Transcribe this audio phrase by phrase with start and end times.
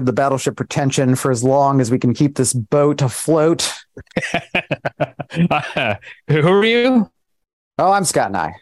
[0.00, 3.72] aboard the battleship Pretension for as long as we can keep this boat afloat.
[5.50, 5.94] uh,
[6.28, 7.10] who are you?
[7.78, 8.54] Oh, I'm Scott Nye.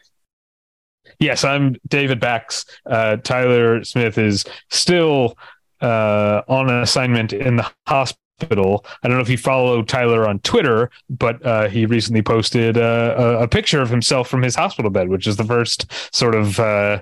[1.20, 2.64] Yes, I'm David Bax.
[2.86, 5.36] Uh, Tyler Smith is still
[5.80, 8.84] uh, on an assignment in the hospital.
[9.02, 13.14] I don't know if you follow Tyler on Twitter, but uh, he recently posted uh,
[13.18, 16.60] a, a, picture of himself from his hospital bed, which is the first sort of
[16.60, 17.00] uh,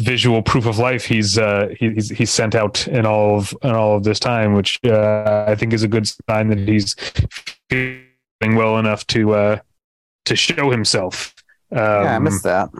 [0.00, 3.96] visual proof of life he's uh, he's he's sent out in all of in all
[3.96, 6.94] of this time, which I think is a good sign that he's
[7.68, 9.60] feeling well enough to
[10.24, 11.34] to show himself.
[11.72, 12.70] Um, yeah, I missed that.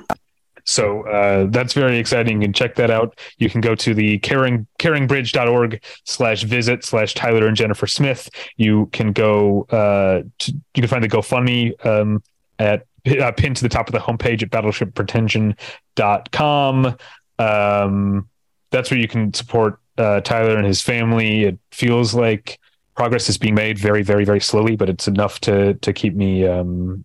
[0.64, 2.40] So uh, that's very exciting.
[2.40, 3.18] You can check that out.
[3.38, 8.30] You can go to the caring caringbridge.org slash visit slash Tyler and Jennifer Smith.
[8.56, 12.22] You can go uh, to, you can find the GoFundMe um,
[12.58, 16.96] at uh, pinned to the top of the homepage at battleshippretension.com.
[17.38, 18.28] Um,
[18.70, 21.44] that's where you can support uh, Tyler and his family.
[21.44, 22.58] It feels like
[22.94, 26.46] progress is being made very, very, very slowly, but it's enough to to keep me
[26.46, 27.04] um,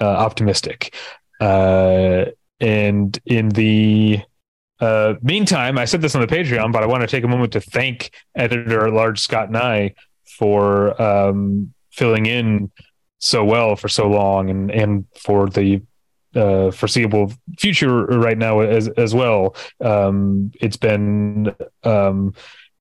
[0.00, 0.94] uh, optimistic.
[1.40, 2.26] Uh,
[2.60, 4.20] and in the
[4.80, 7.52] uh, meantime, I said this on the Patreon, but I want to take a moment
[7.52, 12.70] to thank editor at large Scott Nye for um, filling in
[13.18, 15.82] so well for so long and, and for the
[16.34, 19.56] uh, foreseeable future right now as as well.
[19.80, 22.34] Um, it's been um,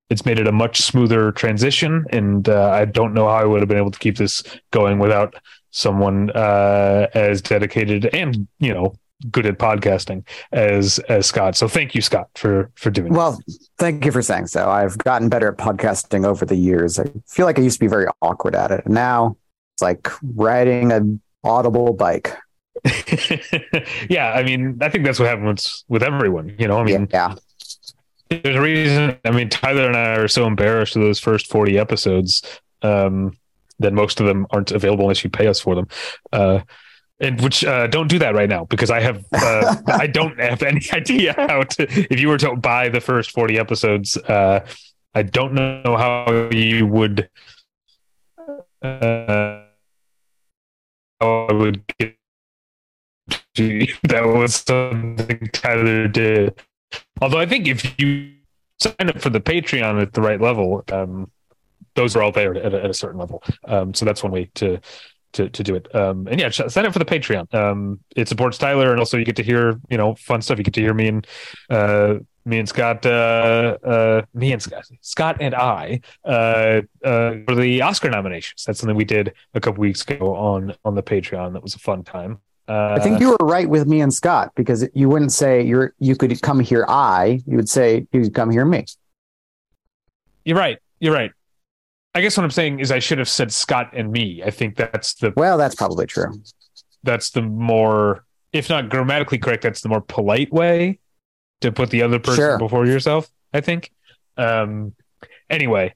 [0.10, 3.62] it's made it a much smoother transition, and uh, I don't know how I would
[3.62, 5.36] have been able to keep this going without
[5.72, 8.96] someone uh, as dedicated and you know
[9.32, 11.56] good at podcasting as as Scott.
[11.56, 13.14] So thank you, Scott, for for doing.
[13.14, 13.40] Well,
[13.78, 14.70] thank you for saying so.
[14.70, 17.00] I've gotten better at podcasting over the years.
[17.00, 18.86] I feel like I used to be very awkward at it.
[18.86, 19.38] And now
[19.76, 22.36] it's like riding an audible bike.
[24.10, 26.56] yeah, I mean, I think that's what happens with everyone.
[26.58, 27.36] You know, I mean, yeah.
[28.30, 29.18] There's a reason.
[29.24, 32.42] I mean, Tyler and I are so embarrassed of those first 40 episodes.
[32.82, 33.38] Um,
[33.80, 35.88] that most of them aren't available unless you pay us for them.
[36.32, 36.62] Uh,
[37.20, 40.64] and which uh, don't do that right now because I have uh, I don't have
[40.64, 42.14] any idea how to.
[42.14, 44.66] If you were to buy the first forty episodes, uh,
[45.14, 47.30] I don't know how you would.
[48.82, 49.62] Uh,
[51.22, 52.18] I would get.
[53.56, 56.60] that was something Tyler did.
[57.22, 58.34] Although I think if you
[58.80, 61.32] sign up for the Patreon at the right level, um,
[61.96, 63.42] those are all there at a, at a certain level.
[63.64, 64.80] Um, so that's one way to
[65.34, 65.94] to to do it.
[65.96, 67.54] Um, and yeah, sign up for the Patreon.
[67.54, 70.58] Um, it supports Tyler, and also you get to hear you know fun stuff.
[70.58, 71.28] You get to hear me and
[71.70, 77.56] uh, me and Scott, uh, uh, me and Scott, Scott and I uh, uh, for
[77.56, 78.64] the Oscar nominations.
[78.66, 81.54] That's something we did a couple weeks ago on on the Patreon.
[81.54, 82.40] That was a fun time.
[82.68, 85.94] Uh, I think you were right with me and Scott because you wouldn't say you're
[86.00, 87.42] you could come here I.
[87.46, 88.86] You would say you could come here me.
[90.44, 90.78] You're right.
[91.00, 91.32] You're right.
[92.14, 94.42] I guess what I'm saying is I should have said Scott and me.
[94.44, 96.42] I think that's the well, that's probably true.
[97.04, 98.24] That's the more,
[98.54, 101.00] if not grammatically correct, that's the more polite way
[101.62, 102.60] to put the other person sure.
[102.60, 103.30] before yourself.
[103.54, 103.92] I think.
[104.38, 104.94] Um,
[105.50, 105.94] anyway,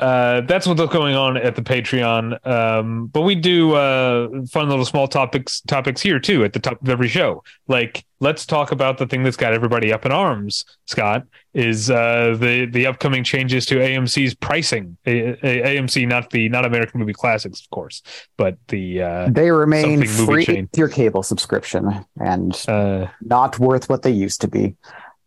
[0.00, 2.46] uh, that's what's going on at the Patreon.
[2.46, 6.80] Um, but we do uh, fun little small topics topics here too at the top
[6.80, 7.42] of every show.
[7.66, 10.64] Like, let's talk about the thing that's got everybody up in arms.
[10.86, 14.96] Scott is uh, the the upcoming changes to AMC's pricing.
[15.04, 18.02] A- A- AMC, not the not American Movie Classics, of course,
[18.36, 24.02] but the uh, they remain free with your cable subscription and uh, not worth what
[24.02, 24.76] they used to be.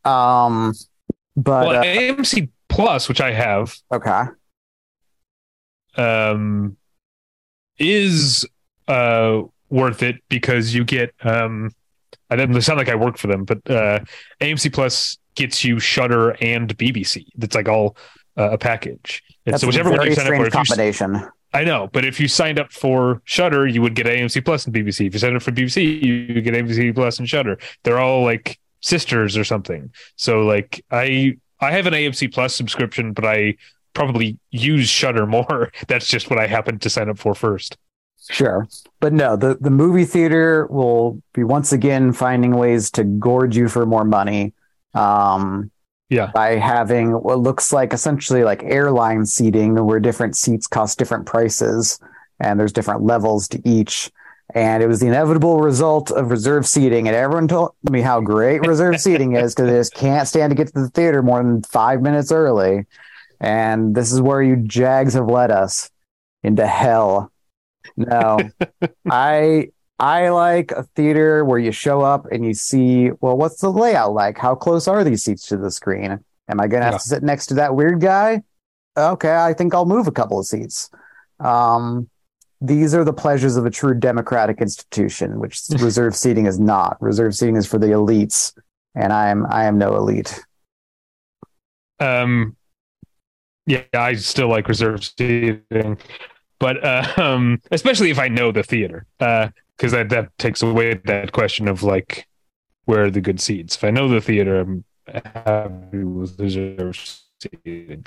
[0.06, 0.74] Um,
[1.36, 4.24] but well, AMC Plus, which I have, okay
[5.98, 6.78] um,
[7.78, 8.46] is
[8.88, 11.14] uh, worth it because you get.
[11.24, 11.72] Um,
[12.30, 14.00] I don't sound like I work for them, but uh,
[14.40, 17.26] AMC Plus gets you Shudder and BBC.
[17.36, 17.98] That's like all
[18.38, 19.22] uh, a package.
[19.46, 21.16] And That's so whichever one you sign up for, combination.
[21.16, 24.66] You, I know, but if you signed up for Shudder, you would get AMC Plus
[24.66, 25.08] and BBC.
[25.08, 27.58] If you signed up for BBC, you get AMC Plus and Shudder.
[27.84, 29.92] They're all like sisters or something.
[30.16, 33.56] So like I I have an AMC Plus subscription, but I
[33.94, 35.72] probably use Shudder more.
[35.88, 37.78] That's just what I happened to sign up for first.
[38.30, 38.68] Sure.
[39.00, 43.68] But no, the, the movie theater will be once again finding ways to gorge you
[43.68, 44.54] for more money.
[44.94, 45.72] Um,
[46.10, 46.30] yeah.
[46.34, 52.00] By having what looks like essentially like airline seating where different seats cost different prices
[52.40, 54.12] and there's different levels to each.
[54.54, 57.08] And it was the inevitable result of reserve seating.
[57.08, 60.56] And everyone told me how great reserve seating is because they just can't stand to
[60.56, 62.86] get to the theater more than five minutes early.
[63.42, 65.90] And this is where you jags have led us
[66.44, 67.32] into hell.
[67.98, 68.38] No,
[69.10, 73.70] I I like a theater where you show up and you see, well, what's the
[73.72, 74.38] layout like?
[74.38, 76.20] How close are these seats to the screen?
[76.48, 76.98] Am I going to have Yeah.
[77.00, 78.44] to sit next to that weird guy?
[78.96, 80.90] Okay, I think I'll move a couple of seats.
[81.40, 82.10] Um,
[82.62, 86.98] these are the pleasures of a true democratic institution, which reserve seating is not.
[87.02, 88.54] Reserve seating is for the elites,
[88.94, 90.40] and I am I am no elite.
[92.00, 92.56] Um,
[93.66, 95.98] yeah, I still like reserve seating,
[96.60, 101.32] but uh, um, especially if I know the theater, because that that takes away that
[101.32, 102.28] question of like
[102.86, 103.76] where are the good seats.
[103.76, 104.84] If I know the theater, I'm
[105.36, 106.98] happy with reserve
[107.40, 108.06] seating.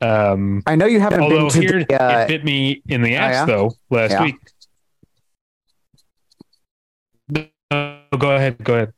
[0.00, 3.02] Um, I know you haven't although been to here the, uh, it bit me in
[3.02, 3.44] the ass yeah?
[3.46, 4.24] though last Yeah.
[4.24, 4.36] week.
[7.70, 8.92] Uh, go ahead, go ahead,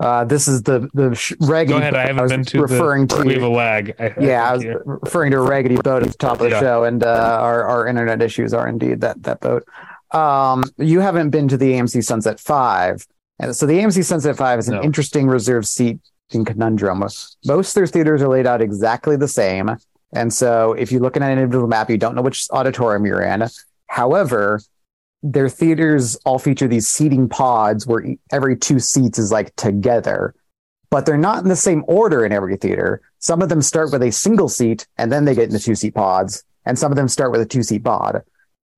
[0.00, 1.72] uh, this is the the sh- raggedy.
[1.74, 1.94] go ahead.
[1.94, 3.22] I haven't was been to referring the, to.
[3.24, 3.94] We have a lag.
[3.98, 4.82] I, I yeah, I was here.
[4.84, 6.60] referring to a raggedy boat at the top of the Yeah.
[6.60, 9.66] show, and uh, our our internet issues are indeed that that boat.
[10.12, 13.06] Um, you haven't been to the AMC Sunset Five,
[13.40, 14.82] and so the AMC Sunset Five is an No.
[14.82, 15.98] interesting reserve seat
[16.30, 17.00] in conundrum.
[17.00, 19.76] Most of their theaters are laid out exactly the same,
[20.12, 23.22] and so if you look at an individual map, you don't know which auditorium you're
[23.22, 23.44] in.
[23.88, 24.60] However,
[25.22, 30.34] their theaters all feature these seating pods where every two seats is like together
[30.90, 33.02] but they're not in the same order in every theater.
[33.18, 35.94] Some of them start with a single seat and then they get into two seat
[35.94, 38.22] pods, and some of them start with a two seat pod.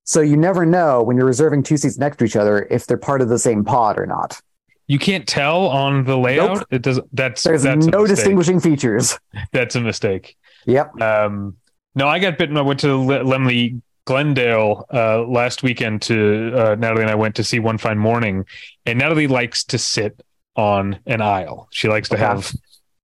[0.04, 2.96] So you never know when you're reserving two seats next to each other if they're
[2.96, 4.40] part of the same pod or not.
[4.88, 6.56] You can't tell on the layout.
[6.56, 6.66] Nope.
[6.70, 6.98] It does.
[7.12, 9.16] That's There's that's no distinguishing features.
[9.52, 10.36] That's a mistake.
[10.66, 11.00] Yep.
[11.00, 11.58] Um,
[11.94, 12.56] no, I got bitten.
[12.56, 17.44] I went to Laemmle Glendale uh, last weekend to uh, Natalie and I went to
[17.44, 18.44] see One Fine Morning,
[18.86, 20.20] and Natalie likes to sit
[20.56, 21.68] on an aisle.
[21.70, 22.24] She likes to Okay.
[22.24, 22.52] have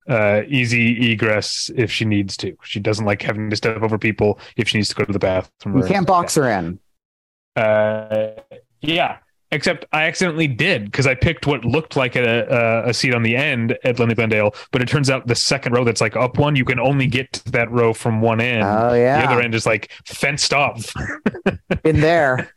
[0.08, 2.56] uh, easy egress if she needs to.
[2.64, 5.18] She doesn't like having to step over people if she needs to go to the
[5.18, 5.78] bathroom.
[5.78, 6.78] You can't box her in.
[7.56, 8.28] uh,
[8.80, 9.18] yeah,
[9.52, 13.22] except I accidentally did because I picked what looked like a, a a seat on
[13.22, 16.38] the end at Laemmle Glendale, but it turns out the second row that's like up
[16.38, 18.64] one, you can only get to that row from one end.
[18.64, 20.92] Oh yeah, The other end is like fenced off.
[21.84, 22.50] in there.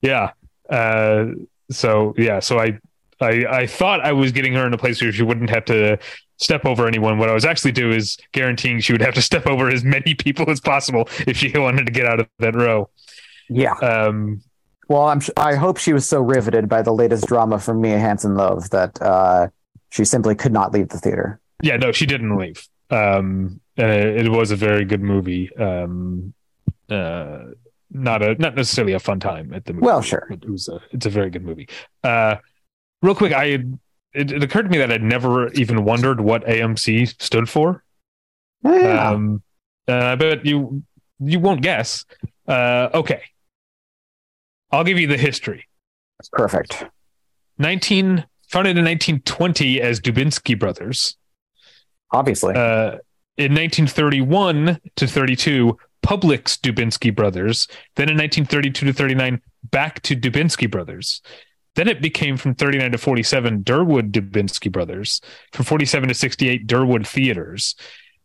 [0.00, 0.30] yeah.
[0.68, 1.26] Uh,
[1.70, 2.78] so yeah, so I,
[3.20, 5.98] I I thought I was getting her in a place where she wouldn't have to
[6.38, 7.18] step over anyone.
[7.18, 10.14] What I was actually doing is guaranteeing she would have to step over as many
[10.14, 12.88] people as possible if she wanted to get out of that row.
[13.48, 13.72] Yeah.
[13.74, 14.42] Um,
[14.90, 15.20] Well, I'm.
[15.20, 19.00] sh- I hope she was so riveted by the latest drama from Mia Hansen-Løve that
[19.00, 19.46] uh,
[19.90, 21.38] she simply could not leave the theater.
[21.62, 22.66] Yeah, no, she didn't leave.
[22.90, 25.54] Um, and it, it was a very good movie.
[25.54, 26.34] Um,
[26.90, 27.38] uh,
[27.92, 29.86] not a not necessarily a fun time at the movie.
[29.86, 30.26] Well, sure.
[30.28, 31.68] It was a it's a very good movie.
[32.02, 32.36] Uh,
[33.00, 33.44] real quick, I
[34.12, 37.84] it, it occurred to me that I'd never even wondered what AMC stood for.
[38.64, 39.10] Yeah.
[39.10, 39.40] Um,
[39.86, 40.82] I bet you
[41.20, 42.04] you won't guess.
[42.48, 43.22] Uh, okay,
[44.72, 45.66] I'll give you the history.
[46.18, 46.84] That's perfect.
[47.58, 51.16] 19 founded in 1920 as Dubinsky Brothers.
[52.12, 52.54] Obviously.
[52.54, 52.98] Uh,
[53.36, 57.68] in 1931 to 32, Publix Dubinsky Brothers.
[57.96, 59.40] Then in 1932 to 39,
[59.70, 61.22] back to Dubinsky Brothers.
[61.76, 65.20] Then it became from 39 to 47, Durwood Dubinsky Brothers.
[65.52, 67.76] From 47 to 68, Durwood Theaters.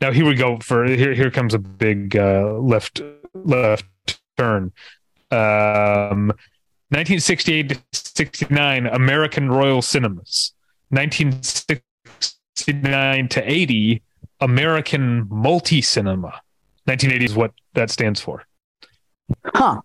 [0.01, 1.13] Now here we go for here.
[1.13, 3.01] Here comes a big uh, left
[3.33, 3.85] left
[4.37, 4.73] turn.
[5.35, 6.27] Um,
[6.89, 10.53] 1968 to 69, American Royal Cinemas.
[10.89, 14.01] 1969 to 80,
[14.41, 16.41] American Multi Cinema.
[16.85, 18.43] 1980 is what that stands for.
[19.45, 19.81] huh.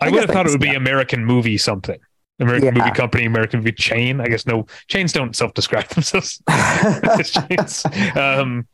[0.00, 0.76] I, I would have thought it would be that.
[0.76, 1.98] American Movie something.
[2.38, 2.84] American Yeah.
[2.84, 4.20] Movie Company, American Movie Chain.
[4.20, 7.86] I guess no chains don't self-describe themselves as chains.
[8.14, 8.66] Um,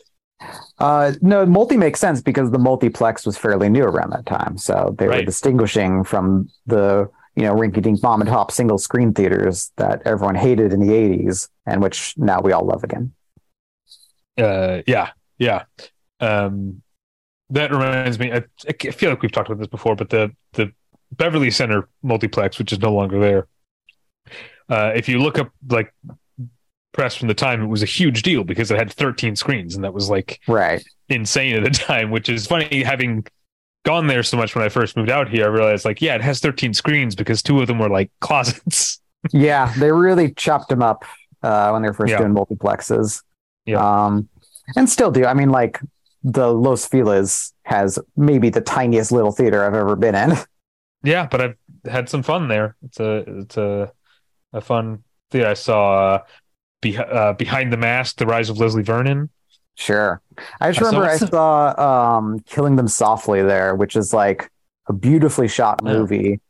[0.78, 4.94] Uh, no, multi makes sense because the multiplex was fairly new around that time, so
[4.99, 10.02] they were distinguishing from the you know rinky-dink mom and pop single screen theaters that
[10.04, 13.12] everyone hated in the '80s and which now we all love again.
[14.38, 15.64] uh, yeah, yeah.
[16.20, 16.82] Um,
[17.50, 18.32] that reminds me.
[18.32, 20.72] I, I feel like we've talked about this before, but the the
[21.12, 23.46] Beverly Center multiplex, which is no longer there.
[24.68, 25.92] Uh, if you look up like
[26.92, 29.84] press from the time, it was a huge deal because it had 13 screens, and
[29.84, 30.84] that was like Right.
[31.08, 32.11] insane at the time.
[32.11, 33.26] Which is funny, having
[33.84, 35.44] gone there so much when I first moved out here.
[35.44, 39.00] I realized like, yeah, it has 13 screens because two of them were like closets.
[39.32, 41.04] yeah, they really chopped them up
[41.42, 42.18] uh, when they were first Yeah.
[42.18, 43.22] doing multiplexes.
[43.66, 43.78] Yeah.
[44.06, 44.28] Um,
[44.76, 45.25] and still do.
[45.26, 45.80] I mean, like
[46.22, 50.32] the Los Feliz has maybe the tiniest little theater I've ever been in.
[51.04, 52.76] Yeah, but I've had some fun there.
[52.84, 53.90] It's a it's a
[54.52, 55.49] a fun theater.
[55.49, 56.18] I saw uh,
[56.82, 59.30] be, uh, behind the mask, the rise of Leslie Vernon.
[59.74, 60.20] Sure.
[60.60, 64.50] I just I saw remember I saw um, Killing Them Softly there, which is like
[64.86, 65.92] a beautifully shot Yeah.
[65.94, 66.40] movie.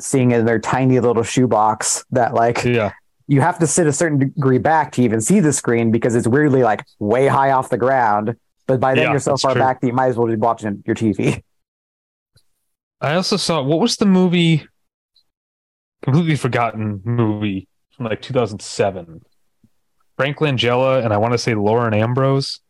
[0.00, 2.90] Seeing in their tiny little shoebox that like Yeah,
[3.28, 6.26] you have to sit a certain degree back to even see the screen because it's
[6.26, 8.34] weirdly like way high off the ground.
[8.66, 9.60] But by then Yeah, you're so far true.
[9.60, 11.42] back that you might as well be watching your TV.
[13.00, 14.66] I also saw what was the movie?
[16.02, 19.22] Completely forgotten movie from like 2007.
[20.20, 22.60] Frank Langella and I want to say Lauren Ambrose.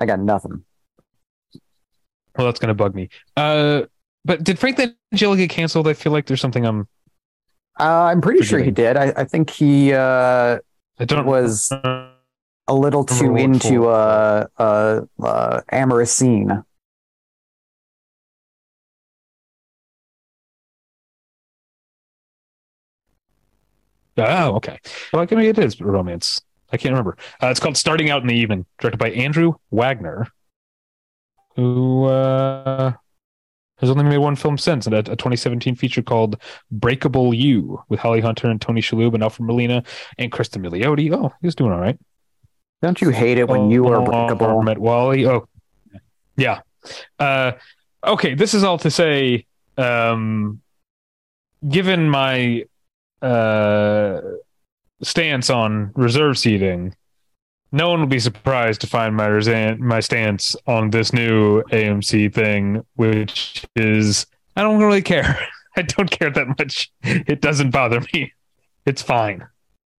[0.00, 0.64] I got nothing.
[2.34, 3.10] Well, that's gonna bug me.
[3.36, 3.82] Uh,
[4.24, 5.86] but did Frank Langella get canceled?
[5.86, 6.88] I feel like there's something I'm.
[7.78, 8.96] Uh, I'm pretty sure he did.
[8.96, 10.58] I, I think he uh,
[10.98, 12.08] I don't was Uh,
[12.68, 16.64] a little too into a uh, uh, uh, amorous scene.
[24.18, 24.78] Oh, okay.
[25.12, 26.40] Well, maybe it is romance.
[26.72, 27.16] I can't remember.
[27.42, 30.26] Uh, it's called Starting Out in the Evening, directed by Andrew Wagner,
[31.56, 32.92] who uh,
[33.78, 38.00] has only made one film since, and a, a 2017 feature called Breakable You with
[38.00, 39.82] Holly Hunter and Tony Shalhoub and Alfred Molina
[40.18, 41.12] and Kristen Milioti.
[41.14, 41.98] Oh, he's doing all right.
[42.82, 44.62] Don't you hate it when you are Oh, breakable?
[44.62, 45.26] Met Wally.
[45.26, 45.48] Oh,
[46.36, 46.60] yeah.
[47.18, 47.52] Uh,
[48.06, 49.46] okay, this is all to say,
[49.76, 50.60] um,
[51.68, 52.64] given my
[53.22, 54.20] uh,
[55.02, 56.94] stance on reserve seating,
[57.72, 62.32] no one will be surprised to find my resan- my stance on this new AMC
[62.32, 65.38] thing, which is I don't really care.
[65.76, 66.90] I don't care that much.
[67.02, 68.32] It doesn't bother me.
[68.86, 69.46] It's fine.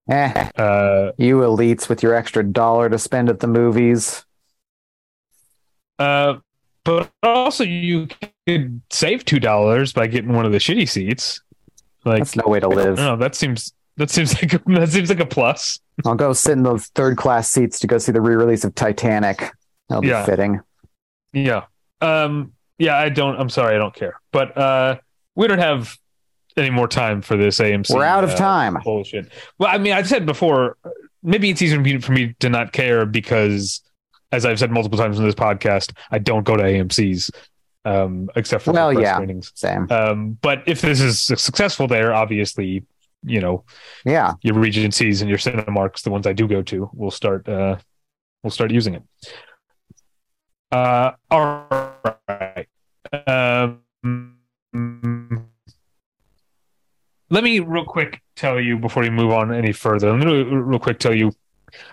[0.10, 4.26] Eh, Uh, you elites with your extra dollar to spend at the movies.
[6.00, 6.38] Uh,
[6.84, 8.08] but also you
[8.48, 11.42] could save two dollars by getting one of the shitty seats.
[12.06, 12.98] Like, That's no way to live.
[12.98, 15.80] No, That seems that seems like a, that seems like a plus.
[16.06, 19.52] I'll go sit in those third class seats to go see the re-release of Titanic.
[19.90, 20.26] That'll be Yeah.
[20.26, 20.62] fitting.
[21.34, 21.64] Yeah.
[22.02, 22.54] Um.
[22.78, 22.98] Yeah.
[22.98, 23.36] I don't.
[23.40, 23.76] I'm sorry.
[23.76, 24.20] I don't care.
[24.32, 25.00] But uh,
[25.36, 25.98] we don't have
[26.56, 27.94] any more time for this AMC.
[27.94, 28.78] We're out of uh, time.
[28.84, 29.30] Bullshit.
[29.58, 30.78] Well, I mean, I've said before.
[31.22, 33.82] Maybe it's easier for me- for me to not care because,
[34.32, 37.30] as I've said multiple times in this podcast, I don't go to AMC's,
[37.92, 39.16] um, except for Well, yeah.
[39.16, 39.52] screenings.
[39.56, 39.84] Same.
[39.92, 42.84] Um, but if this is successful there, obviously,
[43.24, 43.64] you know,
[44.06, 44.34] Yeah.
[44.42, 47.76] your Regencies and your Cinemarks, the ones I do go to, will start uh
[48.44, 49.04] will start using it.
[50.72, 51.68] Uh all
[52.28, 52.68] right.
[53.28, 53.82] Um
[57.30, 60.12] let me real quick tell you before we move on any further.
[60.16, 61.32] Let me real quick tell you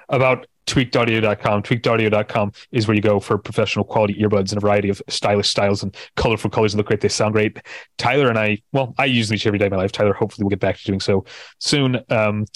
[0.09, 1.63] about tweakedaudio.com.
[1.63, 5.83] Tweakedaudio.com is where you go for professional quality earbuds in a variety of stylish styles
[5.83, 7.01] and colorful colors look great.
[7.01, 7.59] They sound great.
[7.99, 9.93] Tyler and I, well, I use these every day of my life.
[9.93, 11.25] Tyler, hopefully, we'll get back to doing so
[11.59, 12.01] soon.
[12.11, 12.47] Um,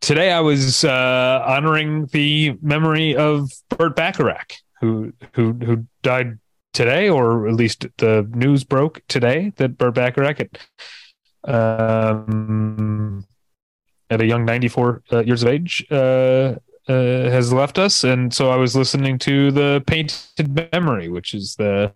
[0.00, 6.38] today, I was uh, honoring the memory of Burt Bacharach, who who who died
[6.72, 10.58] today, or at least the news broke today that Burt Bacharach had,
[11.44, 13.26] um,
[14.08, 16.54] at a young 94 uh, years of age uh,
[16.88, 18.04] uh, has left us.
[18.04, 21.92] And so I was listening to the Painted Memory, which is the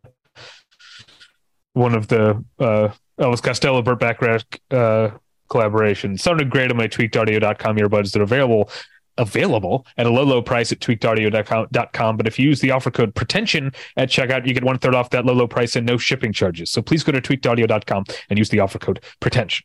[1.73, 5.11] one of the uh, Elvis Costello Burt Bacharach uh,
[5.49, 6.21] collaborations.
[6.21, 8.71] Sounded great on my tweakedaudio.com earbuds that are available
[9.17, 13.15] available at a low low price at tweakedaudio.com but if you use the offer code
[13.15, 16.33] pretension at checkout you get one third off that low low price and no shipping
[16.33, 19.65] charges so please go to tweakedaudio.com and use the offer code pretension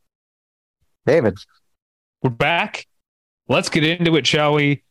[1.05, 1.37] David.
[2.21, 2.87] We're back.
[3.47, 4.83] Let's get into it, shall we?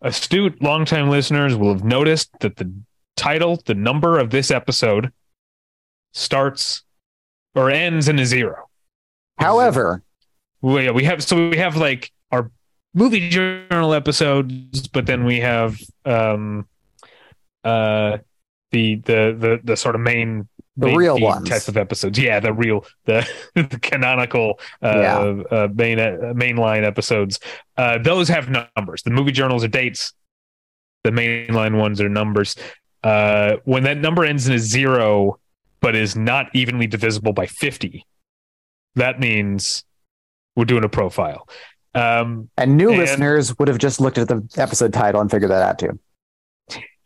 [0.00, 2.72] Astute longtime listeners will have noticed that the
[3.16, 5.12] title, the number of this episode,
[6.12, 6.82] starts
[7.54, 8.68] or ends in a zero.
[9.38, 10.02] However,
[10.62, 12.50] We, we have so we have like our
[12.94, 16.66] movie journal episodes, but then we have um
[17.64, 18.18] uh
[18.70, 21.48] the the the the sort of main The main real ones.
[21.48, 22.18] type of episodes.
[22.18, 25.16] Yeah, the real the, the canonical uh, Yeah.
[25.50, 27.40] uh main uh, mainline episodes.
[27.76, 29.02] Uh those have numbers.
[29.02, 30.12] The movie journals are dates.
[31.04, 32.54] The mainline ones are numbers.
[33.02, 35.38] Uh when that number ends in a zero
[35.80, 38.04] but is not evenly divisible by 50,
[38.96, 39.84] that means
[40.56, 41.48] we're doing a profile.
[41.94, 45.50] Um and new And- listeners would have just looked at the episode title and figured
[45.50, 45.98] that out too.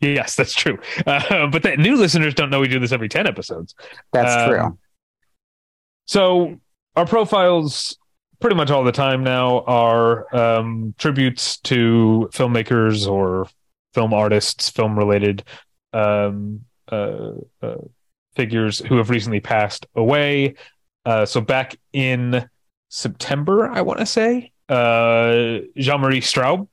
[0.03, 0.77] Yes, that's true.
[1.05, 3.73] Uh, but that new listeners don't know we do this every 10 episodes.
[4.11, 4.77] That's Um, true.
[6.05, 6.59] So
[6.95, 7.97] our profiles
[8.39, 13.47] pretty much all the time now are um, tributes to filmmakers or
[13.93, 15.43] film artists, film related
[15.93, 17.31] um, uh,
[17.61, 17.75] uh,
[18.35, 20.55] figures who have recently passed away.
[21.05, 22.47] Uh, so back in
[22.89, 26.67] September, I want to say, uh, Jean Marie Straub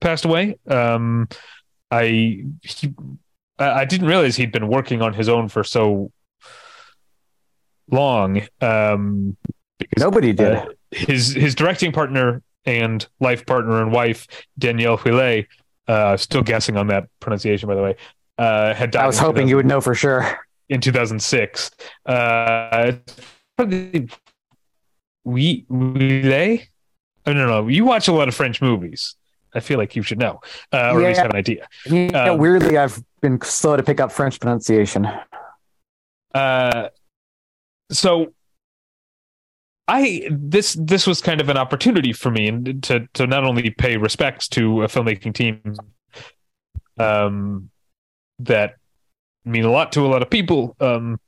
[0.00, 0.58] passed away.
[0.66, 1.28] Um,
[1.90, 2.94] I he,
[3.58, 6.12] I didn't realize he'd been working on his own for so
[7.90, 8.42] long.
[8.60, 9.36] Um,
[9.78, 10.54] because, Nobody did.
[10.54, 14.26] Uh, his his directing partner and life partner and wife
[14.60, 15.46] Danièle Huillet,
[15.86, 17.96] uh, still guessing on that pronunciation by the way,
[18.38, 19.04] uh, had died.
[19.04, 20.38] I was hoping you would know for sure.
[20.68, 21.70] In 2006,
[22.04, 22.92] uh,
[25.24, 26.66] we Huillet.
[27.26, 27.68] I don't know.
[27.68, 29.16] You watch a lot of French movies.
[29.54, 30.40] I feel like you should know,
[30.72, 31.06] uh, or yeah.
[31.06, 31.68] at least have an idea.
[31.86, 35.08] Yeah, um, weirdly, I've been slow to pick up French pronunciation.
[36.34, 36.88] Uh,
[37.90, 38.32] so
[39.88, 43.70] I this this was kind of an opportunity for me and to to not only
[43.70, 45.74] pay respects to a filmmaking team
[46.98, 47.70] um
[48.38, 48.74] that
[49.44, 51.18] mean a lot to a lot of people um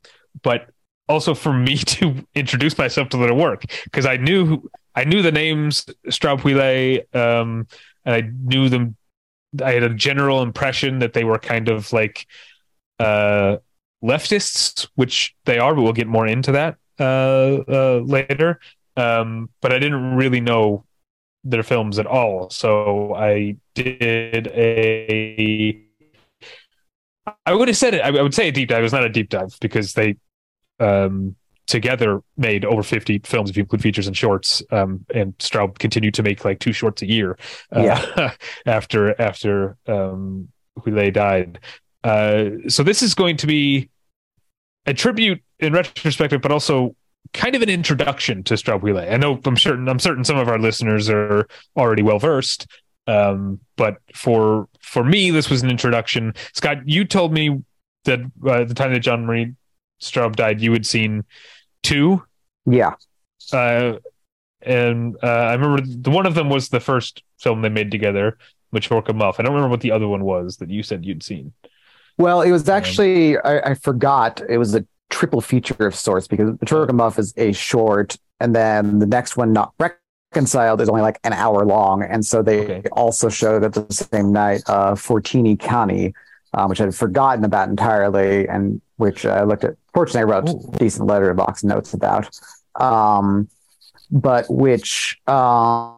[0.43, 0.69] but
[1.09, 5.31] also for me to introduce myself to their work because I knew I knew the
[5.31, 6.43] names Straub
[7.15, 7.67] um
[8.05, 8.95] and I knew them
[9.63, 12.25] I had a general impression that they were kind of like
[12.99, 13.57] uh
[14.03, 18.59] leftists which they are but we'll get more into that uh, uh, later,
[18.95, 20.85] um, but I didn't really know
[21.43, 22.49] their films at all.
[22.51, 25.81] So I did a.
[27.45, 28.01] I would have said it.
[28.01, 28.79] I would say a deep dive.
[28.79, 30.17] It was not a deep dive because they
[30.79, 31.35] um,
[31.67, 36.13] together made over 50 films if you include features and shorts um, and Straub continued
[36.15, 37.37] to make like two shorts a year
[37.75, 38.33] uh, yeah.
[38.65, 41.59] after after um, Huillet died
[42.03, 43.89] uh, so this is going to be
[44.85, 46.95] a tribute in retrospective, but also
[47.33, 49.11] kind of an introduction to Straub Huillet.
[49.11, 51.47] I know I'm certain I'm certain some of our listeners are
[51.77, 52.67] already well versed.
[53.07, 56.33] Um, but for for me, this was an introduction.
[56.53, 57.61] Scott, you told me
[58.05, 59.53] that uh, the time that Jean Marie
[60.01, 61.23] Straub died, you had seen
[61.83, 62.23] two.
[62.65, 62.95] Yeah.
[63.53, 63.93] Uh,
[64.61, 68.37] and uh, I remember the one of them was the first film they made together,
[68.69, 69.39] which Machorka Muff.
[69.39, 71.53] I don't remember what the other one was that you said you'd seen.
[72.17, 75.95] Well, it was um, actually um, I, I, forgot it was a triple feature of
[75.95, 80.81] sorts because the Turk Muff is a short, and then the next one, not reconciled,
[80.81, 82.89] is only like an hour long, and so they okay.
[82.91, 86.13] also showed at the same night uh, Fortini Cani,
[86.53, 89.75] um, which I had forgotten about entirely, and which I looked at.
[89.93, 90.73] Fortunately, I wrote Ooh.
[90.77, 92.29] decent Letterboxd notes about,
[92.75, 93.49] um,
[94.09, 95.97] but which um,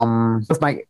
[0.00, 0.82] with my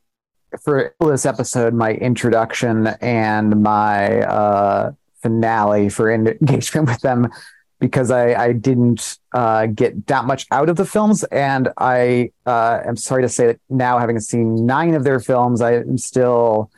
[0.63, 7.31] for this episode, my introduction and my uh, finale for engagement with them
[7.79, 11.25] because I, I didn't uh, get that much out of the films.
[11.25, 15.63] And I uh, am sorry to say that now, having seen nine of their films,
[15.63, 16.71] I am still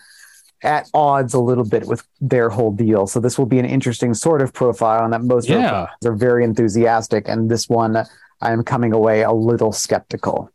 [0.62, 3.07] at odds a little bit with their whole deal.
[3.07, 5.88] So this will be an interesting sort of profile, and that most yeah.
[6.05, 7.29] are very enthusiastic.
[7.29, 7.96] And this one,
[8.40, 10.51] I am coming away a little skeptical.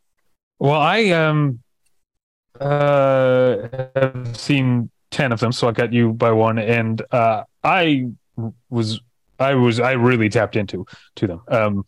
[0.58, 1.60] Well, I um
[2.60, 8.08] uh, have seen ten of them, so I got you by one, and uh, I
[8.68, 9.00] was
[9.38, 11.42] I was I really tapped into to them.
[11.48, 11.84] Um,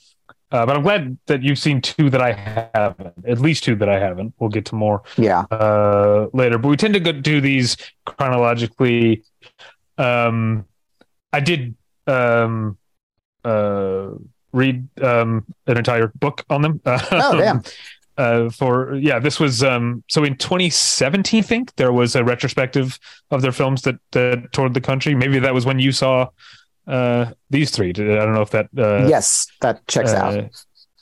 [0.52, 3.88] uh, but I'm glad that you've seen two that I haven't, at least two that
[3.88, 4.34] I haven't.
[4.38, 6.58] We'll get to more, yeah, uh, later.
[6.58, 9.22] But we tend to go, do these chronologically.
[9.98, 10.66] Um,
[11.32, 12.78] I did um,
[13.44, 14.10] uh,
[14.52, 16.80] read um, an entire book on them.
[16.86, 17.62] oh damn!
[18.20, 21.38] uh, for yeah, this was um, so in 2017.
[21.38, 22.98] I think there was a retrospective
[23.30, 25.14] of their films that that toured the country.
[25.14, 26.28] Maybe that was when you saw
[26.86, 27.90] uh, these three.
[27.90, 28.68] I don't know if that.
[28.76, 30.38] Uh, yes, that checks out.
[30.38, 30.48] Uh,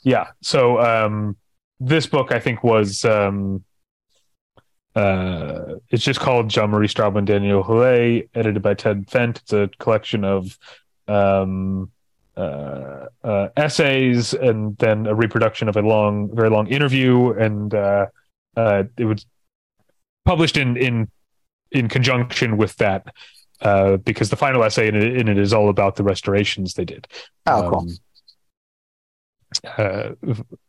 [0.03, 0.27] yeah.
[0.41, 1.37] So um,
[1.79, 3.63] this book, I think, was um,
[4.95, 9.37] uh, it's just called Jean Marie Straub and Danièle Huillet, edited by Ted Fendt.
[9.37, 10.57] It's a collection of
[11.07, 11.91] um,
[12.35, 18.07] uh, uh, essays and then a reproduction of a long, very long interview, and uh,
[18.57, 19.25] uh it was
[20.25, 21.09] published in in
[21.71, 23.13] in conjunction with that
[23.61, 26.85] uh, because the final essay in it, in it is all about the restorations they
[26.85, 27.07] did.
[27.45, 27.79] Oh, cool.
[27.79, 27.97] Um,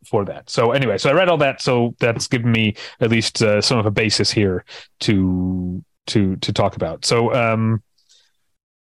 [0.05, 0.49] for that.
[0.49, 1.61] So anyway, so I read all that.
[1.61, 4.65] So that's given me at least some of a basis here
[5.01, 7.05] to to to talk about.
[7.05, 7.83] So um,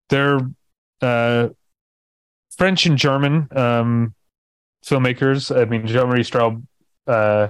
[0.10, 0.40] they're
[1.02, 1.50] uh,
[2.58, 4.14] French and German um,
[4.86, 5.56] filmmakers.
[5.56, 6.64] I mean, Jean Marie Straub,
[7.08, 7.50] uh,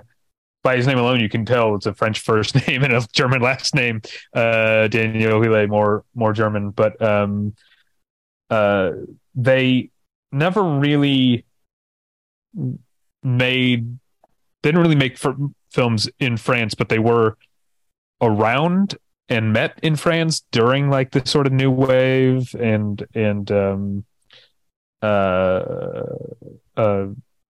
[0.65, 3.39] by his name alone, you can tell it's a French first name and a German
[3.39, 4.01] last name.
[4.33, 7.55] Uh, Danièle Huillet, more more German, but um,
[8.49, 8.91] uh,
[9.35, 9.91] they
[10.31, 11.45] never really
[13.23, 13.99] made
[14.63, 15.19] they didn't really make
[15.71, 17.37] films in France, but they were
[18.19, 18.95] around
[19.29, 24.05] and met in France during like the sort of new wave and and um
[25.03, 26.05] uh
[26.75, 27.07] uh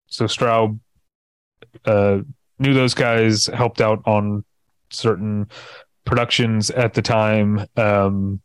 [0.08, 0.80] so Straub
[1.86, 2.20] uh
[2.60, 4.44] knew those guys helped out on
[4.90, 5.48] certain
[6.06, 8.42] productions at the time um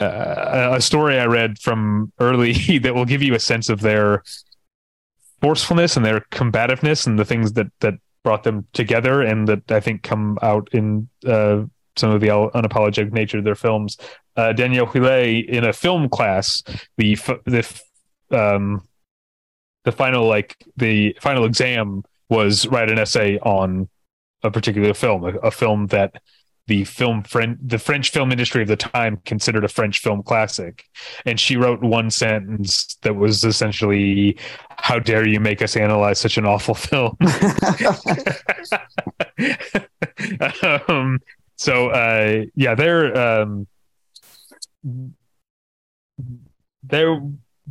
[0.00, 4.22] uh, a story I read from early that will give you a sense of their
[5.40, 9.80] forcefulness and their combativeness and the things that that brought them together and that I
[9.80, 11.62] think come out in uh,
[11.96, 13.96] some of the unapologetic nature of their films.
[14.36, 16.62] Uh, Danièle Huillet in a film class,
[16.96, 17.82] the the
[18.30, 18.86] um,
[19.84, 23.88] the final like the final exam was write an essay on
[24.42, 26.14] a particular film, a, a film that
[26.66, 30.84] the film friend the French film industry of the time considered a French film classic.
[31.26, 34.38] And she wrote one sentence that was essentially,
[34.78, 37.16] "How dare you make us analyze such an awful film?"
[40.88, 41.20] um,
[41.56, 43.66] so uh, yeah, they're um,
[46.82, 47.20] they're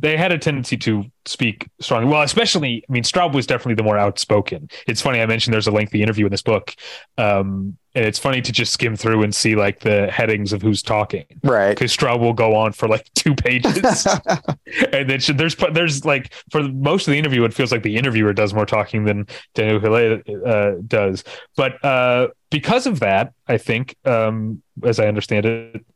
[0.02, 2.10] they had a tendency to speak strongly.
[2.10, 4.68] Well, especially, I mean, Straub was definitely the more outspoken.
[4.88, 6.74] It's funny I mentioned there's a lengthy interview in this book,
[7.18, 10.82] um, and it's funny to just skim through and see like the headings of who's
[10.82, 11.70] talking, right?
[11.70, 14.06] Because Straub will go on for like two pages,
[14.92, 18.32] and then there's there's like for most of the interview, it feels like the interviewer
[18.32, 21.22] does more talking than Danièle Huillet uh, does.
[21.56, 25.86] But uh, because of that, I think, um, as I understand it,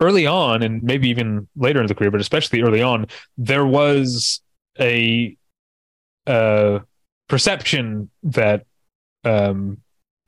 [0.00, 4.40] early on, and maybe even later in the career, but especially early on, there was
[4.78, 5.36] a
[6.26, 6.80] uh,
[7.28, 8.66] perception that
[9.24, 9.78] um,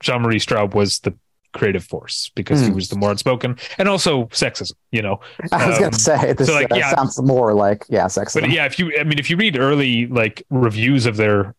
[0.01, 1.13] Jean Marie Straub was the
[1.53, 2.63] creative force because mm.
[2.63, 2.75] he hmm.
[2.75, 5.19] was the more outspoken and also sexism you know
[5.51, 8.41] i was um, gonna say this so like, uh, yeah, sounds more like yeah sexism
[8.41, 11.53] but yeah if you i mean if you read early like reviews of their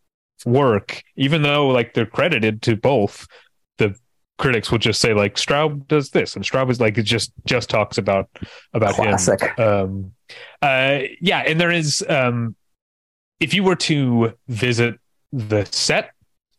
[0.45, 3.29] work even though like they're credited to both
[4.39, 7.71] critics will just say like Straub does this and Straub is like it just just
[7.71, 8.29] talks about
[8.73, 9.41] about Classic.
[9.41, 9.65] him.
[9.65, 10.13] Um,
[10.63, 12.57] uh, yeah, and there is um,
[13.41, 14.99] if you were to visit
[15.33, 16.11] the set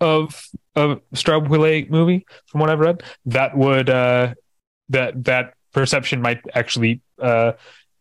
[0.01, 4.33] of a Straub Huillet movie, from what I've read, that would uh,
[4.89, 7.53] that that perception might actually uh,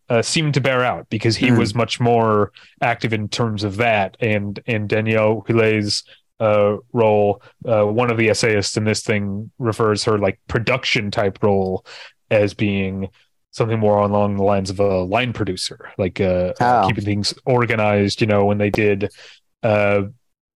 [0.08, 1.58] uh, seem to bear out because he mm.
[1.58, 6.04] was much more active in terms of that, and and Danièle Huillet's
[6.40, 7.42] uh, role.
[7.66, 11.84] Uh, one of the essayists in this thing refers her like production type role
[12.30, 13.08] as being
[13.50, 16.86] something more along the lines of a line producer, like uh, oh.
[16.88, 18.20] keeping things organized.
[18.20, 19.10] You know, when they did
[19.62, 20.02] uh,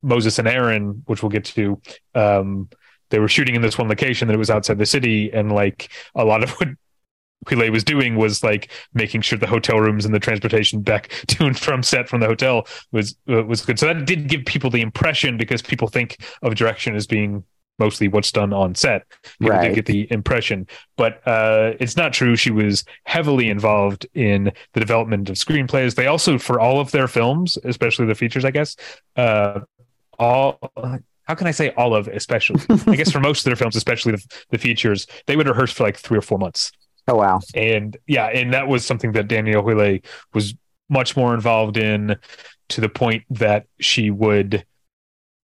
[0.03, 1.81] Moses and Aaron, which we'll get to.
[2.15, 2.69] Um,
[3.11, 5.91] they were shooting in this one location that it was outside the city, and like
[6.15, 6.69] a lot of what
[7.47, 11.47] Huillet was doing was like making sure the hotel rooms and the transportation back to
[11.47, 13.79] and from set from the hotel was uh, was good.
[13.79, 17.45] So that did give people the impression because people think of direction as being
[17.79, 19.05] mostly what's done on set.
[19.39, 19.69] People right.
[19.69, 22.35] did get the impression, but uh, it's not true.
[22.35, 25.95] She was heavily involved in the development of screenplays.
[25.95, 28.75] They also, for all of their films, especially the features, I guess,
[29.15, 29.61] uh,
[30.19, 30.59] all
[31.29, 34.13] how can I say all of, especially, I guess for most of their films, especially
[34.13, 36.73] the, the features, they would rehearse for like three or four months.
[37.09, 37.41] Oh wow!
[37.55, 40.55] And yeah, and that was something that Danièle Huillet was
[40.89, 42.17] much more involved in,
[42.69, 44.65] to the point that she would,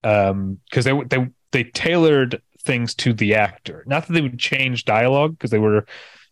[0.02, 3.82] um, because they they they tailored things to the actor.
[3.86, 5.86] Not that they would change dialogue because they were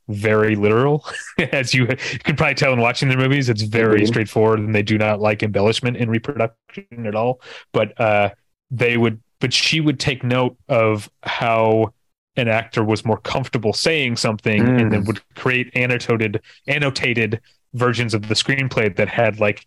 [0.08, 1.06] very literal,
[1.52, 3.48] as you, you could probably tell in watching their movies.
[3.48, 4.06] It's very mm-hmm.
[4.06, 7.40] straightforward, and they do not like embellishment in reproduction at all.
[7.72, 8.30] But uh,
[8.70, 11.94] they would, but she would take note of how
[12.36, 14.80] an actor was more comfortable saying something mm.
[14.80, 15.06] and then mm.
[15.06, 17.40] would create annotated annotated
[17.74, 19.66] versions of the screenplay that had like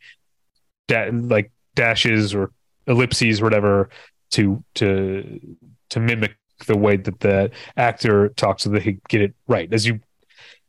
[0.88, 2.52] da- like dashes or
[2.88, 3.90] ellipses or whatever
[4.32, 5.40] to to
[5.90, 6.36] to mimic
[6.68, 10.00] the way that the actor talks so that he get it right as you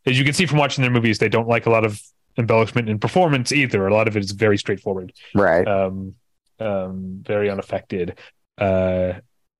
[0.04, 2.02] as you can see from watching their movies they don't like a lot of
[2.38, 6.14] embellishment in performance either a lot of it is very straightforward right um
[6.58, 8.18] um very unaffected
[8.58, 9.12] uh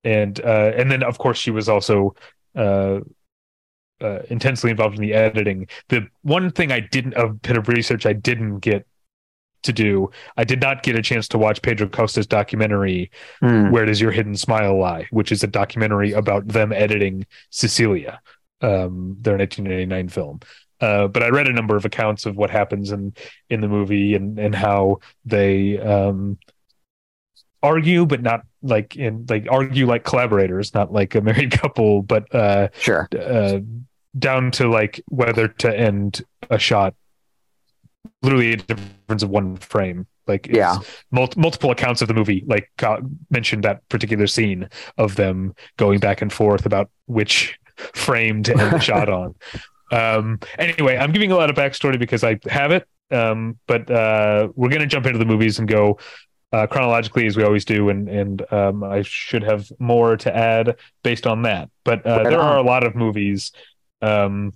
[0.07, 2.15] and uh, and then of course she was also
[2.55, 3.01] uh,
[4.01, 5.67] uh, intensely involved in the editing.
[5.89, 8.87] The one thing I didn't a bit of research I didn't get
[9.65, 10.11] to do.
[10.37, 13.11] I did not get a chance to watch Pedro Costa's documentary
[13.43, 13.73] mm.
[13.73, 18.21] "Where Does Your Hidden Smile Lie," which is a documentary about them editing Sicilia,
[18.61, 20.41] um, their 1989 film.
[20.81, 23.13] Uh, but I read a number of accounts of what happens in
[23.51, 26.39] in the movie and and how they um,
[27.63, 32.33] argue, but not like in like argue like collaborators, not like a married couple, but
[32.35, 33.59] uh, sure, uh,
[34.19, 36.95] down to like whether to end a shot,
[38.23, 40.77] literally a difference of one frame Like Yeah.
[41.11, 45.99] mul- multiple accounts of the movie like got, mentioned that particular scene of them going
[46.01, 47.59] back and forth about which
[47.95, 49.35] frame to end the shot on.
[49.93, 52.89] Um, anyway, I'm giving a lot of backstory because I have it.
[53.09, 55.99] Um, but uh, we're gonna jump into the movies and go
[56.53, 60.77] uh, chronologically as we always do, and and um, I should have more to add
[61.03, 61.71] based on that.
[61.85, 63.53] But uh, there are a lot of movies.
[64.03, 64.53] Um,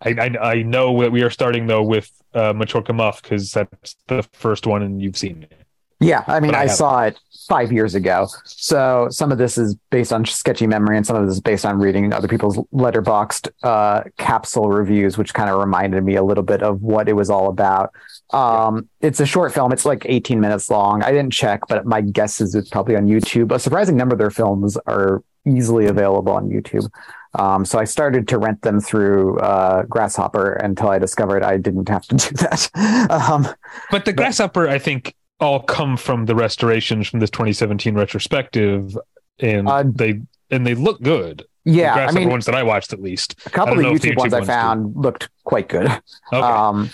[0.00, 3.96] I, I I know that we are starting though with uh, Machorka Muff because that's
[4.06, 5.67] the first one and you've seen it.
[6.00, 8.28] Yeah, I mean, I I, saw it five years ago.
[8.44, 11.66] So some of this is based on sketchy memory, and some of this is based
[11.66, 16.44] on reading other people's Letterboxd uh, capsule reviews, which kind of reminded me a little
[16.44, 17.92] bit of what it was all about.
[18.32, 21.02] Um, It's a short film; it's like 18 minutes long.
[21.02, 23.50] I didn't check, but my guess is it's probably on YouTube.
[23.50, 26.88] A surprising number of their films are easily available on YouTube.
[27.34, 31.88] Um, so I started to rent them through uh, Grasshopper until I discovered I didn't
[31.88, 32.70] have to do that.
[33.10, 33.48] um,
[33.90, 38.96] But the grasshopper, I think, all come from the restorations from this 2017 retrospective,
[39.38, 40.20] and Uh, they
[40.50, 41.44] and they look good.
[41.64, 43.34] yeah, the I grasshopper mean, ones that I watched, at least.
[43.46, 44.52] A couple of the YouTube, YouTube ones I ones do.
[44.52, 45.86] found looked quite good.
[46.32, 46.90] Okay, Um,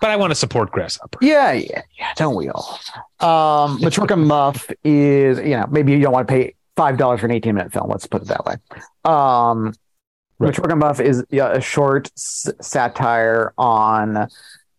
[0.00, 1.18] but I want to support grasshopper.
[1.22, 2.12] yeah, yeah, yeah.
[2.16, 2.78] Don't we all?
[3.20, 7.26] Um, Machorka Muff is, you know, maybe you don't want to pay five dollars for
[7.26, 7.88] an eighteen minute film.
[7.88, 8.56] Let's put it that way.
[9.04, 9.72] Um,
[10.38, 10.76] Right.
[10.76, 14.28] Muff is yeah, a short s- satire on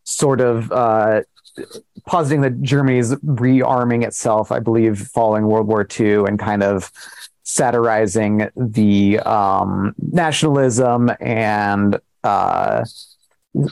[0.03, 1.21] sort of uh,
[2.05, 6.91] positing that Germany's rearming itself, I believe, following World War II, and kind of
[7.43, 12.83] satirizing the um, nationalism and uh,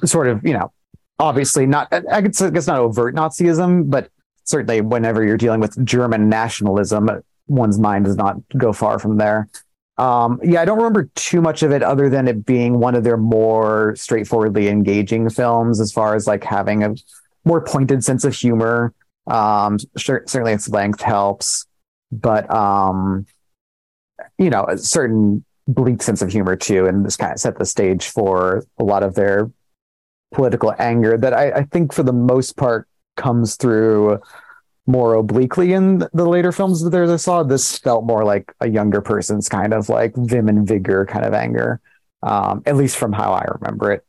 [0.06, 0.72] sort of, you know,
[1.20, 4.10] obviously not, I I guess not overt Nazism, but
[4.44, 7.10] certainly whenever you're dealing with German nationalism,
[7.48, 9.50] one's mind does not go far from there.
[9.98, 13.04] Um, yeah, I don't remember too much of it other than it being one of
[13.04, 16.96] their more straightforwardly engaging films as far as like having a
[17.46, 18.94] more pointed sense of humor.
[19.28, 21.66] Um, sure, certainly its length helps,
[22.12, 23.26] but um,
[24.38, 27.66] you know, a certain bleak sense of humor too, and this kind of set the
[27.66, 29.52] stage for a lot of their
[30.34, 34.20] political anger that I, I think for the most part comes through
[34.88, 37.44] more obliquely in the later films that I saw.
[37.44, 41.34] This felt more like a younger person's kind of like vim and vigor kind of
[41.34, 41.82] anger,
[42.22, 44.06] um, at least from how I remember it,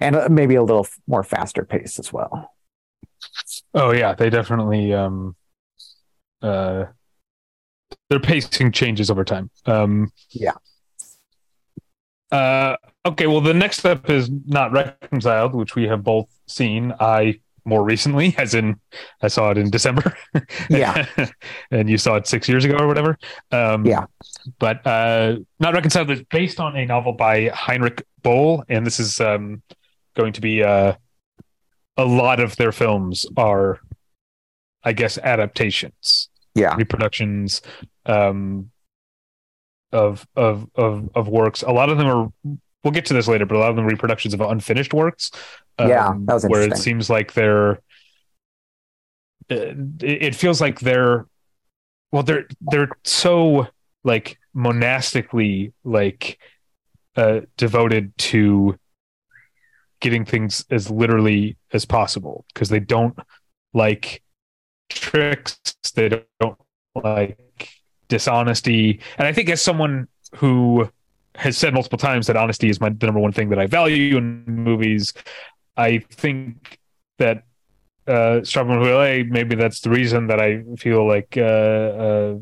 [0.00, 2.52] and uh, maybe a little more faster pace as well.
[3.74, 5.36] Oh yeah, they definitely um
[6.42, 6.84] uh
[8.10, 9.50] their pacing changes over time.
[9.66, 10.52] Um Yeah.
[12.30, 16.92] Uh okay, well the next step is not reconciled, which we have both seen.
[17.00, 18.80] I more recently, as in
[19.22, 20.16] I saw it in December.
[20.70, 21.06] Yeah.
[21.70, 23.18] and you saw it six years ago or whatever.
[23.50, 24.06] Um Yeah.
[24.58, 29.20] But uh not reconciled is based on a novel by Heinrich Böll, and this is
[29.20, 29.62] um
[30.16, 30.94] going to be uh
[31.98, 33.80] a lot of their films are
[34.84, 37.60] I guess adaptations, Yeah, reproductions
[38.06, 38.70] um,
[39.92, 41.62] of of of of works.
[41.62, 42.32] A lot of them are.
[42.84, 45.30] We'll get to this later, but a lot of them are reproductions of unfinished works.
[45.78, 47.72] um, Yeah, that was where it seems like they're.
[49.50, 51.26] uh, It it feels like they're,
[52.12, 53.66] well, they're they're so
[54.04, 56.38] like monastically like
[57.16, 58.78] uh, devoted to
[60.00, 63.18] getting things as literally as possible because they don't
[63.74, 64.22] like
[64.88, 65.58] tricks
[65.94, 66.58] they don't
[66.94, 67.38] like
[68.08, 69.00] dishonesty.
[69.18, 70.88] And i think as someone who
[71.34, 74.16] has said multiple times that honesty is my the number one thing that i value
[74.16, 75.12] in movies
[75.76, 76.78] i think
[77.18, 77.44] that
[78.06, 82.38] uh Strauben Huillet, maybe that's the reason that i feel like uh, uh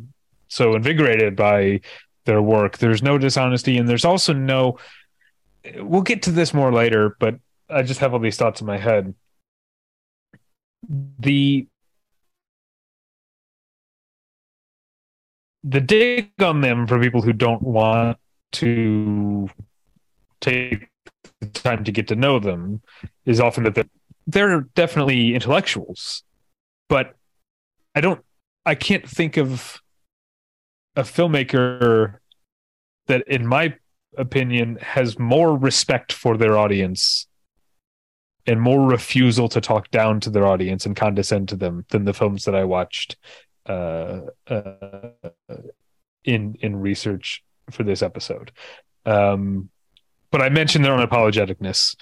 [0.48, 1.80] so invigorated by
[2.24, 2.78] their work.
[2.78, 4.78] There's no dishonesty and there's also no
[5.76, 7.36] we'll get to this more later but
[7.68, 9.14] i just have all these thoughts in my head.
[11.18, 11.66] The
[15.64, 18.18] the dig on them for people who don't want
[18.52, 19.48] to
[20.40, 20.88] take
[21.40, 22.80] the time to get to know them
[23.24, 23.88] is often that they're,
[24.28, 26.22] they're definitely intellectuals
[26.88, 27.16] but
[27.96, 28.24] i don't
[28.64, 29.82] i can't think of
[30.94, 32.18] a filmmaker
[33.08, 33.74] that in my
[34.16, 37.26] opinion has more respect for their audience
[38.46, 42.14] and more refusal to talk down to their audience and condescend to them than the
[42.14, 43.16] films that I watched
[43.68, 45.10] uh, uh,
[46.24, 48.52] in in research for this episode.
[49.04, 49.70] Um,
[50.30, 51.96] but I mentioned their unapologeticness.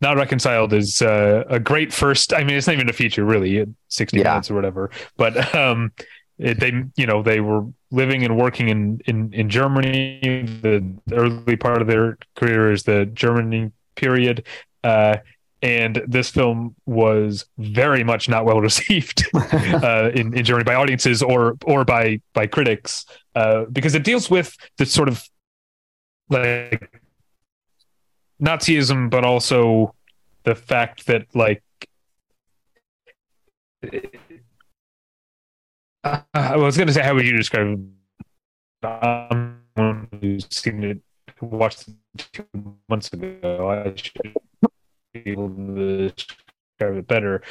[0.00, 2.32] Not reconciled is uh, a great first.
[2.32, 4.30] I mean, it's not even a feature really, sixty Yeah.
[4.30, 4.90] minutes or whatever.
[5.16, 5.92] But um,
[6.38, 10.18] it, they, you know, they were living and working in in in Germany.
[10.62, 14.44] The early part of their career is the Germany period.
[14.82, 15.18] Uh,
[15.62, 21.22] and this film was very much not well received uh, in, in Germany by audiences
[21.22, 25.22] or or by by critics uh, because it deals with the sort of
[26.28, 27.00] like
[28.42, 29.94] Nazism, but also
[30.44, 31.62] the fact that like
[36.04, 37.78] uh, I was going to say how would you describe
[38.82, 38.86] it?
[38.86, 39.60] I'm
[40.20, 41.00] who's seen it
[41.40, 42.46] watched it two
[42.88, 43.70] months ago.
[43.70, 44.34] I should
[45.14, 47.42] able to describe it better.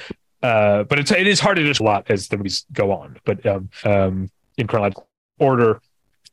[0.41, 3.17] Uh, but it's it is hard to just a lot as the movies go on.
[3.25, 5.07] But um, um, in chronological
[5.39, 5.81] order,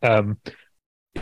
[0.02, 0.38] um,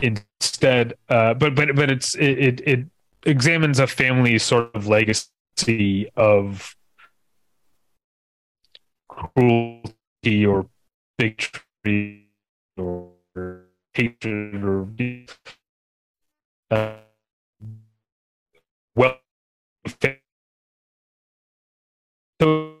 [0.01, 2.85] instead, uh, but but but it's it, it it
[3.25, 6.75] examines a family's sort of legacy of
[9.09, 10.67] cruelty or
[11.17, 12.29] bigotry
[12.77, 13.11] or
[13.93, 14.87] hatred or
[16.71, 16.93] uh,
[18.95, 19.17] well
[22.41, 22.75] so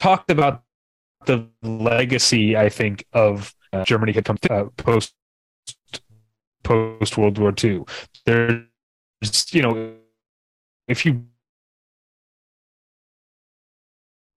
[0.00, 0.62] talked about
[1.26, 5.14] the legacy i think of uh, germany had come to, uh, post
[6.64, 7.80] post world war ii
[8.26, 8.66] there's
[9.52, 9.94] you know
[10.88, 11.24] if you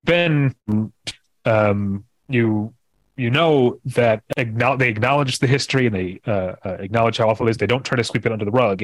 [0.04, 0.54] been
[1.46, 2.74] um you
[3.18, 7.48] you know that acknowledge, they acknowledge the history and they uh, uh, acknowledge how awful
[7.48, 7.58] it is.
[7.58, 8.84] They don't try to sweep it under the rug.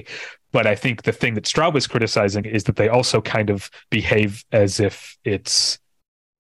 [0.52, 3.70] But I think the thing that Straub was criticizing is that they also kind of
[3.90, 5.80] behave as if it's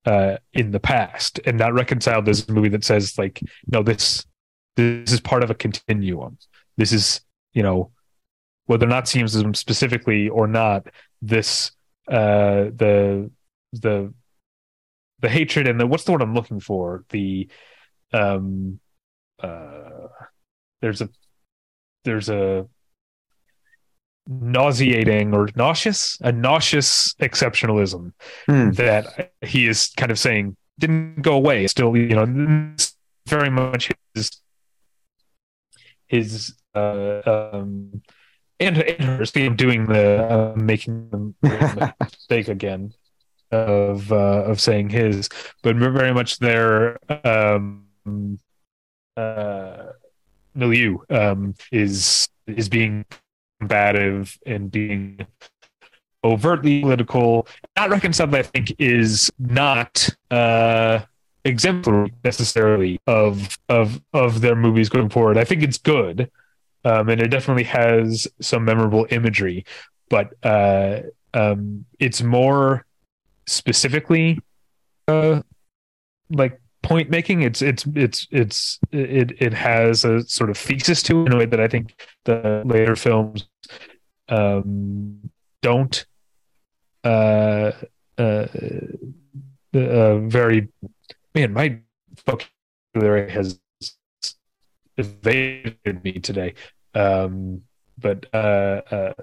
[0.06, 2.25] uh, in the past and not reconciled.
[2.25, 4.25] There's a movie that says like, no, this
[4.75, 6.38] this is part of a continuum.
[6.77, 7.21] This is
[7.54, 7.91] you know
[8.65, 10.88] whether or not Nazism specifically or not.
[11.21, 11.71] This
[12.08, 13.30] uh, the
[13.73, 14.13] the
[15.19, 17.47] the hatred and the what's the word I'm looking for the
[18.13, 18.80] um
[19.41, 20.08] uh
[20.82, 21.10] there's a
[22.04, 22.67] there's a
[24.28, 28.13] nauseating or nauseous a nauseous exceptionalism
[28.45, 28.71] Hmm.
[28.71, 32.76] that he is kind of saying didn't go away It's still you know
[33.28, 34.41] very much his
[36.08, 38.02] his uh um
[38.60, 41.10] and, and you know, doing the uh, making
[41.41, 42.93] the mistake again
[43.52, 45.28] of uh, of saying his,
[45.63, 47.88] but very much their um,
[49.18, 49.92] uh,
[50.54, 53.06] milieu um, is is being
[53.60, 55.26] combative and being
[56.24, 57.48] overtly political.
[57.78, 61.00] Not reconciled, I think, is not uh,
[61.46, 65.38] exemplary necessarily of of of their movies going forward.
[65.38, 66.30] I think it's good,
[66.86, 69.66] um, and it definitely has some memorable imagery,
[70.10, 71.02] but uh,
[71.34, 72.86] um, it's more
[73.48, 74.40] specifically
[75.08, 75.42] uh
[76.30, 81.22] like point making it's it's it's it's it it has a sort of thesis to
[81.22, 83.48] it in a way that i think the later films
[84.30, 85.20] um
[85.62, 86.06] don't
[87.04, 87.72] uh
[88.17, 88.48] uh,
[89.74, 90.67] uh very
[91.36, 91.78] man my
[92.26, 93.60] vocabulary has
[94.98, 96.54] evaded me today
[96.96, 97.62] um
[98.00, 99.13] but uh uh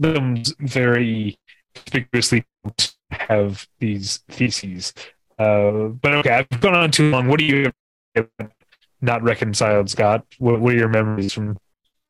[0.00, 1.38] films very
[1.74, 2.44] conspicuously
[3.10, 4.92] have these theses.
[5.42, 7.28] Uh, but okay, I've gone on too long.
[7.28, 7.72] What do you
[9.00, 10.24] not reconciled, Scott?
[10.38, 11.58] What, what are your memories from?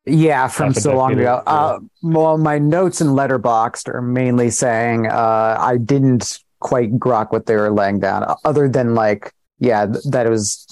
[0.05, 1.41] Yeah, from so long ago.
[1.47, 7.45] Uh, well, my notes in Letterboxd are mainly saying uh, I didn't quite grok what
[7.45, 10.67] they were laying down, uh, other than like, yeah, th- that it was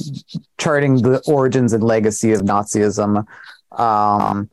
[0.58, 3.26] charting the origins and legacy of Nazism.
[3.74, 4.50] Um,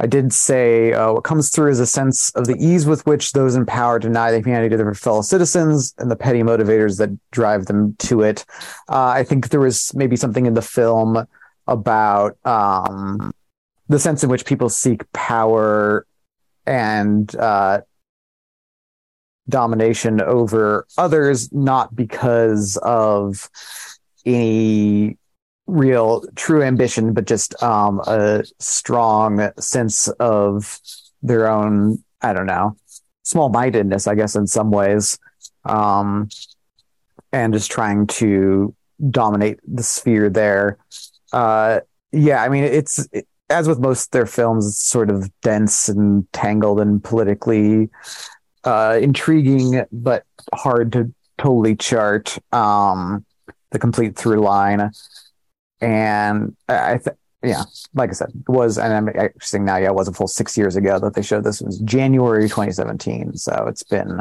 [0.00, 3.32] I did say uh, what comes through is a sense of the ease with which
[3.32, 7.10] those in power deny the humanity to their fellow citizens and the petty motivators that
[7.30, 8.44] drive them to it.
[8.88, 11.26] Uh, I think there was maybe something in the film
[11.66, 13.32] about um,
[13.88, 16.06] the sense in which people seek power
[16.66, 17.80] and uh,
[19.48, 23.50] domination over others, not because of
[24.24, 25.18] any
[25.66, 30.78] real true ambition, but just um, a strong sense of
[31.22, 32.76] their own, I don't know,
[33.22, 35.18] small mindedness, I guess, in some ways.
[35.64, 36.28] Um,
[37.32, 38.74] and just trying to
[39.10, 40.78] dominate the sphere there.
[41.32, 41.80] Uh,
[42.12, 46.30] yeah, I mean, it's it, as with most their films, it's sort of dense and
[46.32, 47.90] tangled and politically
[48.64, 53.24] uh, intriguing, but hard to totally chart um,
[53.70, 54.90] the complete through line.
[55.84, 59.76] And I, I th- yeah, like I said, it was, and I'm actually saying now,
[59.76, 61.60] yeah, it was a full six years ago that they showed this.
[61.60, 64.20] It was January 2017, so it's been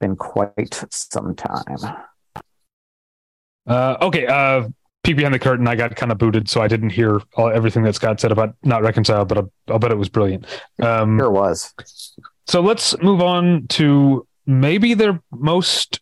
[0.00, 1.76] been quite some time.
[3.66, 4.66] Uh, okay, uh,
[5.04, 5.68] peek behind the curtain.
[5.68, 8.54] I got kind of booted, so I didn't hear all, everything that Scott said about
[8.62, 10.46] not reconciled, but I, I'll bet it was brilliant.
[10.82, 11.74] Um, Sure was.
[12.46, 15.99] so let's move on to maybe their most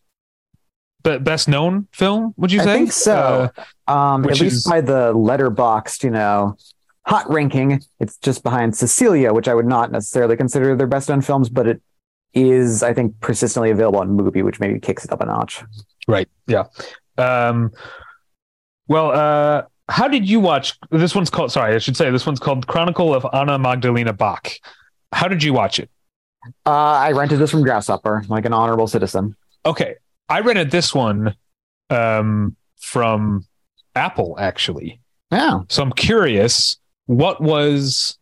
[1.03, 2.33] be- best known film.
[2.37, 2.73] Would you I say?
[2.73, 3.49] think so.
[3.87, 6.55] um, at least is- by the Letterboxd, you know,
[7.05, 11.21] hot ranking, it's just behind Cecilia, which I would not necessarily consider their best known
[11.21, 11.81] films, but it
[12.33, 15.63] is, I think, persistently available on MUBI, which maybe kicks it up a notch.
[16.07, 16.29] Right.
[16.45, 16.65] Yeah.
[17.17, 17.71] Um,
[18.87, 22.39] well, uh, how did you watch this one's called sorry, I should say this one's
[22.39, 24.49] called Chronicle of Anna Magdalena Bach.
[25.11, 25.89] How did you watch it?
[26.65, 29.35] Uh, I rented this from Grasshopper, like an honorable citizen.
[29.65, 29.95] Okay.
[30.29, 31.35] I rented this one
[31.89, 33.45] um, from
[33.95, 35.01] Apple actually.
[35.31, 35.61] Yeah.
[35.69, 36.77] So I'm curious
[37.07, 38.17] what was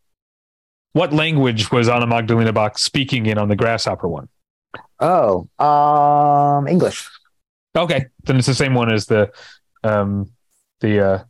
[0.93, 4.30] what language was Anna Magdalena Bach speaking in on the Grasshopper one?
[4.99, 7.08] Oh, um, English.
[7.76, 9.32] Okay, then it's the same one as the
[9.84, 10.32] um
[10.80, 11.24] the uh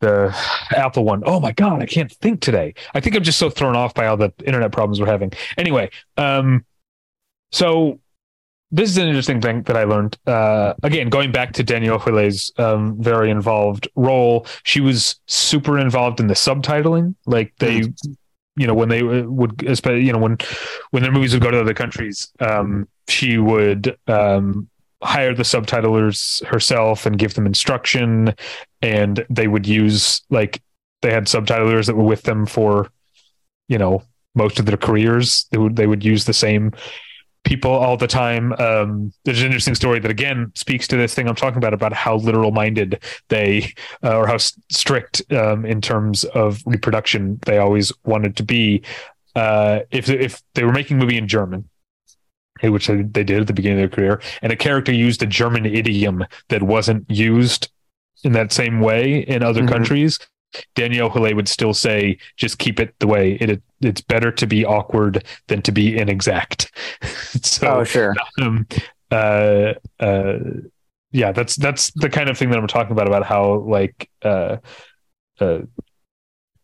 [0.00, 0.34] the
[0.70, 1.22] Apple one.
[1.26, 2.74] Oh my god, I can't think today.
[2.94, 5.32] I think I'm just so thrown off by all the internet problems we're having.
[5.56, 6.64] Anyway, um
[7.52, 8.00] so
[8.70, 10.16] this is an interesting thing that I learned.
[10.26, 16.20] Uh again, going back to Danièle Huillet's um very involved role, she was super involved
[16.20, 17.14] in the subtitling.
[17.26, 17.84] Like they
[18.58, 20.36] you know when they would you know when
[20.90, 24.68] when their movies would go to other countries um she would um
[25.02, 28.34] hire the subtitlers herself and give them instruction
[28.82, 30.60] and they would use like
[31.02, 32.88] they had subtitlers that were with them for
[33.68, 34.02] you know
[34.34, 36.72] most of their careers they would they would use the same
[37.44, 41.28] people all the time um there's an interesting story that again speaks to this thing
[41.28, 43.72] i'm talking about about how literal minded they
[44.04, 48.82] uh, or how s- strict um in terms of reproduction they always wanted to be
[49.36, 51.68] uh if if they were making a movie in german
[52.62, 55.26] eh, which they did at the beginning of their career, and a character used a
[55.26, 57.70] German idiom that wasn't used
[58.24, 59.68] in that same way in other Mhm.
[59.68, 60.18] countries.
[60.76, 63.50] Danièle Huillet would still say, "Just keep it the way it.
[63.50, 66.72] it it's better to be awkward than to be inexact."
[67.42, 68.14] so, oh, sure.
[68.40, 68.66] um,
[69.10, 70.38] uh, uh,
[71.12, 74.56] yeah, that's that's the kind of thing that I'm talking about about how like uh,
[75.40, 75.60] uh,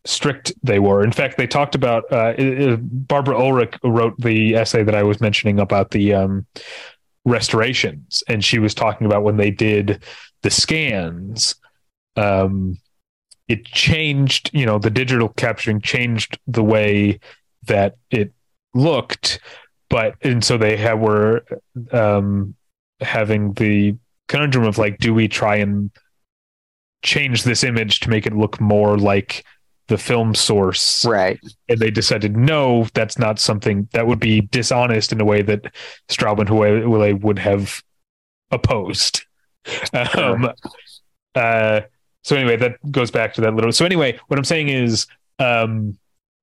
[0.05, 1.03] strict they were.
[1.03, 5.03] In fact, they talked about uh, it- it- Barbara Ulrich wrote the essay that I
[5.03, 6.45] was mentioning about the um,
[7.25, 10.03] restorations, and she was talking about when they did
[10.43, 11.55] the scans.
[12.15, 12.77] Um,
[13.47, 17.19] it changed, you know, the digital capturing changed the way
[17.67, 18.33] that it
[18.73, 19.39] looked,
[19.89, 21.45] but and so they have were
[21.91, 22.55] um,
[22.99, 23.95] having the
[24.27, 25.91] conundrum of like, do we try and
[27.03, 29.45] change this image to make it look more like
[29.87, 31.05] the film source?
[31.05, 31.39] Right.
[31.69, 35.71] And they decided, no, that's not something that would be dishonest in a way that
[36.09, 37.83] Straub and Huillet would have
[38.49, 39.23] opposed.
[39.93, 40.49] Um,
[41.35, 41.81] uh,
[42.25, 43.71] so anyway, that goes back to that little.
[43.71, 45.05] So anyway, what I'm saying is,
[45.37, 45.97] um,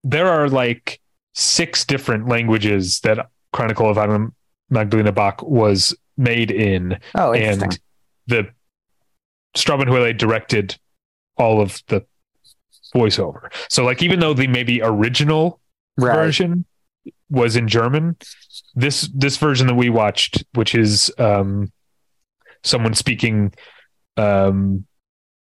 [0.04, 1.00] there are like
[1.34, 4.28] six different languages that Chronicle of Anna
[4.70, 7.78] Magdalena Bach was made in, Oh, and
[8.28, 8.48] the
[9.56, 10.78] Straub and Huillet directed
[11.36, 12.04] all of the
[12.94, 13.52] voiceover.
[13.68, 15.60] So like, even though the maybe original
[15.96, 16.14] right.
[16.14, 16.64] version
[17.32, 18.16] was in German.
[18.74, 21.72] This this version that we watched, which is um,
[22.62, 23.52] someone speaking
[24.16, 24.86] um,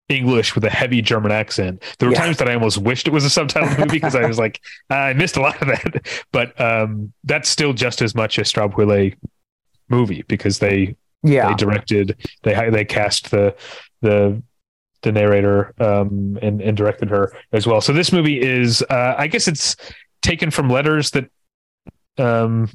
[0.09, 1.83] English with a heavy German accent.
[1.99, 2.21] There were Yeah.
[2.25, 5.13] times that I almost wished it was a subtitled movie because I was like, I
[5.15, 6.07] missed a lot of that.
[6.33, 9.17] But um, that's still just as much a Straub Huillet
[9.89, 11.49] movie because they Yeah.
[11.49, 13.55] they directed they they cast the
[14.03, 14.43] the
[15.03, 19.29] the narrator um and, and directed her as well so this movie is uh i
[19.29, 19.77] guess it's
[20.23, 21.31] taken from letters that
[22.19, 22.69] um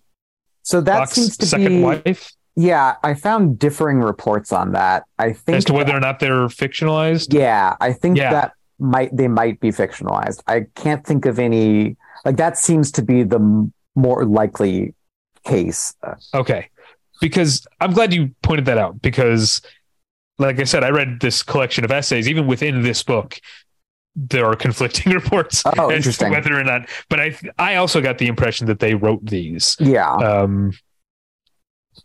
[0.63, 1.81] So that seems to second be.
[1.81, 5.03] wife Yeah, I found differing reports on that.
[5.17, 8.31] I think as to whether or not they're fictionalized Yeah, I think Yeah.
[8.31, 10.41] that might they might be fictionalized.
[10.47, 11.95] I can't think of any
[12.25, 14.93] like that seems to be the m- more likely
[15.45, 15.93] case.
[16.33, 16.69] Okay
[17.19, 19.61] because i'm glad you pointed that out because
[20.39, 23.39] like i said i read this collection of essays even within this book
[24.15, 26.31] there are conflicting reports Oh, as to interesting.
[26.31, 30.11] whether or not but i i also got the impression that they wrote these yeah,
[30.15, 30.71] um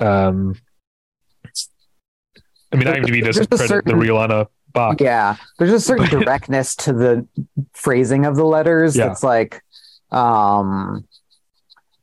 [0.01, 0.55] um
[2.72, 5.01] I mean IMDb doesn't credit certain- the real Anna Bach.
[5.01, 5.36] yeah.
[5.59, 7.26] There's a certain directness to the
[7.72, 8.94] phrasing of the letters.
[8.94, 9.07] Yeah.
[9.09, 9.62] That's like,
[10.11, 11.07] um,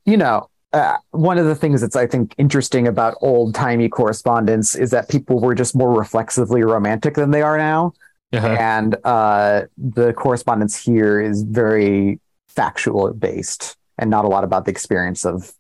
[0.05, 4.73] you know, uh, one of the things that's I think interesting about old timey correspondence
[4.75, 7.93] is that people were just more reflexively romantic than they are now.
[8.33, 8.47] Uh-huh.
[8.47, 14.71] and uh, the correspondence here is very factual based and not a lot about the
[14.71, 15.51] experience of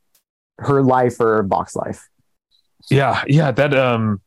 [0.57, 2.09] her life or Bach's life.
[2.89, 4.21] Yeah, yeah, that um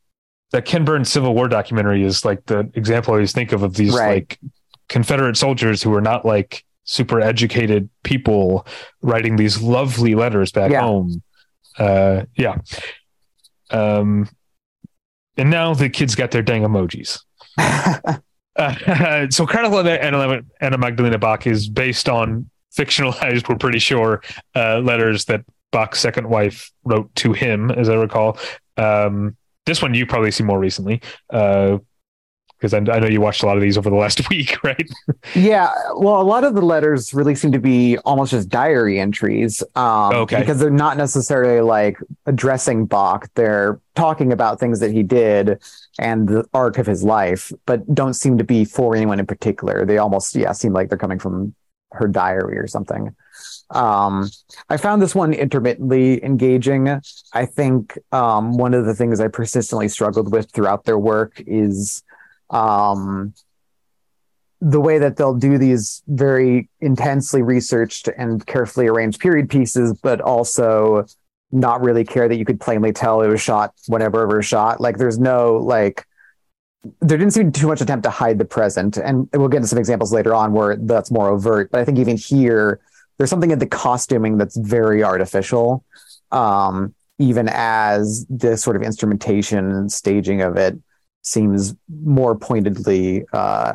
[0.52, 3.74] that Ken Burns Civil War documentary is like the example I always think of of
[3.74, 4.14] these Right.
[4.14, 4.38] like
[4.88, 8.66] Confederate soldiers who are not like super educated people
[9.02, 10.80] writing these lovely letters back Yeah.
[10.82, 11.22] home.
[11.78, 12.56] Uh, yeah.
[13.70, 14.28] Um,
[15.36, 17.18] and now the kids got their dang emojis.
[17.58, 24.22] Uh, so of Anna, Anna Magdalena Bach is based on fictionalized, we're pretty sure,
[24.54, 28.38] uh, letters that Bach's second wife wrote to him, as I recall.
[28.76, 29.36] Um,
[29.66, 33.56] this one you probably see more recently, because I, I know you watched a lot
[33.56, 34.88] of these over the last week, right?
[35.34, 39.62] Yeah, well, a lot of the letters really seem to be almost just diary entries.
[39.74, 40.40] Um, Okay.
[40.40, 43.28] Because they're not necessarily like addressing Bach.
[43.34, 45.60] They're talking about things that he did
[45.98, 49.84] and the arc of his life, but don't seem to be for anyone in particular.
[49.84, 51.54] They almost, yeah, seem like they're coming from
[51.92, 53.14] her diary or something.
[53.70, 54.30] Um,
[54.68, 57.00] I found this one intermittently engaging.
[57.32, 62.02] I think um, one of the things I persistently struggled with throughout their work is
[62.50, 63.34] um,
[64.60, 70.20] the way that they'll do these very intensely researched and carefully arranged period pieces, but
[70.20, 71.04] also
[71.52, 74.80] not really care that you could plainly tell it was shot whenever it was shot.
[74.80, 76.06] Like there's no like
[77.00, 78.96] there didn't seem too much attempt to hide the present.
[78.96, 81.70] And we'll get into some examples later on where that's more overt.
[81.70, 82.80] But I think even here,
[83.18, 85.84] there's something in the costuming that's very artificial.
[86.32, 90.78] Um, even as the sort of instrumentation and staging of it
[91.22, 93.72] seems more pointedly uh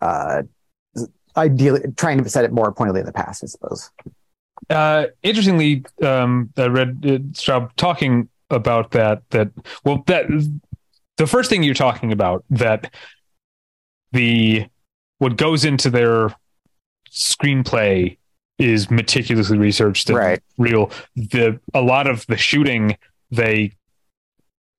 [0.00, 0.42] uh
[1.36, 3.90] ideally trying to set it more pointedly in the past, I suppose.
[4.70, 9.22] Uh, interestingly, um, I read uh, Straub talking about that.
[9.30, 9.50] That
[9.84, 10.26] well, that
[11.16, 12.92] the first thing you're talking about that
[14.12, 14.66] the
[15.18, 16.34] what goes into their
[17.10, 18.18] screenplay
[18.58, 20.40] is meticulously researched and Right.
[20.58, 20.90] real.
[21.16, 22.96] The a lot of the shooting
[23.30, 23.72] they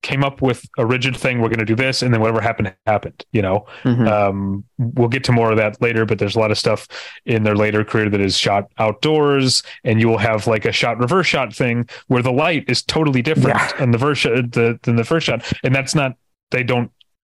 [0.03, 1.39] came up with a rigid thing.
[1.39, 3.25] We're going to do this, and then whatever happened happened.
[3.31, 4.05] You know, Mhm.
[4.07, 6.87] um, we'll get to more of that later, but there's a lot of stuff
[7.25, 10.99] in their later career that is shot outdoors, and you will have like a shot
[10.99, 13.71] reverse shot thing where the light is totally different Yeah.
[13.81, 16.15] on the verse the, than the first shot, and that's not
[16.51, 16.91] they don't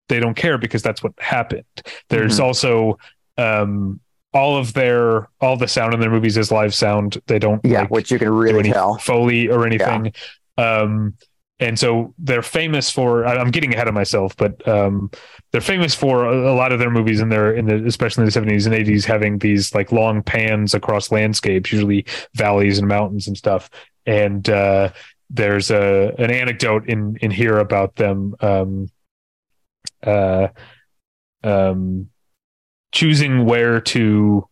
[0.08, 1.64] they don't care because that's what happened.
[2.10, 2.44] There's Mhm.
[2.44, 2.98] also
[3.38, 4.00] um,
[4.34, 7.22] all of their all the sound in their movies is live sound.
[7.28, 8.98] They don't yeah, like, which you can really tell.
[8.98, 10.14] foley or anything.
[10.58, 11.16] Um,
[11.60, 13.26] and so they're famous for.
[13.26, 15.12] I'm getting ahead of myself, but um,
[15.52, 18.30] they're famous for a, a lot of their movies in their in the especially in
[18.30, 23.28] the 70s and 80s having these like long pans across landscapes, usually valleys and mountains
[23.28, 23.70] and stuff.
[24.06, 24.92] And uh,
[25.30, 28.36] there's a an anecdote in in here about them.
[28.40, 28.90] Um,
[30.02, 30.48] uh,
[31.44, 32.10] um,
[32.92, 34.48] choosing where to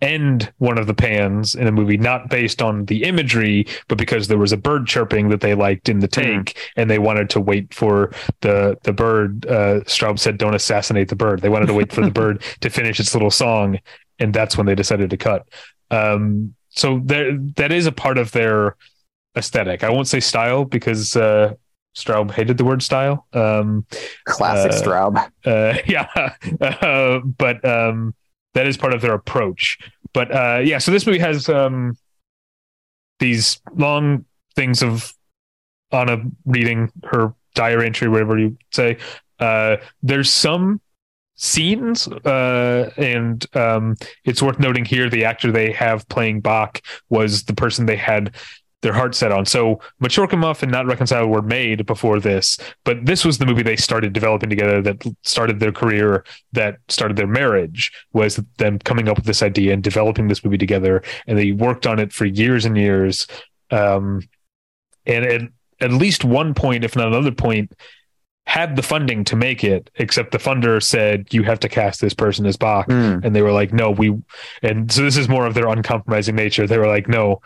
[0.00, 4.28] end one of the pans in a movie, not based on the imagery, but because
[4.28, 7.40] there was a bird chirping that they liked in the tank, and they wanted to
[7.40, 9.46] wait for the the bird.
[9.46, 12.70] Uh, Straub said, "Don't assassinate the bird." They wanted to wait for the bird to
[12.70, 13.78] finish its little song,
[14.18, 15.48] and that's when they decided to cut.
[15.90, 18.76] Um, so there, that is a part of their
[19.36, 19.84] aesthetic.
[19.84, 21.54] I won't say style because uh,
[21.94, 23.26] Straub hated the word style.
[23.32, 23.86] Um,
[24.26, 25.30] Classic uh, Straub.
[25.44, 26.08] uh, yeah,
[26.60, 28.14] uh, but um,
[28.54, 29.78] that is part of their approach.
[30.12, 31.96] But uh, yeah, so this movie has um,
[33.18, 34.24] these long
[34.56, 35.12] things of
[35.92, 38.98] Anna reading her diary entry, whatever you say.
[39.38, 40.80] Uh, there's some
[41.36, 47.44] scenes, uh, and um, it's worth noting here the actor they have playing Bach was
[47.44, 48.34] the person they had
[48.84, 49.44] their heart set on.
[49.46, 53.64] So Machorka Muff and Not Reconciled were made before this, but this was the movie
[53.64, 59.08] they started developing together that started their career, that started their marriage, was them coming
[59.08, 61.02] up with this idea and developing this movie together.
[61.26, 63.26] And they worked on it for years and years.
[63.70, 64.20] Um,
[65.06, 65.40] and at,
[65.80, 67.72] at least one point, if not another point,
[68.46, 72.12] had the funding to make it, except the funder said, you have to cast this
[72.12, 72.86] person as Bach.
[72.88, 73.24] Mm.
[73.24, 74.20] And they were like, no, we,
[74.62, 76.66] and so this is more of their uncompromising nature.
[76.66, 77.40] They were like, no,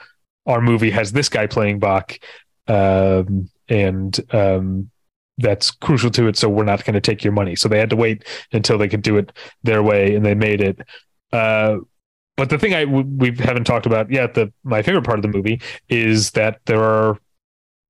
[0.49, 2.19] our movie has this guy playing Bach.
[2.67, 4.91] Um, and, um,
[5.41, 6.37] that's crucial to it.
[6.37, 7.55] So we're not going to take your money.
[7.55, 9.33] So they had to wait until they could do it
[9.63, 10.81] their way and they made it.
[11.33, 11.77] Uh,
[12.37, 15.29] but the thing I we haven't talked about yet, the my favorite part of the
[15.29, 17.19] movie is that there are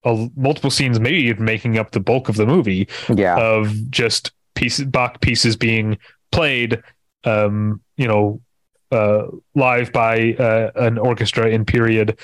[0.05, 3.37] a, multiple scenes, maybe even making up the bulk of the movie, Yeah.
[3.39, 5.97] of just pieces Bach pieces being
[6.33, 6.83] played
[7.25, 8.41] um you know
[8.93, 12.19] uh live by uh, an orchestra in period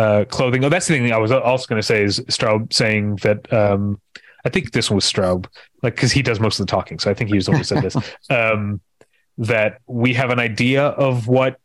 [0.00, 3.16] uh clothing oh that's the thing i was also going to say is straub saying
[3.16, 4.00] that um
[4.44, 5.46] i think this one was straub
[5.82, 7.60] like because he does most of the talking so i think he was the one
[7.60, 7.96] who said this
[8.30, 8.80] um
[9.38, 11.58] that we have an idea of what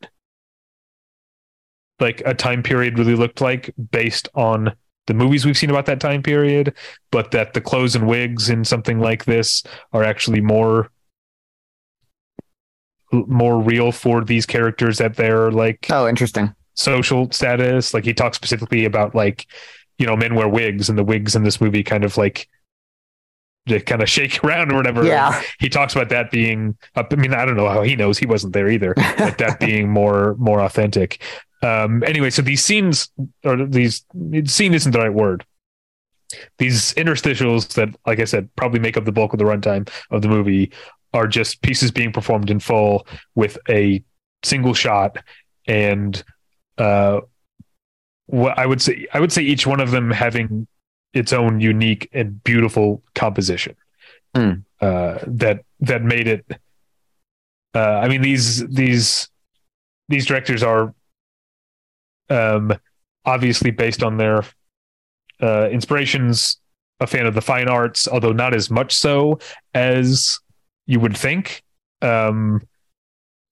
[1.99, 4.73] like a time period really looked like based on
[5.07, 6.73] the movies we've seen about that time period,
[7.11, 9.63] but that the clothes and wigs in something like this
[9.93, 10.89] are actually more
[13.11, 16.53] more real for these characters that they're like Oh, interesting.
[16.75, 17.93] Social status.
[17.93, 19.47] Like he talks specifically about like,
[19.97, 22.47] you know, men wear wigs and the wigs in this movie kind of like
[23.65, 25.05] they kind of shake around or whatever.
[25.05, 25.41] Yeah.
[25.59, 28.53] He talks about that being I mean, I don't know how he knows he wasn't
[28.53, 28.93] there either.
[28.97, 31.21] Like that being more more authentic.
[31.63, 33.09] Um anyway, so these scenes
[33.43, 34.05] or these
[34.45, 35.45] scene isn't the right word.
[36.57, 40.21] These interstitials that, like I said, probably make up the bulk of the runtime of
[40.21, 40.71] the movie
[41.13, 44.03] are just pieces being performed in full with a
[44.43, 45.17] single shot
[45.67, 46.23] and
[46.77, 47.21] uh
[48.27, 50.67] what I would say I would say each one of them having
[51.13, 53.75] its own unique and beautiful composition
[54.35, 54.51] Hmm.
[54.81, 56.45] uh that that made it
[57.73, 59.29] uh I mean these these
[60.09, 60.93] these directors are
[62.29, 62.73] um
[63.25, 64.43] obviously based on their
[65.41, 66.59] uh inspirations
[66.99, 69.39] a fan of the fine arts although not as much so
[69.73, 70.39] as
[70.87, 71.63] you would think
[72.01, 72.61] um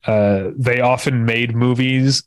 [0.05, 2.23] uh they often made movies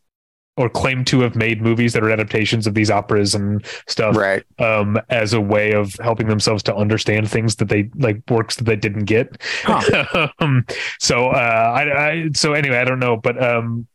[0.56, 4.42] or claim to have made movies that are adaptations of these operas and stuff Right.
[4.58, 8.64] um as a way of helping themselves to understand things that they like works that
[8.64, 9.40] they didn't get
[10.40, 10.64] um,
[10.98, 13.86] so uh I, I so anyway i don't know but um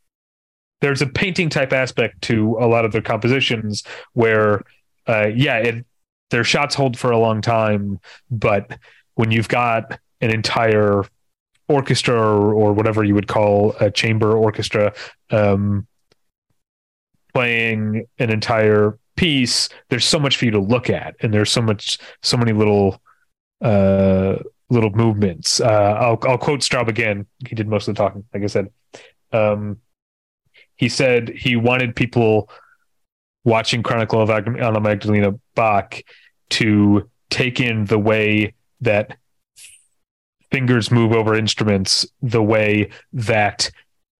[0.80, 3.82] there's a painting type aspect to a lot of their compositions
[4.14, 4.62] where
[5.08, 5.84] uh yeah it
[6.30, 7.98] their shots hold for a long time
[8.30, 8.78] but
[9.14, 11.02] when you've got an entire
[11.68, 14.92] orchestra or, or whatever you would call a chamber orchestra
[15.30, 15.86] um
[17.34, 21.60] playing an entire piece there's so much for you to look at and there's so
[21.60, 23.00] much so many little
[23.62, 24.36] uh
[24.70, 25.60] little movements.
[25.60, 27.26] Uh i'll i'll quote straub again.
[27.46, 28.70] He did most of the talking like i said.
[29.32, 29.78] Um
[30.76, 32.48] he said he wanted people
[33.44, 36.00] watching chronicle of anna magdalena bach
[36.50, 39.16] to take in the way that
[40.50, 43.70] fingers move over instruments the way that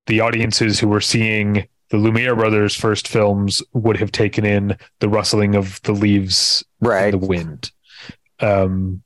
[0.07, 5.11] the audiences who were seeing the Lumiere brothers' first films would have taken in the
[5.11, 7.12] rustling of the leaves Right.
[7.12, 7.70] in the wind.
[8.40, 9.03] Um,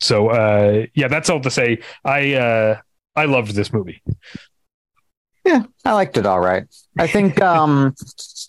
[0.00, 1.78] so uh, yeah, that's all to say.
[2.04, 2.80] I uh,
[3.16, 4.02] I loved this movie.
[5.46, 6.64] Yeah, I liked it all right.
[6.98, 7.94] I think um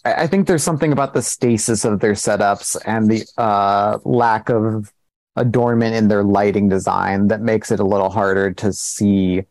[0.04, 4.50] I I think there's something about the stasis of their setups and the uh lack
[4.50, 4.92] of
[5.38, 9.44] adornment in their lighting design that makes it a little harder to see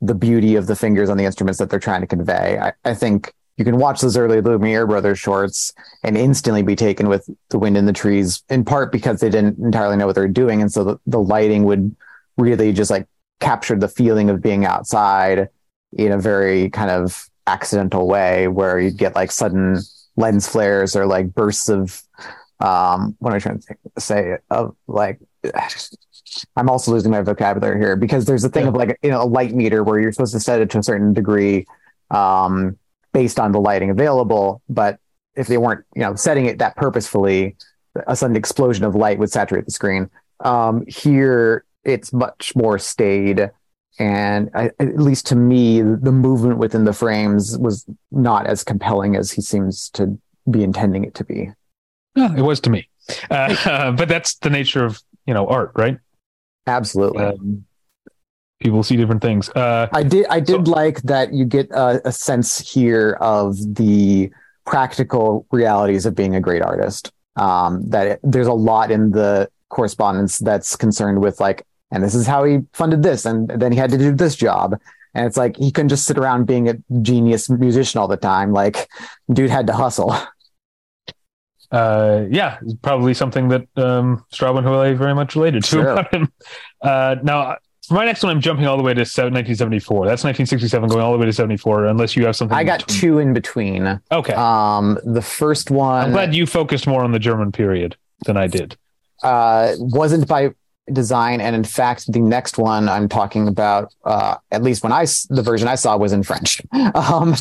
[0.00, 2.58] the beauty of the fingers on the instruments that they're trying to convey.
[2.58, 7.08] I, I think you can watch those early Lumiere Brothers shorts and instantly be taken
[7.08, 10.20] with the wind in the trees, in part because they didn't entirely know what they
[10.20, 10.60] were doing.
[10.60, 11.94] And so the, the lighting would
[12.36, 13.06] really just like
[13.40, 15.48] capture the feeling of being outside
[15.96, 19.78] in a very kind of accidental way where you'd get like sudden
[20.16, 22.02] lens flares or like bursts of
[22.60, 25.20] um what am I trying to say of like
[26.56, 28.68] I'm also losing my vocabulary here because there's a thing Yeah.
[28.70, 30.82] of like you know a light meter where you're supposed to set it to a
[30.82, 31.66] certain degree
[32.10, 32.78] um
[33.16, 34.98] based on the lighting available but
[35.36, 37.56] if they weren't you know setting it that purposefully
[38.06, 40.10] a sudden explosion of light would saturate the screen.
[40.40, 43.50] Um here it's much more stayed
[43.98, 49.16] and I, at least to me the movement within the frames was not as compelling
[49.16, 50.18] as he seems to
[50.50, 51.50] be intending it to be.
[52.14, 52.88] Yeah, it was to me,
[53.30, 55.98] uh, but that's the nature of you know art, right?
[56.66, 57.24] absolutely.
[57.24, 57.65] Um,
[58.60, 59.48] people see different things.
[59.50, 64.30] Uh, i did i did like that you get a, a sense here of the
[64.64, 69.48] practical realities of being a great artist um that it, there's a lot in the
[69.68, 73.78] correspondence that's concerned with like and this is how he funded this and then he
[73.78, 74.74] had to do this job
[75.14, 78.52] and it's like he couldn't just sit around being a genius musician all the time
[78.52, 78.88] like
[79.32, 80.14] dude had to hustle
[81.72, 85.88] uh, yeah, probably something that um, Straub and Huillet very much related to Sure.
[85.88, 86.32] about him.
[86.80, 90.06] Uh, now, for my next one, I'm jumping all the way to 1974.
[90.06, 91.86] That's 1967, going all the way to 74.
[91.86, 92.56] Unless you have something.
[92.56, 94.00] I got between- two in between.
[94.12, 98.36] Okay, Um, the first one I'm glad you focused more on the German period than
[98.36, 98.76] I did.
[99.22, 100.50] uh, wasn't by
[100.92, 105.04] design, and in fact, the next one I'm talking about, uh, at least when I
[105.30, 106.60] the version I saw was in French.
[106.94, 107.34] Um,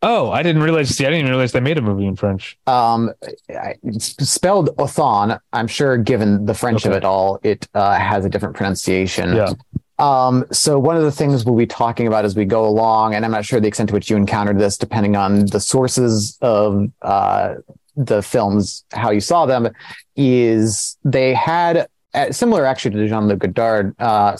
[0.00, 0.90] Oh, I didn't realize.
[0.90, 2.56] See, I didn't even realize they made a movie in French.
[2.66, 3.10] um,
[3.50, 5.38] I- it's spelled Othon.
[5.52, 9.34] I'm sure, given the French of it all, it uh, has a different pronunciation.
[9.34, 9.52] Yeah.
[9.98, 13.24] Um, so one of the things we'll be talking about as we go along, and
[13.24, 16.88] I'm not sure the extent to which you encountered this, depending on the sources of
[17.02, 17.54] uh,
[17.96, 19.68] the films, how you saw them,
[20.14, 21.88] is they had
[22.18, 24.36] uh, similar actually to Jean-Luc Godard, uh,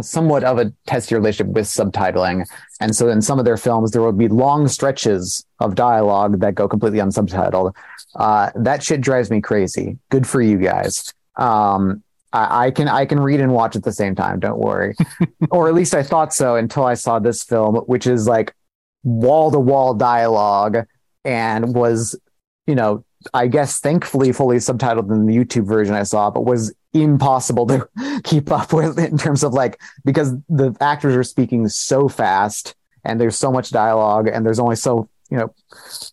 [0.00, 2.46] somewhat of a testy relationship with subtitling.
[2.80, 6.54] And so in some of their films, there will be long stretches of dialogue that
[6.54, 7.74] go completely unsubtitled.
[8.14, 9.98] Uh, that shit drives me crazy.
[10.10, 11.12] Good for you guys.
[11.36, 12.02] Um,
[12.32, 14.38] I, I can I can read and watch at the same time.
[14.38, 14.94] Don't worry,
[15.50, 18.54] or at least I thought so until I saw this film, which is like
[19.02, 20.86] wall to wall dialogue
[21.24, 22.18] and was,
[22.66, 23.04] you know,
[23.34, 27.88] I guess thankfully fully subtitled in the YouTube version I saw, but was impossible to
[28.24, 33.20] keep up with in terms of like because the actors are speaking so fast and
[33.20, 35.54] there's so much dialogue and there's only so you know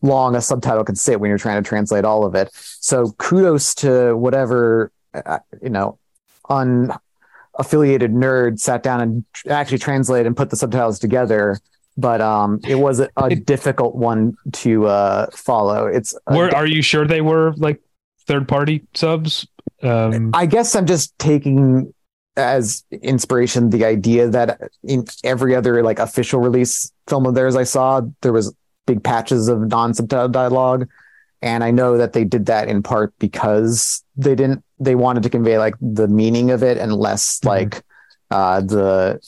[0.02, 2.50] long a subtitle can sit when you're trying to translate all of it.
[2.54, 6.00] So kudos to whatever uh, you know
[6.50, 7.00] unaffiliated
[8.14, 11.60] nerd sat down and actually translated and put the subtitles together
[12.00, 15.86] but um, it was a, a difficult one to uh, follow.
[15.88, 17.82] It's were, are you sure they were like
[18.26, 19.48] third party subs?
[19.82, 21.94] Um, I guess I'm just taking
[22.38, 27.64] as inspiration the idea that in every other like official release film of theirs I
[27.64, 28.54] saw, there was
[28.88, 30.88] big patches of non subtitle dialogue.
[31.42, 35.30] And I know that they did that in part because they didn't they wanted to
[35.30, 37.50] convey like the meaning of it and less mm-hmm.
[37.50, 37.84] like
[38.32, 39.20] uh the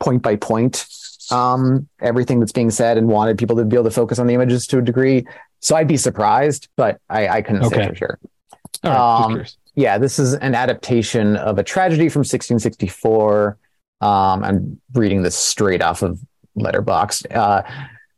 [0.00, 0.86] point by point
[1.30, 4.34] um, everything that's being said and wanted people to be able to focus on the
[4.34, 5.26] images to a degree.
[5.60, 7.76] So I'd be surprised, but I, I couldn't okay.
[7.76, 8.18] say for sure.
[8.84, 9.44] um,
[9.74, 13.58] yeah, this is an adaptation of a tragedy from 1664.
[14.00, 16.20] Um, I'm reading this straight off of
[16.58, 17.62] Letterboxd, uh,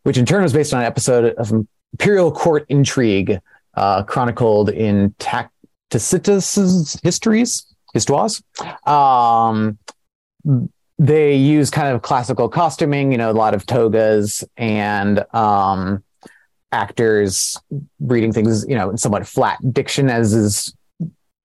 [0.02, 1.52] which in turn was based on an episode of
[1.92, 3.40] Imperial Court Intrigue,
[3.74, 5.14] uh, chronicled in
[5.90, 8.42] Tacitus's histories, histoires.
[8.86, 9.78] Um,
[10.98, 16.02] they use kind of classical costuming, you know, a lot of togas and um,
[16.72, 17.58] actors
[18.00, 20.74] reading things, you know, in somewhat flat diction, as is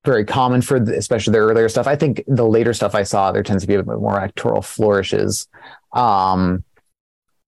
[0.05, 1.85] very common for the, especially the earlier stuff.
[1.85, 4.63] I think the later stuff I saw, there tends to be a bit more actoral
[4.63, 5.47] flourishes.
[5.93, 6.63] Um,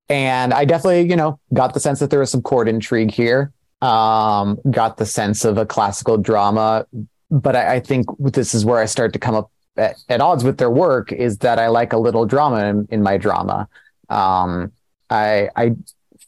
[0.10, 3.52] and I definitely, you know, got the sense that there was some court intrigue here.
[3.82, 6.86] Um, got the sense of a classical drama,
[7.30, 10.44] but I, I think this is where I start to come up at, at, odds
[10.44, 13.68] with their work is that I like a little drama in, in my drama.
[14.10, 14.72] Um,
[15.10, 15.76] I I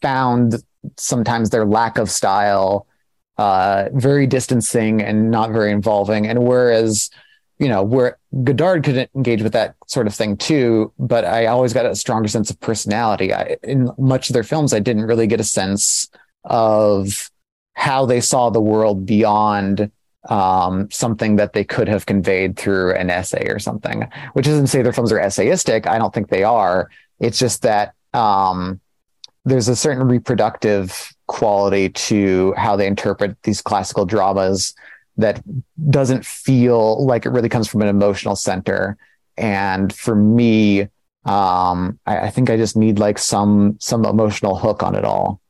[0.02, 0.64] found
[0.98, 2.88] sometimes their lack of style
[3.38, 6.28] uh, very distancing and not very involving.
[6.28, 7.10] And whereas
[7.60, 11.74] you know where Godard could engage with that sort of thing too, but I always
[11.74, 13.34] got a stronger sense of personality.
[13.34, 16.10] I, in much of their films, I didn't really get a sense
[16.43, 17.30] of
[17.74, 19.91] how they saw the world beyond
[20.30, 24.67] um, something that they could have conveyed through an essay or something, which isn't to
[24.67, 25.88] say their films are essayistic.
[25.88, 26.89] I don't think they are.
[27.19, 28.80] It's just that um,
[29.45, 34.73] there's a certain reproductive quality to how they interpret these classical dramas
[35.17, 35.41] that
[35.89, 38.97] doesn't feel like it really comes from an emotional center.
[39.38, 40.82] And for me,
[41.26, 45.41] um, I, I think I just need like some some emotional hook on it all.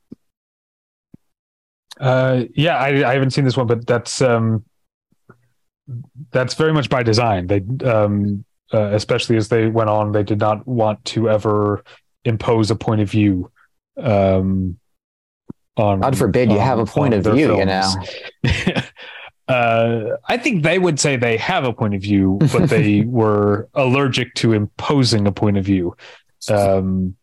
[2.00, 4.66] Uh, yeah, I, I haven't seen this one, but that's um,
[6.32, 7.48] that's very much by design.
[7.48, 8.44] They, um,
[8.74, 11.84] uh, especially as they went on, they did not want to ever
[12.24, 13.52] impose a point of view.
[13.98, 14.78] Um,
[15.78, 17.96] on God forbid on, you have a point of view, films.
[18.44, 18.82] you know.
[19.54, 23.70] uh, I think they would say they have a point of view, but they were
[23.74, 25.96] allergic to imposing a point of view.
[26.48, 27.16] Um,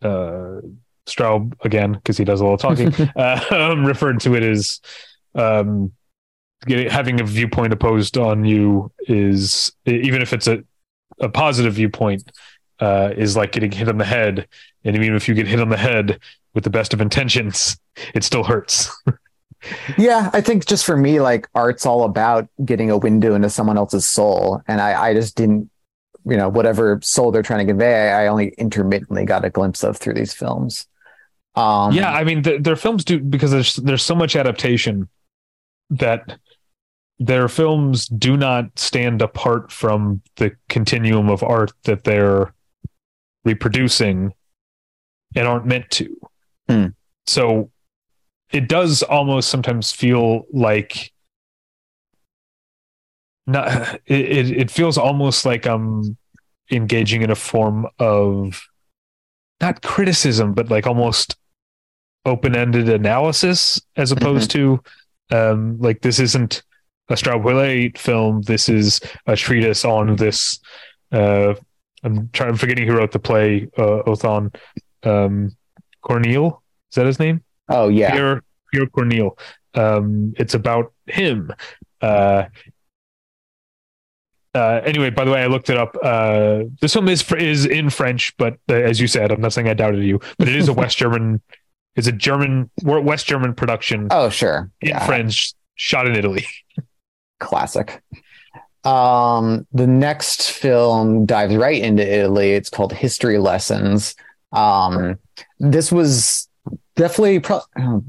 [0.00, 0.60] uh,
[1.06, 4.80] Straub again because he does a little talking, uh, um, referred to it as
[5.34, 5.92] um,
[6.66, 10.64] getting, having a viewpoint opposed on you is even if it's a
[11.20, 12.30] a positive viewpoint
[12.80, 14.46] uh, is like getting hit on the head,
[14.84, 16.20] and even if you get hit on the head
[16.54, 17.78] with the best of intentions,
[18.14, 18.90] it still hurts.
[19.98, 23.78] yeah, I think just for me, like art's all about getting a window into someone
[23.78, 25.70] else's soul, and I, I just didn't,
[26.24, 29.96] you know, whatever soul they're trying to convey, I only intermittently got a glimpse of
[29.96, 30.86] through these films.
[31.56, 35.08] Um, yeah, I mean, the, their films do because there's there's so much adaptation
[35.90, 36.38] that
[37.18, 42.52] their films do not stand apart from the continuum of art that they're
[43.44, 44.34] reproducing
[45.34, 46.16] and aren't meant to.
[46.68, 46.86] Hmm.
[47.26, 47.70] So
[48.52, 51.12] it does almost sometimes feel like
[53.46, 56.16] not it, it feels almost like I'm
[56.70, 58.62] engaging in a form of
[59.60, 61.36] not criticism, but like almost
[62.26, 64.76] open-ended analysis as opposed mm-hmm.
[65.30, 66.62] to um like this isn't
[67.08, 68.42] a Straub film.
[68.42, 70.58] This is a treatise on this.
[71.12, 71.54] Uh,
[72.02, 72.50] I'm trying.
[72.50, 73.68] I'm forgetting who wrote the play.
[73.76, 74.54] Uh, Othon
[75.04, 75.56] um,
[76.04, 76.60] Corneille.
[76.90, 77.42] Is that his name?
[77.68, 79.38] Oh yeah, Pierre, Pierre Corneille.
[79.74, 81.52] Um, it's about him.
[82.00, 82.44] Uh,
[84.54, 85.96] uh, anyway, by the way, I looked it up.
[86.02, 89.68] Uh, this film is is in French, but uh, as you said, I'm not saying
[89.68, 91.40] I doubted you, but it is a West German.
[91.96, 94.08] It's a German West German production.
[94.10, 95.06] Oh sure, in yeah.
[95.06, 96.46] French, shot in Italy.
[97.40, 98.02] Classic.
[98.84, 102.52] Um, the next film dives right into Italy.
[102.52, 104.14] It's called History Lessons.
[104.52, 105.18] Um,
[105.58, 106.48] this was
[106.94, 107.62] definitely, pro-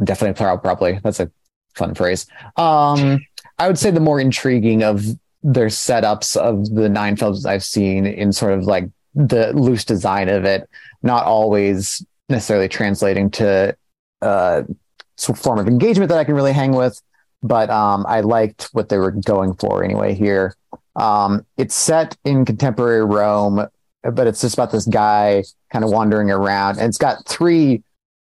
[0.04, 1.32] definitely, probably that's a
[1.74, 2.28] fun phrase.
[2.58, 3.26] Um,
[3.58, 5.04] I would say the more intriguing of
[5.42, 10.30] their setups of the nine films I've seen in sort of like the loose design
[10.30, 10.70] of it,
[11.02, 13.76] not always necessarily translating to
[14.22, 14.64] uh,
[15.18, 17.02] form of engagement that I can really hang with.
[17.44, 20.56] But um, I liked what they were going for anyway here.
[20.96, 23.68] Um, it's set in contemporary Rome,
[24.04, 26.80] but it's just about this guy kind of wandering around.
[26.80, 27.84] And it's got three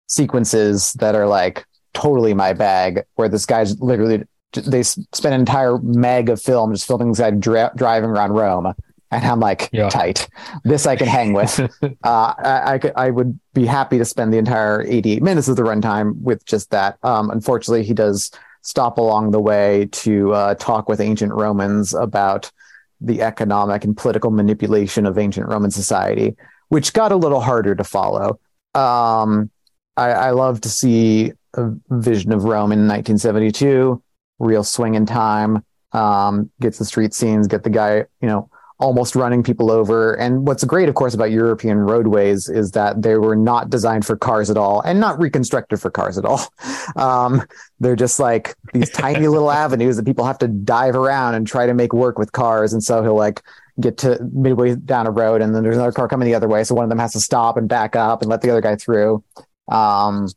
[0.08, 4.24] sequences that are like totally my bag, where this guy's literally,
[4.54, 8.74] they spend an entire meg of film just filming this guy dra- driving around Rome.
[9.12, 9.90] And I'm like, yeah.
[9.90, 10.28] tight.
[10.64, 11.60] This I can hang with.
[11.84, 15.56] uh, I, I, could, I would be happy to spend the entire 88 minutes of
[15.56, 16.98] the runtime with just that.
[17.04, 18.32] Um, unfortunately, he does
[18.62, 22.52] stop along the way to uh, talk with ancient Romans about
[23.00, 26.36] the economic and political manipulation of ancient Roman society,
[26.70, 28.40] which got a little harder to follow.
[28.74, 29.52] Um,
[29.96, 34.02] I, I love to see a vision of Rome in 1972,
[34.40, 38.50] real swing in time, um, gets the street scenes, get the guy, you know,
[38.80, 40.14] almost running people over.
[40.16, 44.18] And what's great, of course, about European roadways is that they were not designed for
[44.18, 46.42] cars at all and not reconstructed for cars at all.
[46.96, 47.42] Um,
[47.80, 51.66] they're just like these tiny little avenues that people have to dive around and try
[51.66, 52.74] to make work with cars.
[52.74, 53.42] And so he'll like
[53.80, 56.64] get to midway down a road and then there's another car coming the other way.
[56.64, 58.76] So one of them has to stop and back up and let the other guy
[58.76, 59.24] through.
[59.68, 60.30] Um,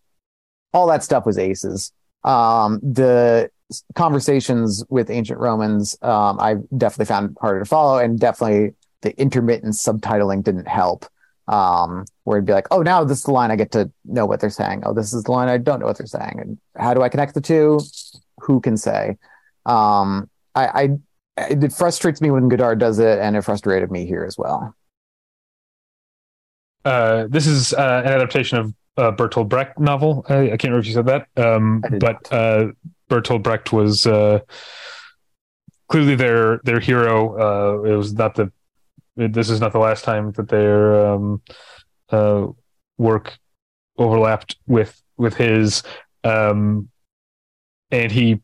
[0.73, 1.93] all that stuff was aces.
[2.25, 3.51] Um, the
[3.95, 9.75] conversations with ancient Romans, um, I definitely found harder to follow, and definitely the intermittent
[9.75, 11.07] subtitling didn't help.
[11.47, 14.27] Um, where it'd be like, oh, now this is the line I get to know
[14.27, 14.83] what they're saying.
[14.85, 16.37] Oh, this is the line I don't know what they're saying.
[16.41, 17.81] And how do I connect the two?
[18.41, 19.17] Who can say?
[19.65, 20.89] Um, I, I
[21.39, 24.75] it frustrates me when Godard does it, and it frustrated me here as well.
[26.85, 30.25] Uh, this is uh, an adaptation of a Bertolt Brecht novel.
[30.29, 32.69] I, I, can't remember if you said that, um, but uh,
[33.09, 34.41] Bertolt Brecht was uh,
[35.89, 37.35] clearly their their hero.
[37.39, 38.53] Uh, it was not the
[39.17, 41.43] this is not the last time that their um,
[42.11, 42.47] uh,
[42.99, 43.37] work
[43.99, 45.83] overlapped with with his,
[46.23, 46.89] um,
[47.91, 48.41] and he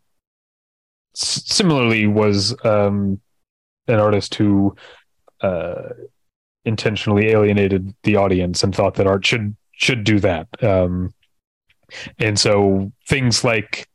[1.16, 3.20] s- similarly was um,
[3.86, 4.74] an artist who
[5.42, 5.90] uh,
[6.64, 10.48] intentionally alienated the audience and thought that art should should do that.
[10.62, 11.12] Um,
[12.18, 13.86] and so things like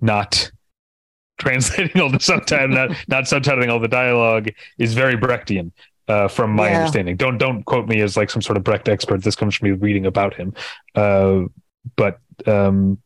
[0.00, 0.50] not
[1.38, 5.72] translating all the subtitle, not not subtitling all the dialogue is very Brechtian.
[6.08, 6.76] Uh, from my yeah.
[6.78, 9.24] understanding, don't don't quote me as like some sort of Brecht expert.
[9.24, 10.54] This comes from me reading about him.
[10.94, 11.40] Uh,
[11.96, 12.98] but um,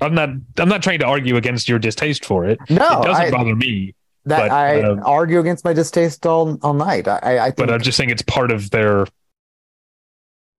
[0.00, 2.58] I'm not I'm not trying to argue against your distaste for it.
[2.70, 3.94] No, it doesn't I, bother me.
[4.24, 7.06] That but, I uh, argue against my distaste all all night.
[7.06, 9.06] I, I think, but I'm just saying it's part of their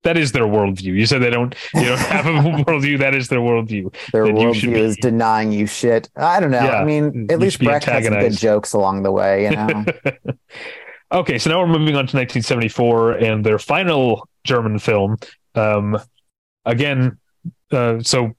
[0.03, 0.93] that is their worldview.
[0.95, 2.29] You said they don't you don't have a
[2.63, 2.99] worldview.
[2.99, 3.93] That is their worldview.
[4.11, 6.09] Their worldview is denying you shit.
[6.15, 6.63] I don't know.
[6.63, 9.45] Yeah, I mean, at least Brecht had some good jokes along the way.
[9.45, 9.85] You know.
[11.11, 15.17] okay, so now we're moving on to 1974 and their final German film.
[15.55, 15.97] Um,
[16.65, 17.17] again,
[17.71, 18.35] uh, so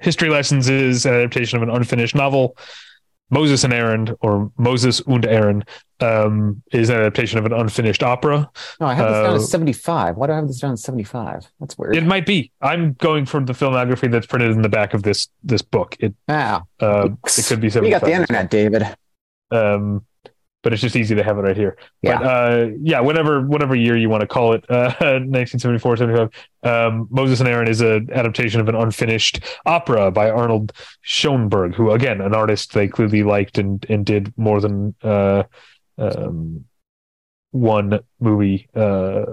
[0.00, 2.56] history lessons is an adaptation of an unfinished novel.
[3.30, 5.64] Moses and Aaron, or Moses und Aaron,
[6.00, 8.50] um, is an adaptation of an unfinished opera.
[8.80, 10.16] No, I have this uh, down as 75.
[10.16, 11.50] Why do I have this down as 75?
[11.60, 11.96] That's weird.
[11.96, 12.52] It might be.
[12.60, 15.96] I'm going from the filmography that's printed in the back of this this book.
[16.00, 17.82] It, ah, uh, it could be 75.
[17.82, 18.96] We got the internet, David.
[19.50, 20.04] Um,
[20.66, 21.76] but it's just easy to have it right here.
[22.02, 22.18] Yeah.
[22.18, 26.30] But, uh, yeah, whatever, whatever year you want to call it, uh, 1974, 75.
[26.64, 30.72] Um, Moses and Aaron is an adaptation of an unfinished opera by Arnold
[31.02, 35.44] Schoenberg, who, again, an artist they clearly liked and, and did more than, uh,
[35.98, 36.64] um,
[37.50, 39.24] one movie, uh,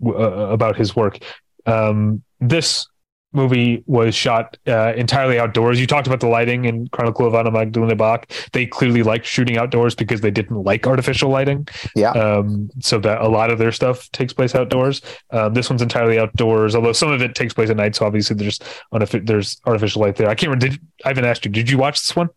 [0.00, 1.18] w- uh, about his work.
[1.66, 2.86] Um, this
[3.34, 5.80] movie was shot uh, entirely outdoors.
[5.80, 8.30] You talked about the lighting in Chronicle of Anna Magdalena Bach.
[8.52, 11.66] They clearly liked shooting outdoors because they didn't like artificial lighting.
[11.96, 12.10] Yeah.
[12.12, 15.02] Um, so that a lot of their stuff takes place outdoors.
[15.30, 17.96] Um, this one's entirely outdoors, although some of it takes place at night.
[17.96, 18.60] So obviously there's
[19.24, 20.28] there's artificial light there.
[20.28, 20.68] I can't remember.
[20.68, 21.50] Did, I haven't asked you.
[21.50, 22.28] Did you watch this one?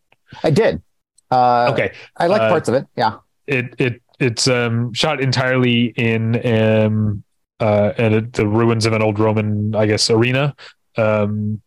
[0.43, 0.81] I did.
[1.29, 1.93] Uh, okay.
[2.15, 2.85] I like uh, parts of it.
[2.95, 3.17] Yeah.
[3.47, 7.23] It it it's um, shot entirely in um,
[7.59, 10.55] uh, at the ruins of an old Roman, I guess, arena.
[10.95, 11.61] Um,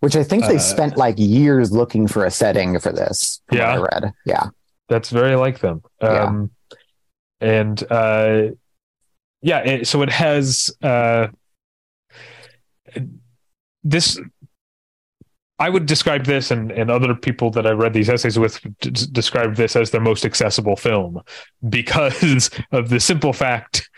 [0.00, 3.40] Which I think they uh, spent like years looking for a setting for this.
[3.50, 4.12] yeah, I read.
[4.24, 4.48] Yeah,
[4.88, 5.82] that's very like them.
[6.00, 6.76] Um, yeah.
[7.40, 8.42] and uh,
[9.42, 11.28] yeah, it, so it has uh,
[13.82, 14.18] this.
[15.58, 18.90] I would describe this, and, and other people that I've read these essays with d-
[19.12, 21.22] described this as their most accessible film
[21.68, 23.88] because of the simple fact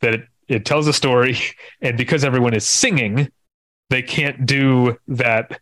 [0.00, 1.38] that it, it tells a story,
[1.80, 3.28] and because everyone is singing,
[3.88, 5.60] they can't do that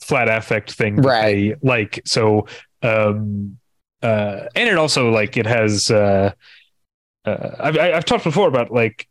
[0.00, 1.56] flat affect thing right.
[1.62, 2.00] like.
[2.04, 2.46] So
[2.82, 3.58] um
[4.02, 6.30] uh and it also like it has uh,
[7.24, 9.08] uh I've, I've talked before about like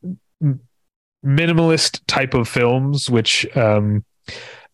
[1.26, 4.06] minimalist type of films which um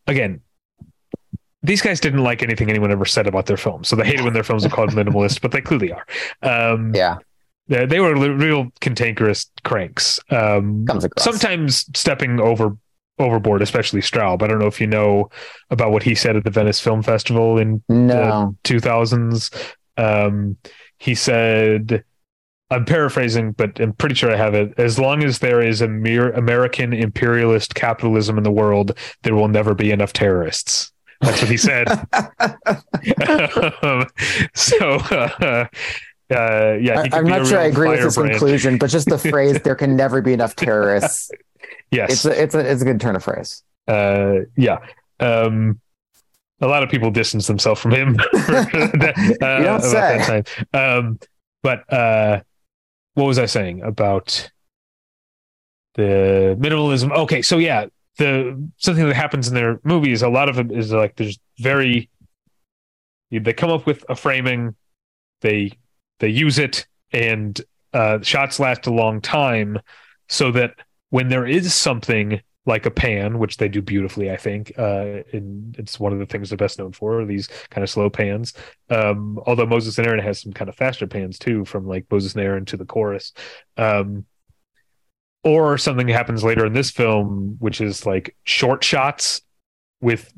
[0.05, 0.41] again
[1.63, 4.33] these guys didn't like anything anyone ever said about their films so they hated when
[4.33, 6.05] their films are called minimalist but they clearly are
[6.43, 7.17] um yeah
[7.67, 10.85] they, they were real cantankerous cranks um
[11.17, 12.77] sometimes stepping over
[13.19, 14.41] overboard, especially Straub.
[14.41, 15.29] I don't know if you know
[15.69, 18.55] about what he said at the Venice Film Festival in no.
[18.63, 19.73] the 2000s.
[19.97, 20.57] Um,
[20.97, 22.03] he said,
[22.69, 24.73] I'm paraphrasing, but I'm pretty sure I have it.
[24.77, 29.47] As long as there is a mere American imperialist capitalism in the world, there will
[29.47, 30.91] never be enough terrorists.
[31.23, 31.87] That's what he said.
[33.83, 34.05] um,
[34.53, 35.67] so, uh,
[36.31, 39.59] uh, yeah, I, am not sure I agree with his conclusion, but just the phrase
[39.61, 41.31] "there can never be enough terrorists."
[41.91, 43.63] yes, it's a, it's a it's a good turn of phrase.
[43.87, 44.79] Uh, yeah.
[45.19, 45.79] Um,
[46.61, 50.43] a lot of people distance themselves from him that, uh, you don't say.
[50.73, 51.19] Um,
[51.61, 52.41] but uh,
[53.15, 54.49] what was I saying about
[55.95, 57.11] the minimalism?
[57.11, 57.87] Okay, so yeah,
[58.17, 62.09] the something that happens in their movies, a lot of it is like there's very
[63.31, 64.75] they come up with a framing,
[65.41, 65.71] they
[66.19, 67.59] they use it, and
[67.93, 69.79] uh, shots last a long time,
[70.29, 70.75] so that
[71.09, 74.71] when there is something like a pan, which they do beautifully, I think.
[74.77, 78.09] Uh, and it's one of the things they're best known for these kind of slow
[78.09, 78.53] pans.
[78.89, 82.35] Um, although Moses and Aaron has some kind of faster pans too, from like Moses
[82.35, 83.33] and Aaron to the chorus.
[83.75, 84.25] Um,
[85.43, 89.41] or something happens later in this film, which is like short shots
[90.01, 90.33] with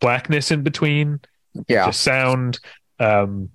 [0.00, 1.20] blackness in between.
[1.68, 2.60] Yeah, sound.
[2.98, 3.50] Um,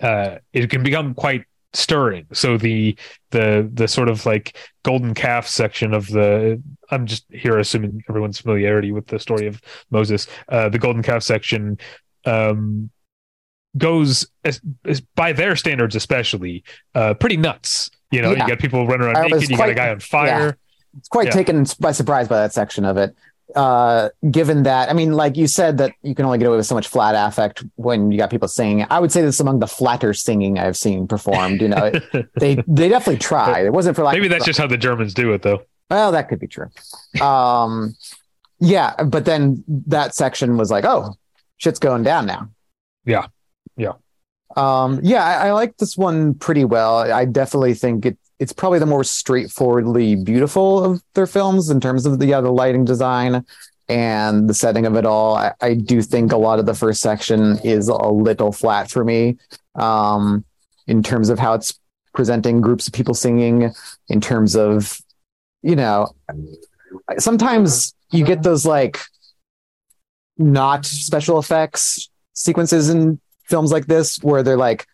[0.00, 2.26] uh, it can become quite stirring.
[2.32, 2.96] So the
[3.30, 8.38] the the sort of like golden calf section of the I'm just here assuming everyone's
[8.38, 10.26] familiarity with the story of Moses.
[10.48, 11.78] Uh, the golden calf section
[12.24, 12.90] um,
[13.76, 16.62] goes as, as, by their standards, especially
[16.94, 17.90] uh, pretty nuts.
[18.12, 18.44] You know, yeah.
[18.44, 19.50] you got people running around naked.
[19.50, 20.26] You got a guy on fire.
[20.26, 20.52] Yeah.
[20.98, 21.32] It's quite yeah.
[21.32, 23.16] taken by surprise by that section of it
[23.54, 26.66] uh, given that, I mean, like you said, that you can only get away with
[26.66, 28.86] so much flat affect when you got people singing.
[28.90, 31.60] I would say this among the flatter singing I've seen performed.
[31.60, 31.92] You know,
[32.38, 33.60] they they definitely try.
[33.64, 35.62] It wasn't for like maybe that's just how the Germans do it, though.
[35.90, 36.68] Well, that could be true.
[37.20, 37.94] Um,
[38.58, 41.14] yeah, but then that section was like, oh,
[41.58, 42.48] shit's going down now.
[43.04, 43.26] Yeah,
[44.56, 45.24] um, yeah.
[45.24, 46.98] I, I like this one pretty well.
[47.12, 52.06] I definitely think it it's probably the more straightforwardly beautiful of their films in terms
[52.06, 53.44] of the yeah, the lighting design
[53.88, 55.36] and the setting of it all.
[55.36, 59.04] I, I do think a lot of the first section is a little flat for
[59.04, 59.36] me
[59.74, 60.44] um,
[60.86, 61.78] in terms of how it's
[62.14, 63.70] presenting groups of people singing,
[64.08, 65.00] in terms of,
[65.62, 66.08] you know,
[67.18, 68.98] sometimes you get those like
[70.36, 73.20] not special effects sequences in
[73.52, 74.86] films like this where they're like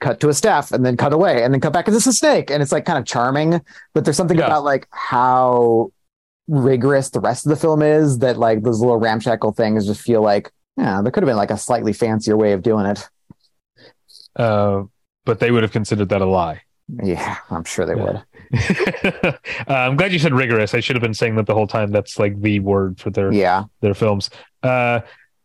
[0.00, 2.14] cut to a staff and then cut away and then cut back and this is
[2.14, 2.50] a snake.
[2.50, 3.60] And it's like kind of charming
[3.92, 4.46] but there's something yeah.
[4.46, 5.92] about like how
[6.48, 10.22] rigorous the rest of the film is that like those little ramshackle things just feel
[10.22, 13.08] like yeah there could have been like a slightly fancier way of doing it.
[14.36, 14.82] Uh,
[15.24, 16.60] but they would have considered that a lie.
[17.02, 18.04] Yeah i'm sure they yeah.
[18.04, 18.22] would.
[19.66, 20.74] Uh, i'm glad you said rigorous.
[20.74, 21.92] I should have been saying that the whole time.
[21.92, 23.64] That's like the word for their yeah.
[23.80, 24.28] their films.
[24.62, 25.00] Uh,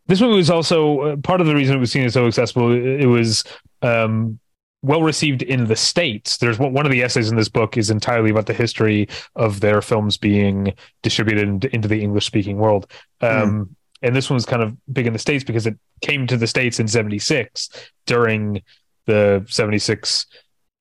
[0.09, 2.71] this movie was also uh, part of the reason it was seen as so accessible.
[2.71, 3.43] It was
[3.83, 4.39] um,
[4.81, 6.37] well received in the states.
[6.37, 9.83] There's one of the essays in this book is entirely about the history of their
[9.83, 12.91] films being distributed into the English speaking world.
[13.21, 13.69] Um, mm.
[14.01, 16.47] And this one was kind of big in the states because it came to the
[16.47, 17.69] states in '76
[18.07, 18.63] during
[19.05, 20.25] the '76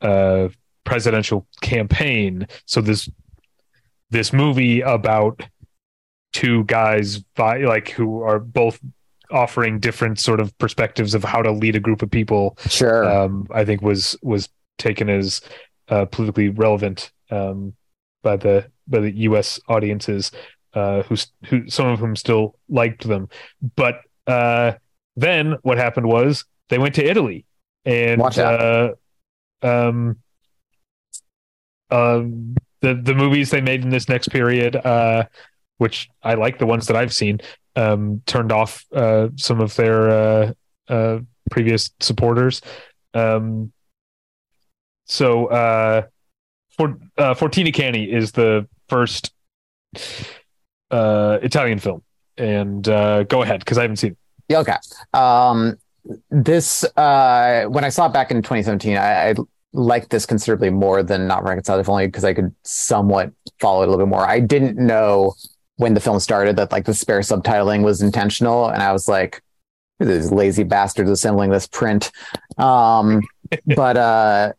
[0.01, 0.49] uh,
[0.85, 2.49] presidential campaign.
[2.65, 3.11] So this
[4.09, 5.43] this movie about
[6.33, 8.81] two guys like who are both
[9.31, 12.57] offering different sort of perspectives of how to lead a group of people.
[12.69, 13.05] Sure.
[13.05, 14.49] Um, I think was was
[14.79, 15.41] taken as
[15.89, 17.75] uh, politically relevant um,
[18.23, 19.61] by the by the U.S.
[19.69, 20.31] audiences,
[20.75, 21.17] uh, who
[21.47, 23.29] who some of whom still liked them.
[23.77, 24.73] But uh,
[25.17, 27.45] then what happened was they went to Italy
[27.85, 28.93] and uh,
[29.63, 30.19] um,
[31.91, 32.23] uh,
[32.81, 35.25] the the movies they made in this next period, uh,
[35.79, 37.41] which I like the ones that I've seen,
[37.79, 40.53] um, turned off uh, some of their uh,
[40.89, 41.21] uh,
[41.51, 42.61] previous supporters.
[43.15, 43.73] Um,
[45.07, 46.03] so uh,
[46.71, 49.33] for uh, Fortini Cani is the first
[50.91, 52.03] uh, Italian film,
[52.37, 54.13] and go ahead because I haven't seen.
[54.13, 54.19] It.
[54.49, 54.77] Yeah, okay.
[55.13, 55.77] Um,
[56.31, 59.35] this when I saw it back in 2017, I, I
[59.73, 63.89] liked this considerably more than Not Reconciled, if only because I could somewhat follow it
[63.89, 64.27] a little bit more.
[64.27, 65.35] I didn't know
[65.79, 69.43] when the film started that like the spare subtitling was intentional, and I was like,
[69.99, 72.11] "These lazy bastards assembling this print."
[72.59, 73.23] Um,
[73.77, 74.53] but uh,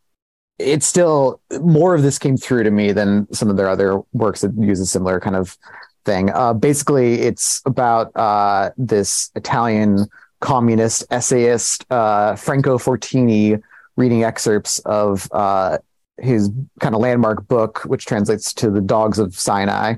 [0.58, 4.42] it's still more of this came through to me than some of their other works
[4.42, 5.58] that use a similar kind of
[6.06, 6.30] thing.
[6.32, 10.08] Uh, basically, it's about uh, this Italian
[10.40, 13.62] communist essayist uh, Franco Fortini
[13.98, 15.78] reading excerpts of uh,
[16.18, 16.50] his
[16.80, 19.96] kind of landmark book, which translates to "The Dogs of Sinai."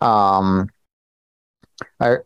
[0.00, 0.68] Um,
[1.98, 2.16] I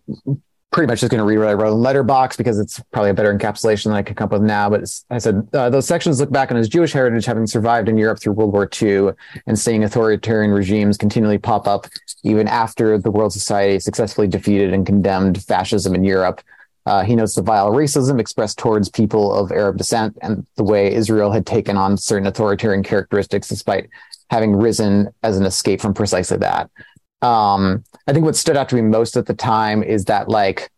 [0.74, 3.14] pretty much just going to read what I wrote in Letterboxd because it's probably a
[3.14, 4.68] better encapsulation than I could come up with now.
[4.68, 7.96] But I said uh, those sections look back on his Jewish heritage, having survived in
[7.96, 9.10] Europe through World War II,
[9.46, 11.86] and seeing authoritarian regimes continually pop up
[12.24, 16.42] even after the world society successfully defeated and condemned fascism in Europe.
[16.86, 20.92] Uh, he notes the vile racism expressed towards people of Arab descent and the way
[20.92, 23.88] Israel had taken on certain authoritarian characteristics despite
[24.28, 26.68] having risen as an escape from precisely that.
[27.24, 30.70] Um, I think what stood out to me most at the time is that like,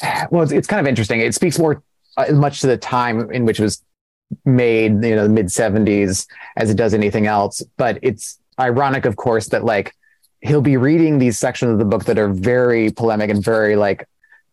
[0.30, 1.20] well, it's, it's kind of interesting.
[1.20, 1.82] It speaks more
[2.16, 3.82] uh, much to the time in which it was
[4.44, 7.62] made, you know, the mid seventies as it does anything else.
[7.76, 9.92] But it's ironic, of course, that like
[10.40, 14.08] he'll be reading these sections of the book that are very polemic and very like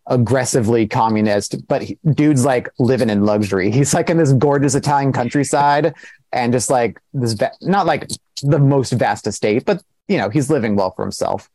[0.08, 3.72] aggressively communist, but he, dude's like living in luxury.
[3.72, 5.94] He's like in this gorgeous Italian countryside
[6.32, 8.10] and just like this, va- not like
[8.42, 11.50] the most vast estate, but you know, he's living well for himself.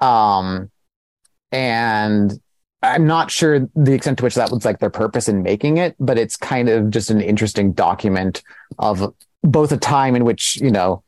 [0.00, 0.70] Um,
[1.52, 2.38] and
[2.82, 5.96] I'm not sure the extent to which that was like their purpose in making it,
[5.98, 8.42] but it's kind of just an interesting document
[8.78, 11.02] of both a time in which, you know,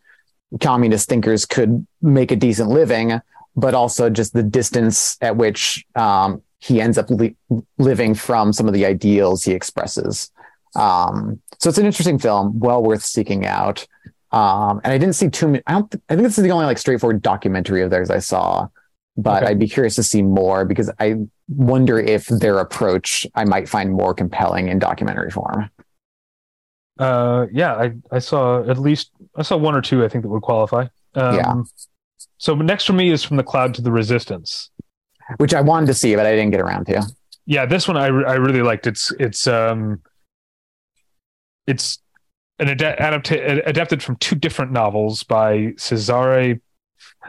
[0.61, 3.21] communist thinkers could make a decent living,
[3.57, 7.37] but also just the distance at which um, he ends up li-
[7.79, 10.31] living from some of the ideals he expresses.
[10.75, 13.87] Um, so it's an interesting film, well worth seeking out.
[14.37, 15.63] Um, and I didn't see too many.
[15.67, 15.91] I don't.
[15.91, 18.69] Th- I think this is the only like straightforward documentary of theirs I saw.
[19.17, 19.53] But okay.
[19.53, 21.17] I'd be curious to see more because I
[21.49, 25.71] wonder if their approach I might find more compelling in documentary form.
[26.99, 30.29] Uh, yeah, I I saw at least I saw one or two I think that
[30.29, 30.89] would qualify.
[31.15, 31.55] Um, yeah.
[32.37, 34.71] So next for me is from the cloud to the resistance,
[35.39, 37.07] which I wanted to see but I didn't get around to.
[37.47, 38.87] Yeah, this one I I really liked.
[38.87, 40.03] It's it's um
[41.67, 42.01] it's
[42.59, 46.61] an ad- adapta- adapted from two different novels by Cesare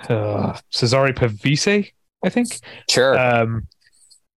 [0.09, 1.91] uh, Cesare Pavese,
[2.23, 2.59] I think.
[2.89, 3.17] Sure.
[3.17, 3.67] Um,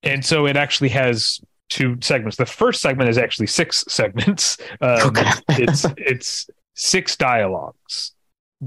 [0.04, 2.38] and so it actually has two segments.
[2.38, 4.58] The first segment is actually six segments.
[4.82, 5.30] Um, okay.
[5.50, 8.14] it's it's six dialogues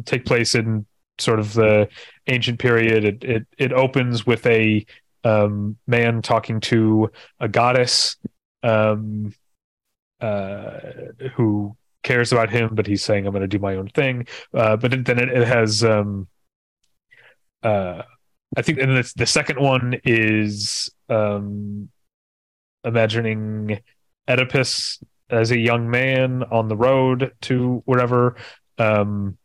[0.04, 0.86] take place in
[1.18, 1.88] sort of the
[2.26, 3.04] ancient period.
[3.04, 4.84] It it, it opens with a
[5.24, 8.16] um, man talking to a goddess
[8.62, 9.34] um,
[10.20, 10.78] uh,
[11.34, 14.76] who cares about him, but he's saying, "I'm going to do my own thing." Uh,
[14.76, 16.28] but then it, it has, um,
[17.62, 18.02] uh,
[18.56, 21.88] I think, and the, the second one is um,
[22.84, 23.80] imagining
[24.28, 28.36] Oedipus as a young man on the road to wherever,
[28.78, 29.38] um,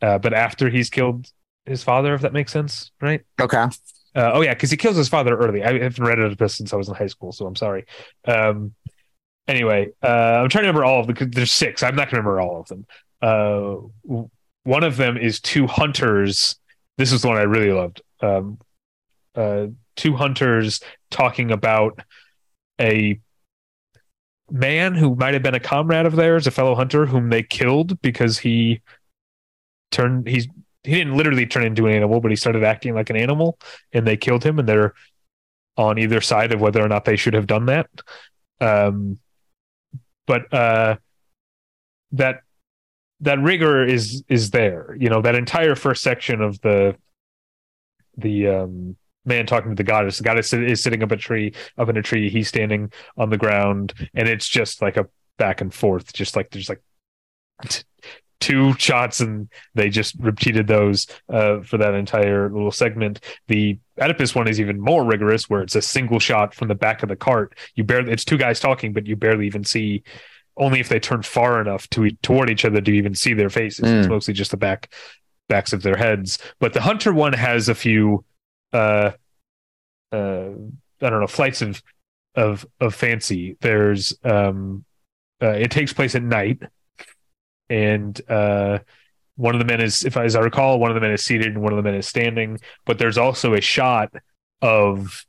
[0.00, 1.30] uh, but after he's killed
[1.66, 3.22] his father, if that makes sense, right?
[3.40, 3.66] Okay.
[4.16, 5.64] Uh, oh yeah, because he kills his father early.
[5.64, 7.86] I haven't read Oedipus since I was in high school, so I'm sorry.
[8.26, 8.74] Um,
[9.48, 11.30] anyway, uh, I'm trying to remember all of them.
[11.30, 11.82] There's six.
[11.82, 12.86] I'm not going to remember all of them.
[13.20, 13.76] Uh,
[14.64, 16.56] one of them is two hunters.
[16.98, 18.02] This is the one I really loved.
[18.20, 18.58] Um,
[19.34, 19.66] uh,
[19.96, 20.80] two hunters
[21.10, 22.00] talking about
[22.80, 23.20] a
[24.50, 28.00] man who might have been a comrade of theirs, a fellow hunter whom they killed
[28.02, 28.80] because he
[29.90, 30.28] turned.
[30.28, 30.48] He's
[30.82, 33.58] he didn't literally turn into an animal, but he started acting like an animal,
[33.92, 34.58] and they killed him.
[34.58, 34.94] And they're
[35.76, 37.88] on either side of whether or not they should have done that.
[38.60, 39.18] Um,
[40.26, 40.96] but uh,
[42.12, 42.40] that
[43.20, 44.96] that rigor is is there.
[44.98, 46.96] You know, that entire first section of the
[48.16, 50.18] the um, man talking to the goddess.
[50.18, 52.28] The goddess is sitting up a tree, up in a tree.
[52.28, 55.06] He's standing on the ground, and it's just like a
[55.38, 56.82] back and forth, just like there's like
[58.40, 63.20] two shots, and they just repeated those uh, for that entire little segment.
[63.48, 67.02] The Oedipus one is even more rigorous, where it's a single shot from the back
[67.02, 67.56] of the cart.
[67.74, 70.02] You barely it's two guys talking, but you barely even see.
[70.56, 73.50] Only if they turn far enough to toward each other do you even see their
[73.50, 73.86] faces.
[73.86, 73.98] Mm.
[73.98, 74.92] It's mostly just the back
[75.48, 76.38] backs of their heads.
[76.60, 78.24] But the hunter one has a few,
[78.72, 79.12] uh,
[80.12, 80.50] uh,
[81.02, 81.82] I don't know, flights of
[82.34, 83.56] of of fancy.
[83.60, 84.84] There's um,
[85.42, 86.62] uh, it takes place at night,
[87.68, 88.78] and uh,
[89.36, 91.48] one of the men is, if as I recall, one of the men is seated
[91.48, 92.58] and one of the men is standing.
[92.84, 94.14] But there's also a shot
[94.62, 95.24] of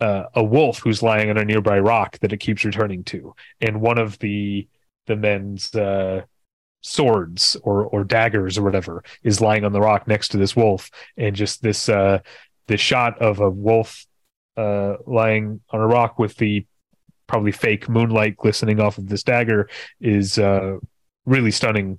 [0.00, 3.80] uh, a wolf who's lying on a nearby rock that it keeps returning to, and
[3.80, 4.68] one of the
[5.06, 6.22] the men's uh,
[6.82, 10.90] swords or or daggers or whatever is lying on the rock next to this wolf,
[11.16, 12.18] and just this uh,
[12.66, 14.04] this shot of a wolf
[14.56, 16.66] uh, lying on a rock with the
[17.26, 19.68] probably fake moonlight glistening off of this dagger
[20.00, 20.76] is uh,
[21.26, 21.98] really stunning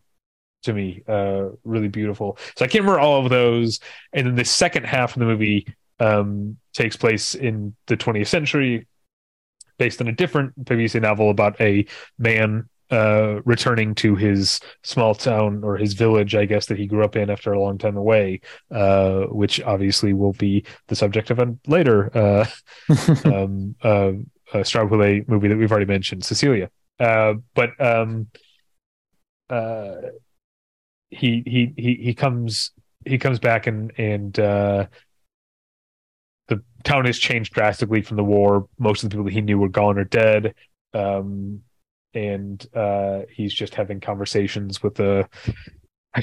[0.64, 2.38] to me, uh, really beautiful.
[2.56, 3.80] So I can't remember all of those.
[4.14, 5.68] And then the second half of the movie
[6.00, 8.88] um, takes place in the 20th century,
[9.78, 11.86] based on a different Pavese novel about a
[12.18, 17.04] man uh, returning to his small town or his village, I guess, that he grew
[17.04, 18.42] up in after a long time away,
[18.72, 22.46] uh, which obviously will be the subject of a later uh,
[23.26, 24.14] um, uh,
[24.54, 26.70] Straub movie that we've already mentioned, Sicilia.
[27.00, 28.28] Uh, but um,
[29.50, 29.96] uh,
[31.10, 32.72] he he he he comes
[33.06, 34.88] he comes back and and uh,
[36.48, 38.68] the town has changed drastically from the war.
[38.78, 40.54] Most of the people that he knew were gone or dead.
[40.94, 41.62] Um,
[42.14, 45.28] and uh, he's just having conversations with the.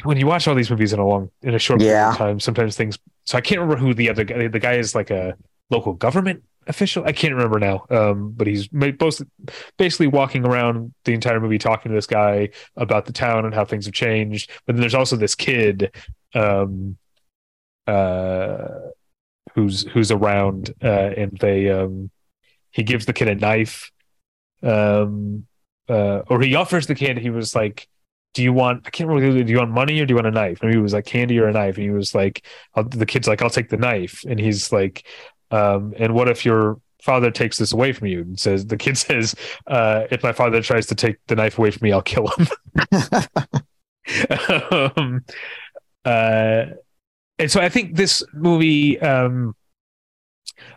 [0.05, 1.89] When you watch all these movies in a long, in a short Yeah.
[1.89, 2.99] period of time, sometimes things.
[3.27, 4.49] So I can't remember who the other guy.
[4.49, 5.37] The guy is like a
[5.71, 7.05] local government official.
[7.05, 7.87] I can't remember now.
[7.91, 9.23] Um, but he's both
[9.79, 13.65] basically walking around the entire movie talking to this guy about the town and how
[13.65, 14.51] things have changed.
[14.67, 15.95] But then there's also this kid,
[16.35, 16.97] um,
[17.87, 18.69] uh,
[19.55, 22.11] who's who's around, uh, and they um,
[22.71, 23.91] he gives the kid a knife,
[24.63, 25.47] um,
[25.89, 27.19] uh, or he offers the kid.
[27.19, 27.89] He was like.
[28.35, 28.85] Do you want?
[28.87, 29.45] I can't remember.
[29.45, 30.63] Do you want money or do you want a knife?
[30.63, 31.77] And he was like candy or a knife.
[31.77, 34.25] And he was like, the kid's like, I'll take the knife.
[34.27, 35.07] And he's like,
[35.53, 38.23] um, and what if your father takes this away from you?
[38.23, 39.35] And says the kid says,
[39.67, 42.49] uh, if my father tries to take the knife away from me, I'll kill him.
[44.97, 45.25] um,
[46.05, 46.65] uh,
[47.39, 49.01] and so I think this movie.
[49.01, 49.55] Um,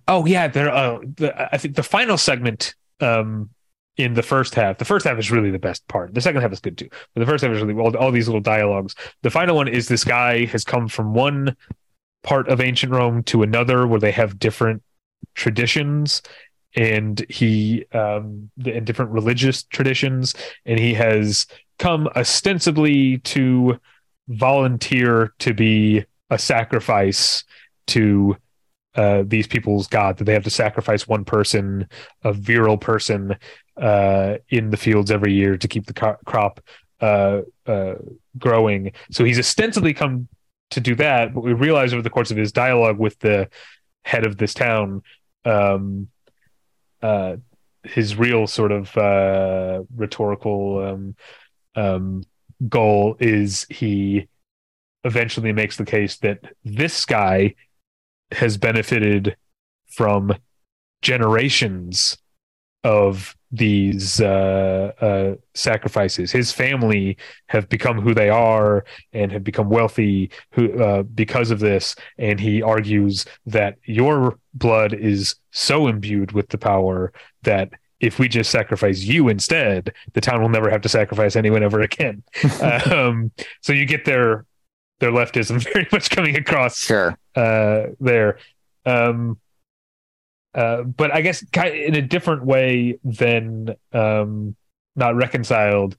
[0.08, 0.70] oh yeah, there.
[0.70, 3.50] Uh, the, I think the final segment um,
[3.98, 4.78] in the first half.
[4.78, 6.14] The first half is really the best part.
[6.14, 8.28] The second half is good too, but the first half is really all, all these
[8.28, 8.96] little dialogues.
[9.22, 11.56] The final one is this guy has come from one
[12.26, 14.82] part of ancient Rome to another where they have different
[15.36, 16.22] traditions
[16.76, 20.34] and he um and different religious traditions.
[20.66, 21.48] And he has
[21.80, 23.80] come ostensibly to
[24.28, 27.44] volunteer to be a sacrifice
[27.88, 28.36] to
[28.96, 31.88] uh, these people's god that they have to sacrifice one person
[32.24, 33.36] a virile person
[33.78, 35.94] uh, in the fields every year to keep the
[36.26, 36.62] crop
[37.02, 37.96] uh, uh,
[38.38, 38.92] growing.
[39.12, 40.28] So he's ostensibly come
[40.72, 43.50] to do that, but we realize over the course of his dialogue with the
[44.04, 45.02] head of this town,
[45.46, 46.08] um,
[47.02, 47.38] uh,
[47.84, 51.16] his real sort of uh, rhetorical um,
[51.76, 52.24] um,
[52.68, 54.28] goal is he
[55.04, 57.54] eventually makes the case that this guy
[58.32, 59.38] has benefited
[59.88, 60.36] from
[61.02, 62.18] generations
[62.84, 66.32] of these uh, uh, sacrifices.
[66.32, 67.18] His family
[67.48, 71.96] have become who they are and have become wealthy who, uh, because of this.
[72.18, 77.14] And he argues that your blood is so imbued with the power
[77.44, 77.70] that
[78.00, 81.82] if we just sacrifice you instead, the town will never have to sacrifice anyone ever
[81.82, 82.24] again.
[82.92, 84.46] um, so you get their
[85.00, 87.18] their leftism very much coming across Sure.
[87.36, 88.38] uh, there.
[88.86, 89.38] Um,
[90.56, 94.56] uh, but I guess in a different way than um,
[94.96, 95.98] not reconciled,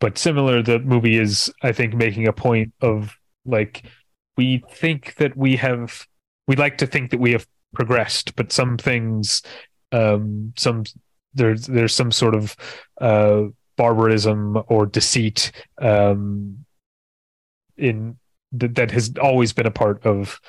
[0.00, 0.62] but similar.
[0.62, 3.84] The movie is, I think, making a point of like
[4.38, 6.06] we think that we have,
[6.48, 9.42] we like to think that we have progressed, but some things,
[9.92, 10.84] um, some
[11.34, 12.56] there's there's some sort of
[13.02, 13.44] uh,
[13.76, 15.52] barbarism or deceit
[15.82, 16.64] um,
[17.76, 18.16] in
[18.52, 20.40] that that has always been a part of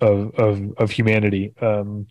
[0.00, 1.54] of of, of humanity.
[1.60, 2.08] Um,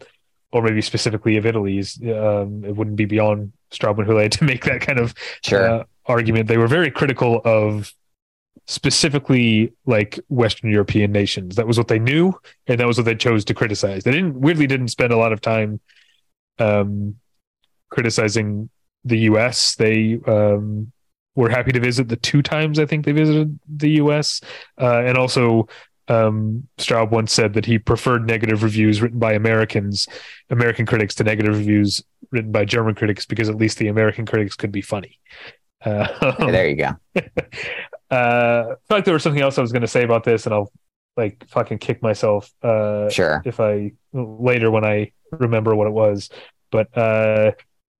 [0.52, 4.66] or maybe specifically of Italy's, um, it wouldn't be beyond Straub and Huillet to make
[4.66, 5.14] that kind of
[5.44, 5.70] Sure.
[5.70, 6.48] uh, argument.
[6.48, 7.94] They were very critical of
[8.68, 11.56] specifically like Western European nations.
[11.56, 12.34] That was what they knew,
[12.68, 14.04] and that was what they chose to criticize.
[14.04, 15.80] They didn't weirdly didn't spend a lot of time
[16.60, 17.16] um,
[17.90, 18.70] criticizing
[19.04, 19.76] the U.S.
[19.76, 20.92] They um,
[21.36, 24.42] were happy to visit the two times I think they visited the U.S.
[24.80, 25.68] Uh, and also
[26.12, 30.08] um, Straub once said that he preferred negative reviews written by Americans,
[30.50, 34.56] American critics, to negative reviews written by German critics because at least the American critics
[34.56, 35.20] could be funny.
[35.84, 36.90] Uh, there you go.
[37.16, 37.22] uh,
[38.12, 40.54] I feel like there was something else I was going to say about this, and
[40.54, 40.72] I'll
[41.16, 43.42] like fucking kick myself uh, Sure.
[43.46, 46.30] if I later when I remember what it was.
[46.72, 47.54] But uh,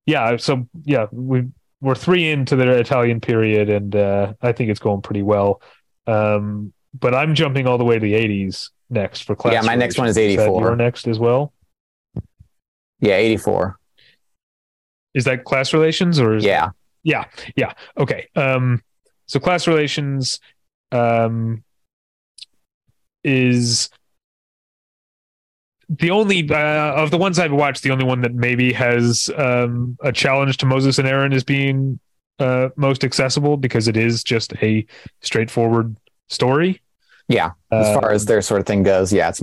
[0.06, 1.48] yeah, so yeah, we
[1.80, 5.62] we're three into the Italian period, and uh, I think it's going pretty well.
[6.06, 9.54] Um, but I'm jumping all the way to the 80s next for class.
[9.54, 10.36] Yeah, my next one is relations.
[10.36, 10.62] that 84.
[10.62, 11.52] Your next as well.
[13.00, 13.78] Yeah, 84.
[15.14, 16.70] Is that class relations or is Yeah.
[17.02, 17.24] Yeah,
[17.56, 17.72] yeah.
[17.98, 18.28] Okay.
[18.36, 18.82] Um,
[19.26, 20.38] so class relations
[20.92, 21.64] um,
[23.24, 23.90] is
[25.88, 29.96] the only uh, of the ones I've watched, the only one that maybe has um,
[30.02, 31.98] a challenge to Moses and Aaron is being
[32.38, 34.86] uh, most accessible because it is just a
[35.20, 35.96] straightforward
[36.32, 36.80] story.
[37.28, 37.50] Yeah.
[37.70, 39.40] As Uh, far as their sort of thing goes, yeah, it's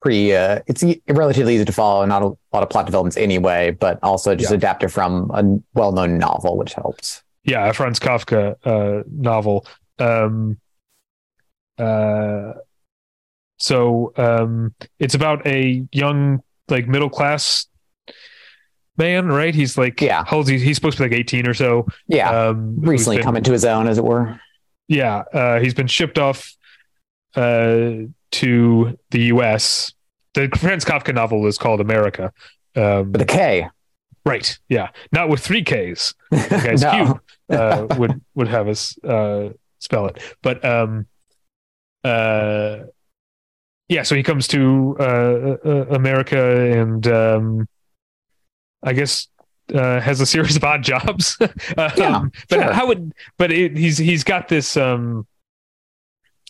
[0.00, 3.16] pretty, uh, it's e- relatively easy to follow, and not a lot of plot developments
[3.16, 4.56] anyway, but also just Yeah.
[4.56, 5.42] adapted from a
[5.78, 7.22] well known novel, which helps.
[7.46, 9.66] yeah, a Franz Kafka uh, novel.
[9.98, 10.58] Um,
[11.78, 12.52] uh,
[13.58, 17.66] so um, it's about a young, like middle class
[18.96, 19.54] man, right?
[19.54, 20.24] He's like, Yeah.
[20.26, 20.48] how old?
[20.48, 21.86] He's supposed to be like eighteen or so.
[22.06, 22.30] Yeah.
[22.30, 24.40] Um, Recently been- come into his own, as it were.
[24.88, 26.54] Yeah, uh, he's been shipped off
[27.34, 27.92] uh,
[28.32, 29.92] to the U.S.
[30.34, 32.32] The Franz Kafka novel is called America.
[32.76, 33.68] Um, With a K.
[34.26, 34.58] right?
[34.68, 36.14] Yeah, not with three Ks.
[36.30, 37.20] Guys, no.
[37.48, 40.20] uh, would would have us uh, spell it.
[40.42, 41.06] But um,
[42.02, 42.78] uh,
[43.88, 47.68] yeah, so he comes to uh, uh, America and um,
[48.82, 49.28] I guess
[49.72, 51.36] uh, has a series of odd jobs.
[51.40, 51.50] um,
[51.96, 52.72] Yeah, but sure.
[52.72, 55.26] how would but it, he's he's got this um.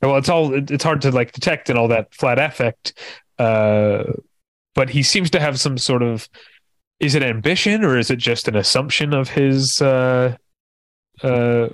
[0.03, 2.99] Well, it's all it- it's hard to like detect and all that flat affect.
[3.39, 4.05] Uh,
[4.75, 6.29] but he seems to have some sort of
[7.01, 10.37] is it ambition or is it just an assumption of his uh
[11.23, 11.69] uh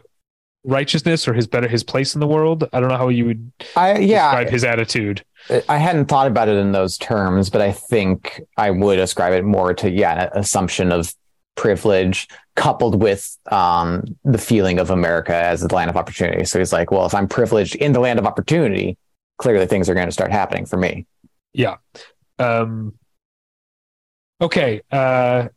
[0.65, 3.53] righteousness or his better his place in the world i don't know how you would
[3.77, 4.31] I, yeah.
[4.31, 5.25] describe his attitude
[5.69, 9.43] I hadn't thought about it in those terms, but I think I would ascribe it
[9.43, 11.15] more to yeah, an assumption of
[11.57, 16.45] privilege coupled with um, the feeling of America as the land of opportunity.
[16.45, 18.97] So he's like, well, if I'm privileged in the land of opportunity,
[19.39, 21.07] clearly things are going to start happening for me.
[21.53, 21.77] yeah
[22.39, 22.95] um
[24.41, 25.49] okay uh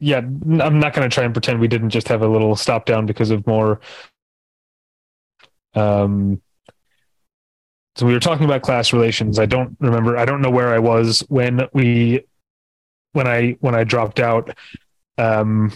[0.00, 2.86] yeah I'm not going to try and pretend we didn't just have a little stop
[2.86, 3.80] down because of more
[5.74, 6.40] um
[7.96, 10.78] so we were talking about class relations i don't remember i don't know where i
[10.78, 12.20] was when we
[13.12, 14.56] when i when i dropped out.
[15.18, 15.72] Um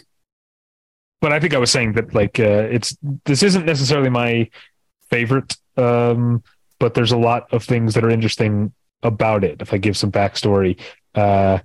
[1.20, 4.48] but i think i was saying that like uh it's this isn't necessarily my
[5.10, 6.42] favorite um
[6.78, 8.72] but there's a lot of things that are interesting
[9.02, 9.62] about it.
[9.62, 10.78] If i give some backstory
[11.14, 11.58] uh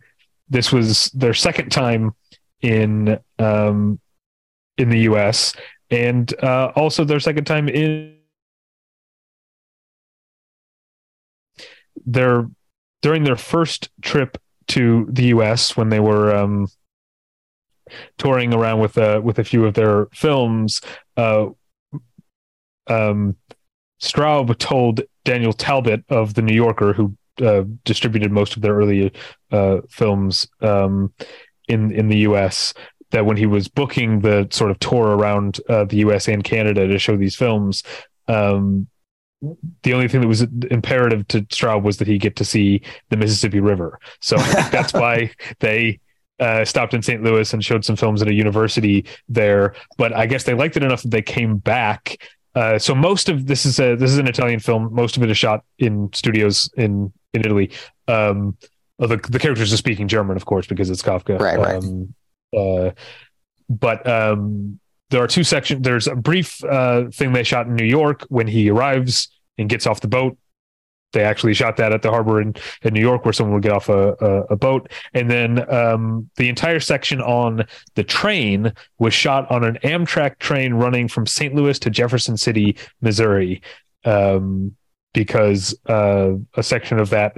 [0.49, 2.13] this was their second time
[2.61, 3.99] in um
[4.77, 5.53] in the us
[5.89, 8.17] and uh also their second time in
[12.05, 12.49] their
[13.01, 14.37] during their first trip
[14.71, 16.67] to the US when they were um
[18.17, 20.81] touring around with uh with a few of their films
[21.17, 21.47] uh
[22.87, 23.35] um
[24.01, 29.11] Straub told Daniel Talbot of the New Yorker, who uh, distributed most of their early
[29.51, 31.13] uh, films um,
[31.67, 32.73] in in the U.S.,
[33.11, 36.27] that when he was booking the sort of tour around uh, the U.S.
[36.27, 37.83] and Canada to show these films,
[38.27, 38.87] um,
[39.83, 43.17] the only thing that was imperative to Straub was that he get to see the
[43.17, 43.99] Mississippi River.
[44.19, 45.99] So that's why they
[46.39, 47.23] uh, stopped in St.
[47.23, 49.75] Louis and showed some films at a university there.
[49.97, 52.17] But I guess they liked it enough that they came back.
[52.53, 54.93] Uh, so most of this is a this is an Italian film.
[54.93, 57.71] Most of it is shot in studios in in Italy.
[58.07, 58.57] Um,
[58.99, 61.39] the the characters are speaking German, of course, because it's Kafka.
[61.39, 61.75] Right, right.
[61.75, 62.13] Um,
[62.55, 62.91] uh,
[63.69, 64.80] but um,
[65.11, 65.83] there are two sections.
[65.83, 69.85] There's a brief uh, thing they shot in New York when he arrives and gets
[69.85, 70.37] off the boat.
[71.13, 73.73] They actually shot that at the harbor in, in New York, where someone would get
[73.73, 77.65] off a, a, a boat, and then um, the entire section on
[77.95, 81.53] the train was shot on an Amtrak train running from St.
[81.53, 83.61] Louis to Jefferson City, Missouri,
[84.05, 84.73] um,
[85.13, 87.35] because uh, a section of that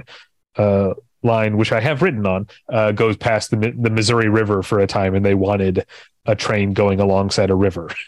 [0.56, 0.94] uh,
[1.24, 4.86] line, which I have written on, uh, goes past the the Missouri River for a
[4.86, 5.84] time, and they wanted
[6.26, 7.90] a train going alongside a river.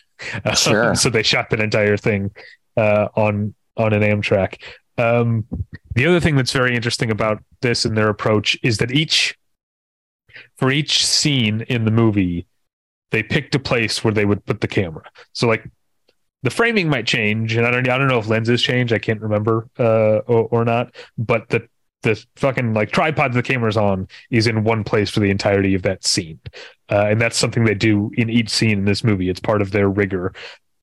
[0.55, 0.95] Sure.
[0.95, 2.31] so they shot that entire thing
[2.79, 4.63] uh, on on an Amtrak.
[4.97, 5.45] Um,
[5.95, 9.37] the other thing that's very interesting about this and their approach is that each
[10.57, 12.47] for each scene in the movie,
[13.11, 15.05] they picked a place where they would put the camera.
[15.35, 15.69] So like
[16.43, 18.93] the framing might change, and I don't I don't know if lenses change.
[18.93, 20.95] I can't remember uh, or, or not.
[21.19, 21.69] But the
[22.07, 25.83] the fucking like tripod the camera's on is in one place for the entirety of
[25.83, 26.41] that scene,
[26.91, 29.29] uh, and that's something they do in each scene in this movie.
[29.29, 30.33] It's part of their rigor.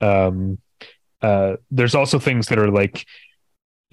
[0.02, 0.60] Um,
[1.22, 3.06] uh, there's also things that are like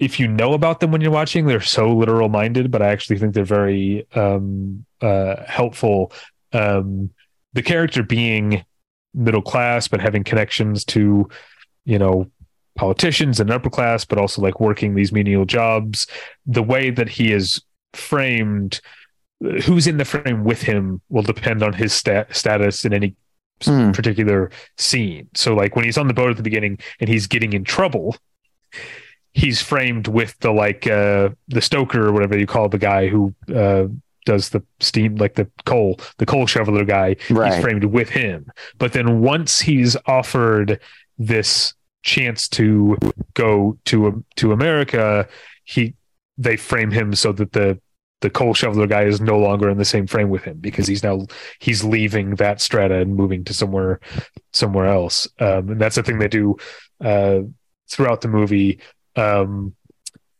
[0.01, 3.19] if you know about them when you're watching, they're so literal minded, but I actually
[3.19, 6.11] think they're very um, uh, helpful.
[6.53, 7.11] Um,
[7.53, 8.65] the character being
[9.13, 11.29] middle class, but having connections to,
[11.85, 12.31] you know,
[12.81, 16.07] politicians and upper class, but also like working these menial jobs.
[16.47, 17.61] The way that he is
[17.93, 18.81] framed,
[19.65, 23.15] who's in the frame with him will depend on his stat- status in any
[23.63, 23.91] Hmm.
[23.91, 24.49] particular
[24.79, 25.27] scene.
[25.35, 28.15] So like when he's on the boat at the beginning and he's getting in trouble,
[29.33, 33.33] he's framed with the like uh the stoker or whatever you call the guy who
[33.55, 33.85] uh
[34.25, 37.53] does the steam like the coal the coal shoveler guy Right.
[37.53, 40.79] he's framed with him but then once he's offered
[41.19, 42.97] this chance to
[43.33, 45.27] go to to america
[45.63, 45.93] he
[46.37, 47.79] they frame him so that the
[48.21, 51.03] the coal shoveler guy is no longer in the same frame with him because he's
[51.03, 51.25] now
[51.59, 53.99] he's leaving that strata and moving to somewhere
[54.53, 55.27] somewhere else.
[55.39, 56.55] Um and that's the thing they do
[57.03, 57.41] uh
[57.89, 58.79] throughout the movie.
[59.15, 59.75] Um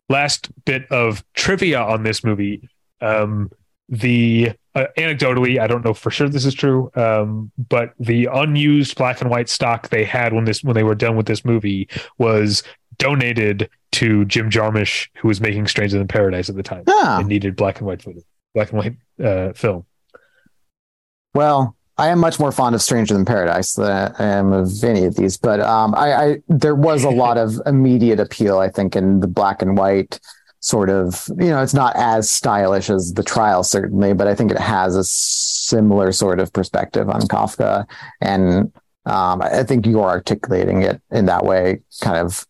[0.09, 2.69] last bit of trivia on this movie
[3.01, 3.49] um
[3.91, 8.95] the uh, anecdotally i don't know for sure this is true um but the unused
[8.95, 11.88] black and white stock they had when this when they were done with this movie
[12.18, 12.63] was
[12.97, 17.27] donated to jim jarmusch who was making stranger than paradise at the time Ah, and
[17.27, 18.23] needed black and white footage
[18.55, 19.85] black and white uh film.
[21.34, 25.05] Well, I am much more fond of Stranger Than Paradise than I am of any
[25.05, 28.95] of these, but um, I, I there was a lot of immediate appeal, I think,
[28.95, 30.19] in the black and white
[30.61, 31.27] sort of.
[31.38, 34.95] You know, it's not as stylish as the trial, certainly, but I think it has
[34.95, 37.85] a similar sort of perspective on Kafka,
[38.21, 38.71] and
[39.05, 42.45] um, I think you're articulating it in that way, kind of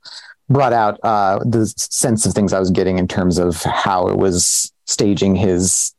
[0.50, 4.18] brought out uh, the sense of things I was getting in terms of how it
[4.18, 5.96] was staging his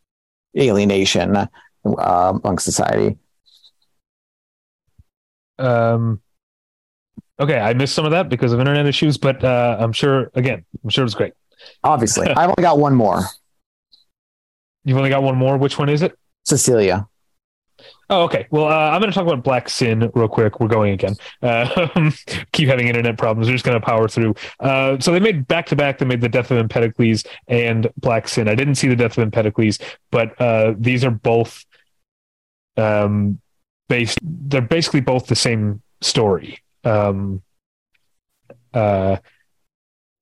[0.57, 1.49] alienation uh,
[1.85, 3.17] amongst society.
[5.59, 6.21] um
[7.39, 10.65] okay i missed some of that because of internet issues but uh i'm sure again
[10.83, 11.35] i'm sure it was great
[11.85, 13.23] Obviously, I've only got one more.
[14.85, 17.07] you've only got one more which one is it Sicilia.
[18.11, 18.47] Oh, okay.
[18.51, 20.61] Well, uh, I'm going to talk about Black Sin real quick.
[20.61, 21.17] We're going again.
[21.41, 22.11] Uh,
[22.53, 23.49] keep having internet problems.
[23.49, 24.35] We're just going to power through.
[24.61, 25.99] Uh, so they made back to back.
[25.99, 28.49] They made the Death of Empedocles and Black Sin.
[28.49, 29.79] I didn't see the Death of Empedocles,
[30.11, 31.65] but uh, these are both
[32.77, 33.41] um,
[33.89, 34.19] based.
[34.23, 36.59] They're basically both the same story.
[36.85, 37.43] Um,
[38.75, 39.17] uh,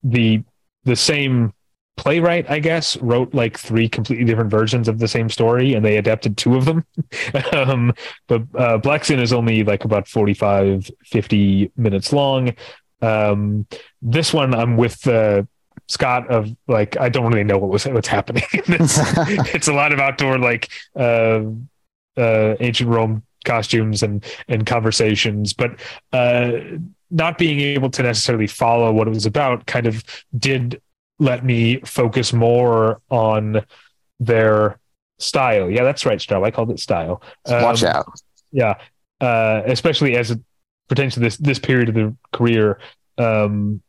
[0.03, 0.45] the
[0.85, 1.53] the same
[1.97, 5.99] playwright, I guess, wrote like three completely different versions of the same story, and they
[5.99, 6.85] adapted two of them.
[7.53, 7.93] um,
[8.27, 12.55] but uh, Black Sin is only like about 45, 50 minutes long.
[13.03, 13.67] Um,
[14.01, 15.43] this one, I'm with uh,
[15.89, 18.45] Scott of like I don't really know what was what's happening.
[18.53, 18.97] it's,
[19.55, 21.43] it's a lot of outdoor like uh,
[22.17, 25.73] uh, ancient Rome costumes and and conversations, but
[26.13, 26.53] uh,
[27.11, 30.05] not being able to necessarily follow what it was about kind of
[30.37, 30.81] did
[31.19, 33.63] let me focus more on
[34.21, 34.79] their
[35.19, 35.69] style.
[35.71, 36.45] Yeah, that's right, Straub.
[36.45, 37.23] I called it style.
[37.47, 38.07] Watch Um, out.
[38.53, 38.75] yeah,
[39.21, 40.41] uh, especially as it
[40.89, 42.79] pertains to this this period of the career,
[43.19, 43.83] um,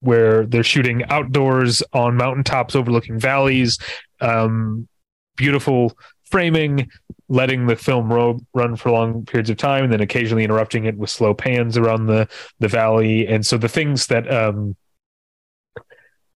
[0.00, 3.78] where they're shooting outdoors on mountaintops overlooking valleys,
[4.20, 4.88] um,
[5.36, 5.92] beautiful
[6.30, 6.90] framing,
[7.28, 10.96] letting the film ro- run for long periods of time, and then occasionally interrupting it
[10.96, 12.28] with slow pans around the
[12.58, 14.76] the valley, and so the things that um,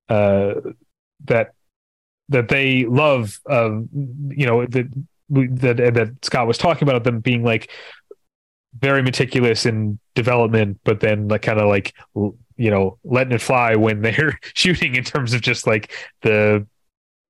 [0.08, 0.54] uh,
[1.24, 1.52] that
[2.28, 3.88] that they love, um,
[4.28, 4.86] you know, that
[5.30, 7.70] that that Scott was talking about them being like
[8.78, 13.74] very meticulous in development, but then like kind of like you know letting it fly
[13.74, 15.92] when they're shooting in terms of just like
[16.22, 16.66] the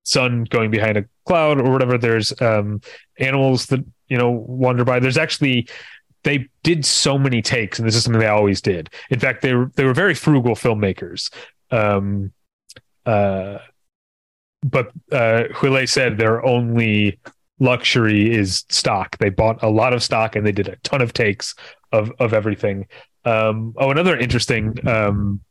[0.03, 1.97] sun going behind a cloud or whatever.
[1.97, 2.81] There's um,
[3.19, 4.99] animals that you know wander by.
[4.99, 5.67] There's actually
[6.23, 8.89] they did so many takes, and this is something they always did.
[9.09, 11.31] In fact, they were they were very frugal filmmakers.
[11.71, 12.31] Um,
[13.05, 13.59] uh,
[14.63, 17.19] but uh, Huillet said their only
[17.59, 19.17] luxury is stock.
[19.17, 21.55] They bought a lot of stock and they did a ton of takes
[21.91, 22.87] of of everything.
[23.25, 25.41] Um, oh, another interesting, um,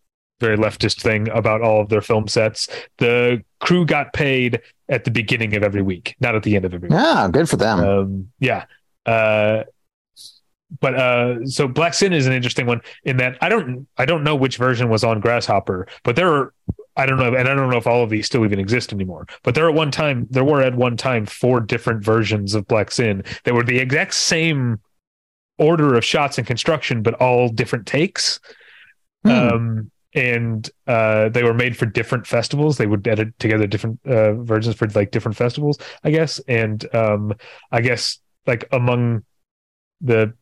[0.40, 2.68] very leftist thing about all of their film sets:
[2.98, 6.74] the crew got paid at the beginning of every week, not at the end of
[6.74, 6.98] every week.
[6.98, 7.78] Yeah, good for them.
[7.80, 8.64] Um, yeah.
[9.06, 9.64] Uh,
[10.80, 14.22] but uh, so Black Sin is an interesting one in that I don't I don't
[14.22, 16.54] know which version was on Grasshopper, but there are
[16.96, 19.26] I don't know, and I don't know if all of these still even exist anymore.
[19.42, 22.90] But there at one time there were at one time four different versions of Black
[22.90, 24.80] Sin that were the exact same
[25.58, 28.40] order of shots and construction, but all different takes.
[29.24, 29.30] Hmm.
[29.30, 32.76] Um, and uh, they were made for different festivals.
[32.76, 36.40] They would edit together different uh, versions for like different festivals, I guess.
[36.48, 37.34] And um,
[37.70, 39.24] I guess like among
[40.00, 40.34] the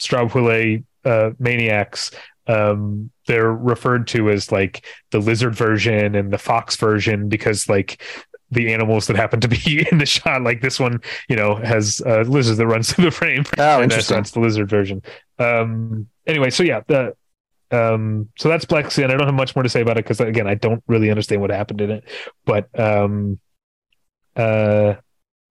[0.00, 2.10] Straub-Huillet uh, maniacs,
[2.46, 8.02] um, they're referred to as like the lizard version and the fox version because like
[8.50, 12.00] the animals that happen to be in the shot, like this one, you know, has
[12.04, 13.44] a lizard that runs through the frame.
[13.58, 14.16] oh, interesting.
[14.16, 15.02] that's the lizard version.
[15.38, 17.14] Um, anyway, so yeah, the
[17.70, 19.10] um, so that's Black Sin.
[19.10, 21.40] I don't have much more to say about it because again, I don't really understand
[21.40, 22.04] what happened in it,
[22.44, 23.38] but um,
[24.36, 24.94] uh,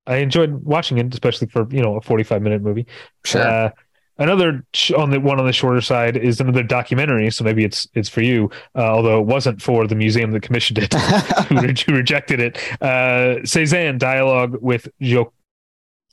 [0.05, 2.85] I enjoyed watching it, especially for you know a forty-five minute movie.
[3.25, 3.41] Sure.
[3.41, 3.69] Uh,
[4.17, 7.87] another sh- on the one on the shorter side is another documentary, so maybe it's
[7.93, 8.49] it's for you.
[8.75, 10.93] Uh, although it wasn't for the museum that commissioned it,
[11.49, 12.81] who, re- who rejected it.
[12.81, 15.33] Uh, Cezanne dialogue with jo-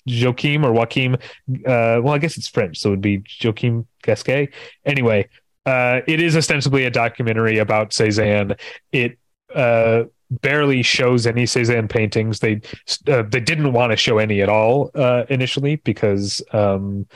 [0.07, 1.15] Joachim or Joachim.
[1.15, 4.51] Uh, well, I guess it's French, so it would be Joachim Gasquet.
[4.85, 5.29] Anyway,
[5.67, 8.57] uh, it is ostensibly a documentary about Cezanne.
[8.93, 9.19] It
[9.55, 12.41] uh, barely shows any Cezanne paintings.
[12.41, 12.61] They
[13.07, 17.07] uh, they didn't want to show any at all uh, initially because um,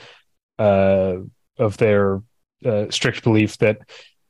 [0.59, 1.17] uh,
[1.57, 2.21] of their
[2.65, 3.79] uh, strict belief that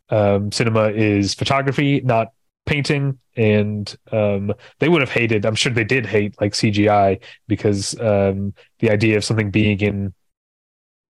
[0.10, 2.32] um, cinema is photography, not
[2.66, 3.20] painting.
[3.36, 5.46] And um, they would have hated.
[5.46, 10.14] I'm sure they did hate like CGI because um, the idea of something being in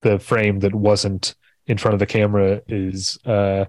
[0.01, 1.35] the frame that wasn't
[1.67, 3.65] in front of the camera is uh,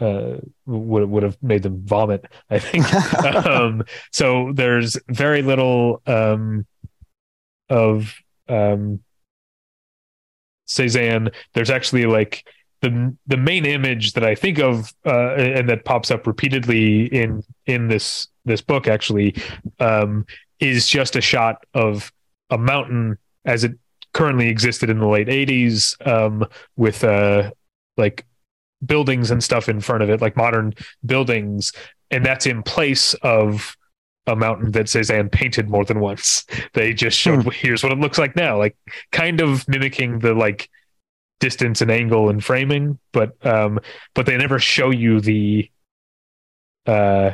[0.00, 0.36] uh,
[0.66, 2.26] would would have made them vomit.
[2.50, 2.92] I think.
[3.46, 6.66] um, so there's very little um,
[7.68, 8.14] of
[8.48, 9.00] um,
[10.66, 11.30] Cezanne.
[11.54, 12.44] There's actually like
[12.80, 17.42] the the main image that I think of uh, and that pops up repeatedly in
[17.66, 19.36] in this this book actually
[19.78, 20.26] um,
[20.58, 22.12] is just a shot of
[22.50, 23.72] a mountain as it
[24.14, 26.44] currently existed in the late 80s um,
[26.76, 27.50] with uh,
[27.96, 28.24] like
[28.84, 30.74] buildings and stuff in front of it, like modern
[31.04, 31.72] buildings,
[32.10, 33.76] and that's in place of
[34.26, 36.44] a mountain that Cezanne painted more than once.
[36.74, 37.48] They just showed Hmm.
[37.52, 38.76] here's what it looks like now, like
[39.10, 40.68] kind of mimicking the like
[41.40, 43.80] distance and angle and framing, but um,
[44.14, 45.70] but they never show you the
[46.86, 47.32] uh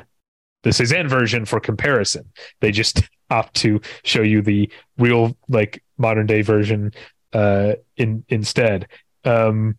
[0.63, 2.25] the Cezanne version for comparison.
[2.61, 6.93] They just opt to show you the real like modern day version
[7.33, 8.87] uh in instead.
[9.25, 9.79] Um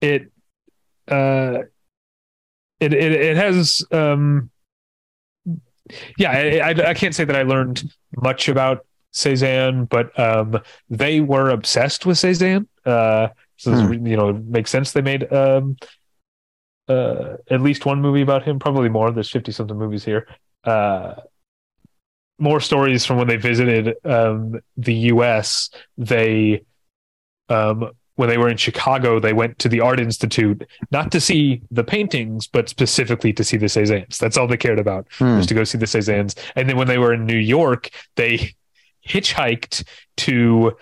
[0.00, 0.30] it
[1.08, 1.62] uh
[2.80, 4.50] it it, it has um
[6.18, 7.90] yeah I, I I can't say that I learned
[8.22, 10.60] much about Cezanne but um
[10.90, 14.06] they were obsessed with Cezanne uh so Hmm.
[14.06, 15.76] you know it makes sense they made um
[16.88, 20.26] uh at least one movie about him probably more there's 50 something movies here
[20.64, 21.14] uh
[22.38, 26.62] more stories from when they visited um the US they
[27.48, 31.62] um when they were in Chicago, they went to the Art Institute not to see
[31.70, 34.18] the paintings, but specifically to see the Cezannes.
[34.18, 35.36] That's all they cared about Hmm.
[35.36, 36.34] was to go see the Cezannes.
[36.56, 38.54] And then when they were in New York, they
[39.06, 39.84] hitchhiked
[40.16, 40.76] to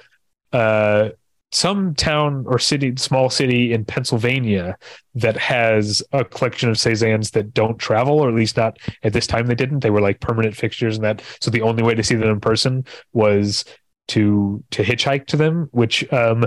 [0.52, 1.10] uh,
[1.52, 4.77] some town or city, small city in Pennsylvania
[5.14, 9.27] that has a collection of Cezannes that don't travel, or at least not at this
[9.27, 9.81] time they didn't.
[9.81, 11.23] They were like permanent fixtures and that.
[11.40, 13.64] So the only way to see them in person was
[14.09, 16.47] to to hitchhike to them, which um,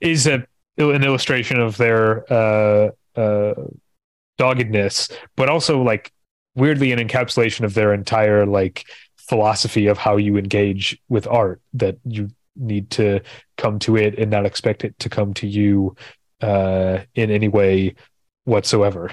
[0.00, 0.46] is a
[0.78, 3.54] an illustration of their uh, uh,
[4.38, 6.10] doggedness, but also like
[6.54, 8.86] weirdly an encapsulation of their entire like
[9.16, 11.60] philosophy of how you engage with art.
[11.74, 13.20] That you need to
[13.56, 15.96] come to it and not expect it to come to you
[16.40, 17.94] uh, in any way
[18.44, 19.12] whatsoever.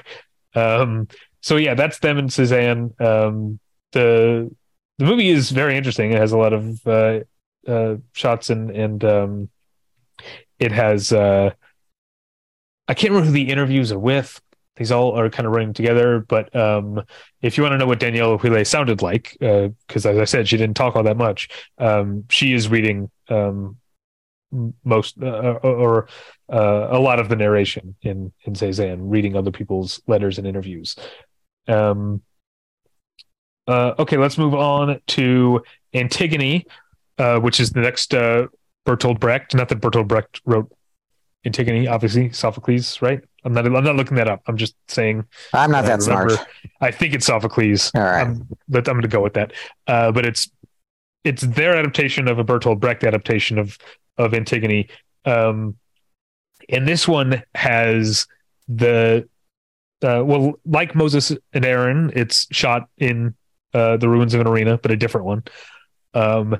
[0.56, 1.08] Um,
[1.42, 2.94] so yeah, that's them and Cezanne.
[3.00, 3.60] Um,
[3.92, 4.54] the
[4.98, 6.12] the movie is very interesting.
[6.12, 7.20] It has a lot of uh,
[7.68, 9.50] uh, shots and and um,
[10.60, 11.52] it has uh,
[12.88, 14.42] I can't remember who the interviews are with.
[14.76, 16.22] These all are kind of running together.
[16.22, 17.04] But um,
[17.42, 20.58] if you want to know what Danièle Huillet sounded like, because as I said, she
[20.58, 21.50] didn't talk all that much.
[21.78, 23.78] Um, she is reading um,
[24.84, 26.08] most uh, or
[26.52, 30.96] uh, a lot of the narration in in Cezanne, reading other people's letters and interviews.
[31.68, 32.22] Um,
[33.68, 35.62] uh, okay, let's move on to
[35.94, 36.66] Antigone,
[37.20, 38.48] uh, which is the next uh,
[38.86, 39.54] Bertolt Brecht.
[39.54, 40.72] Not that Bertolt Brecht wrote
[41.46, 43.22] Antigone, obviously Sophocles, right?
[43.46, 43.66] I'm not.
[43.66, 44.42] I'm not looking that up.
[44.48, 45.26] I'm just saying.
[45.54, 46.34] I'm not I that smart.
[46.82, 47.92] I think it's Sophocles.
[47.96, 48.28] All right.
[48.28, 49.54] Um, but I'm going to go with that.
[49.88, 50.50] Uh, but it's
[51.24, 53.78] it's their adaptation of a Bertolt Brecht adaptation of
[54.18, 54.90] of Antigone.
[55.26, 55.78] Um,
[56.70, 58.28] and this one has
[58.68, 59.28] the
[60.02, 63.36] uh, well, like Moses and Aaron, it's shot in
[63.74, 65.44] uh, the ruins of an arena, but a different one.
[66.14, 66.58] Um,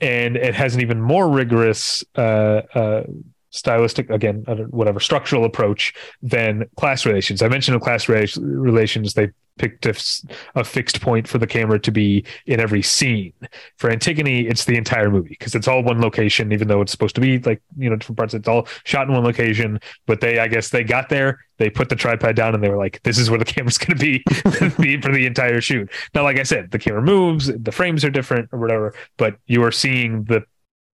[0.00, 3.02] and it has an even more rigorous uh, uh,
[3.50, 7.42] stylistic, again, whatever structural approach than class relations.
[7.42, 11.90] I mentioned in class rela- relations, they picked a fixed point for the camera to
[11.90, 13.34] be in every scene.
[13.76, 17.14] For Antigone, it's the entire movie because it's all one location, even though it's supposed
[17.16, 18.32] to be like, you know, different parts.
[18.32, 19.78] It's all shot in one location.
[20.06, 22.78] But they, I guess, they got there, they put the tripod down, and they were
[22.78, 25.90] like, this is where the camera's going to be for the entire shoot.
[26.14, 29.62] Now, like I said, the camera moves, the frames are different or whatever, but you
[29.64, 30.42] are seeing the,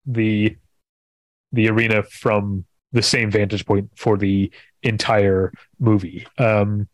[0.06, 0.56] the,
[1.56, 4.50] the arena from the same vantage point for the
[4.82, 6.26] entire movie.
[6.38, 6.88] Um,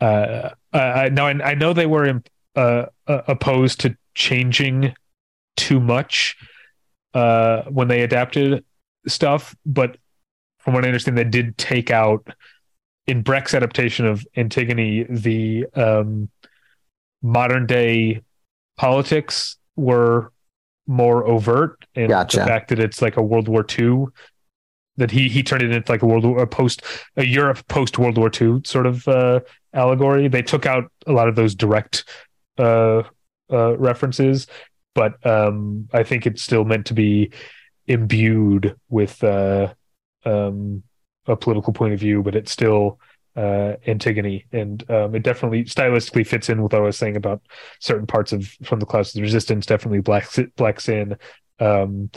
[0.00, 2.22] uh, I, now I, I know they were
[2.56, 4.94] uh, uh, opposed to changing
[5.56, 6.36] too much
[7.14, 8.64] uh, when they adapted
[9.06, 9.96] stuff, but
[10.58, 12.28] from what I understand, they did take out
[13.06, 16.28] in Brecht's adaptation of Antigone the um,
[17.22, 18.22] modern day
[18.76, 20.32] politics were
[20.88, 22.38] more overt, and Gotcha.
[22.38, 24.06] the fact that it's like a World War II
[24.96, 26.82] that he he turned it into like a world war a post
[27.16, 29.40] a Europe post World War II sort of uh,
[29.72, 30.28] allegory.
[30.28, 32.04] They took out a lot of those direct
[32.58, 33.04] uh,
[33.50, 34.48] uh, references,
[34.94, 37.30] but um, I think it's still meant to be
[37.86, 39.72] imbued with uh,
[40.24, 40.82] um,
[41.26, 42.98] a political point of view, but it's still
[43.38, 47.40] uh, Antigone, and um, it definitely stylistically fits in with what I was saying about
[47.78, 49.64] certain parts of from the clouds of the resistance.
[49.64, 51.16] Definitely black black sin,
[51.60, 52.10] um,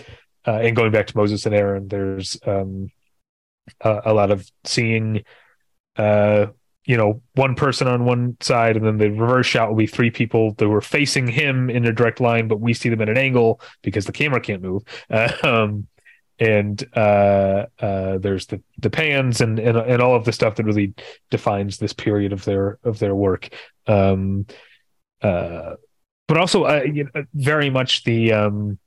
[0.48, 2.90] uh, and going back to Moses and Aaron, there's um,
[3.82, 5.24] a, a lot of seeing,
[5.96, 6.48] uh,
[6.86, 10.10] you know, one person on one side, and then the reverse shot will be three
[10.10, 13.18] people that were facing him in a direct line, but we see them at an
[13.18, 14.82] angle because the camera can't move.
[16.42, 20.66] And uh, uh, there's the the pans and, and and all of the stuff that
[20.66, 20.94] really
[21.30, 23.50] defines this period of their of their work.
[23.88, 24.48] Um,
[25.22, 25.76] uh,
[26.28, 28.80] but also, uh, you know, very much the um,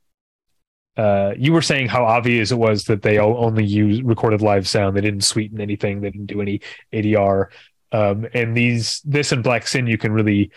[0.97, 4.95] uh, you were saying how obvious it was that they only use recorded live sound.
[4.95, 6.01] They didn't sweeten anything.
[6.01, 6.61] They didn't do any
[6.93, 7.47] ADR.
[7.91, 10.51] Um, and these, this and Black Sin, you can really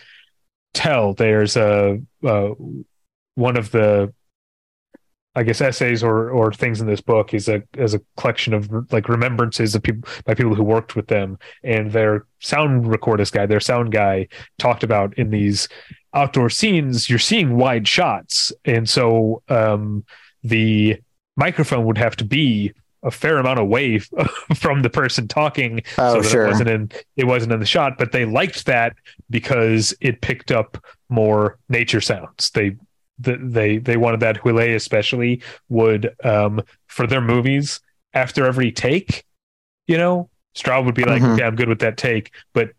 [0.73, 1.13] tell.
[1.13, 2.49] There's a uh,
[3.35, 4.13] one of the,
[5.39, 8.69] I guess, essays or or things in this book is a as a collection of
[8.91, 13.45] like remembrances of people by people who worked with them, and their sound recordist guy,
[13.45, 15.69] their sound guy, talked about in these
[16.13, 20.03] outdoor scenes, you're seeing wide shots, and so um,
[20.43, 20.97] the
[21.37, 23.97] microphone would have to be a fair amount away
[24.55, 26.45] from the person talking Oh, so that sure.
[26.45, 27.97] it wasn't in it wasn't in the shot.
[27.97, 28.93] But they liked that
[29.29, 32.49] because it picked up more nature sounds.
[32.53, 32.75] They
[33.23, 37.79] th- they they wanted that Huillet especially would um for their movies
[38.13, 39.23] after every take
[39.87, 41.33] you know Straub would be like Mhm.
[41.35, 42.71] okay I'm good with that take but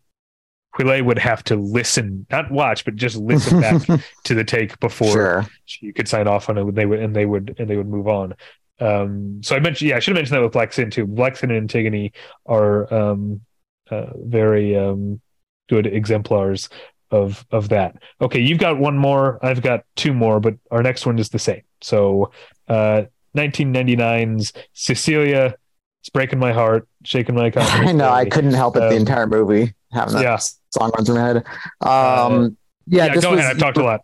[0.76, 3.82] Huillet would have to listen not watch but just listen back
[4.24, 5.46] to the take before sure.
[5.80, 6.74] you could sign off on it.
[6.74, 8.34] They would and they would and they would move on.
[8.78, 11.06] Um, so I mentioned, yeah, I should have mentioned that with Black Sin too.
[11.06, 12.12] Black Sin and Antigone
[12.46, 13.42] are um,
[13.90, 15.20] uh, very um,
[15.68, 16.68] good exemplars
[17.10, 17.96] of of that.
[18.20, 19.38] Okay, you've got one more.
[19.44, 21.62] I've got two more, but our next one is the same.
[21.80, 22.30] So,
[22.68, 23.02] uh,
[23.36, 25.54] 1999's Sicilia.
[26.02, 28.08] It's breaking my heart, shaking my I know.
[28.10, 30.36] I couldn't help it the Um, entire movie having that yeah.
[30.70, 31.36] song runs through my head.
[31.82, 32.56] Um,
[32.86, 33.50] yeah, Yeah, this go was, ahead.
[33.52, 34.00] I've talked a lot.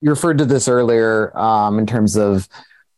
[0.00, 2.48] you referred to this earlier um, in terms of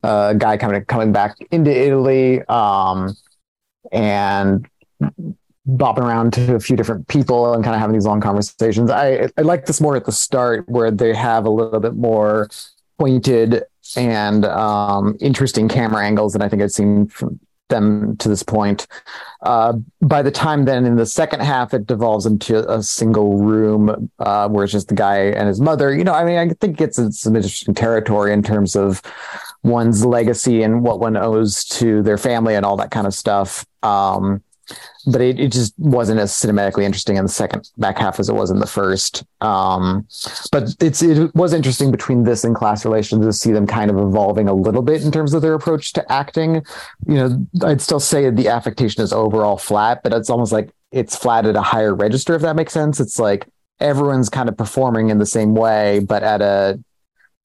[0.03, 3.15] uh, a guy coming coming back into Italy um,
[3.93, 4.67] and
[5.69, 8.91] bopping around to a few different people and kind of having these long conversations.
[8.91, 12.49] I I like this more at the start where they have a little bit more
[12.99, 13.65] pointed
[13.97, 18.87] and um, interesting camera angles than I think I've seen from them to this point.
[19.43, 19.73] Uh,
[20.03, 24.49] by the time then in the second half, it devolves into a single room uh,
[24.49, 25.95] where it's just the guy and his mother.
[25.95, 29.03] You know, I mean, I think it's some interesting territory in terms of
[29.63, 33.65] one's legacy and what one owes to their family and all that kind of stuff.
[33.83, 34.43] Um,
[35.07, 38.35] but it, it just wasn't as cinematically interesting in the second back half as it
[38.35, 39.25] was in the first.
[39.41, 40.07] Um,
[40.51, 43.99] but it's it was interesting between this and class relations to see them kind of
[43.99, 46.63] evolving a little bit in terms of their approach to acting.
[47.07, 51.17] You know, I'd still say the affectation is overall flat, but it's almost like it's
[51.17, 53.01] flat at a higher register, if that makes sense.
[53.01, 53.47] It's like
[53.81, 56.79] everyone's kind of performing in the same way, but at a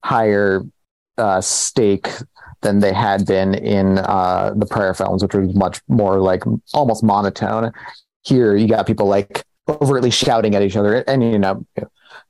[0.04, 0.62] higher
[1.18, 2.10] uh, stake
[2.62, 6.44] than they had been in uh, the prior films, which was much more like
[6.74, 7.72] almost monotone.
[8.24, 11.66] Here, you got people like overtly shouting at each other, and you know,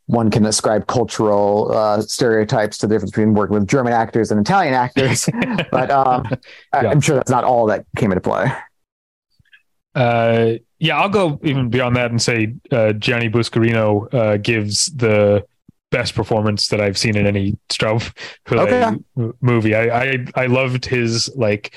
[0.07, 4.39] one can ascribe cultural uh, stereotypes to the difference between working with German actors and
[4.39, 5.29] Italian actors,
[5.71, 6.25] but um,
[6.73, 6.89] Yeah.
[6.89, 8.51] I'm sure that's not all that came into play.
[9.95, 15.43] Uh, yeah, I'll go even beyond that and say uh, Gianni Buscarino uh, gives the
[15.89, 18.11] best performance that I've seen in any Straub
[18.51, 18.97] Okay.
[19.41, 19.75] movie.
[19.75, 21.73] I, I I loved his like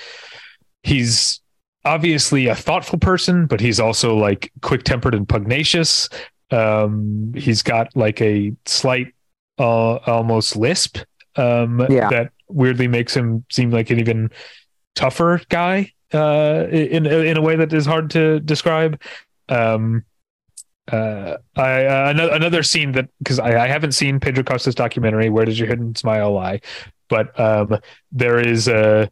[0.83, 1.41] he's
[1.85, 6.09] obviously a thoughtful person, but he's also like quick tempered and pugnacious.
[6.51, 9.15] Um, he's got like a slight
[9.59, 10.99] uh, almost lisp
[11.37, 12.09] um, Yeah.
[12.11, 14.31] that weirdly makes him seem like an even
[14.97, 19.01] tougher guy uh, in in a way that is hard to describe.
[19.49, 20.05] Um,
[20.89, 25.31] uh, I uh, another, another scene that because I, I haven't seen Pedro Costa's documentary
[25.31, 26.61] "Where Does Your Hidden Smile Lie,"
[27.09, 27.79] but um,
[28.13, 29.11] there is a,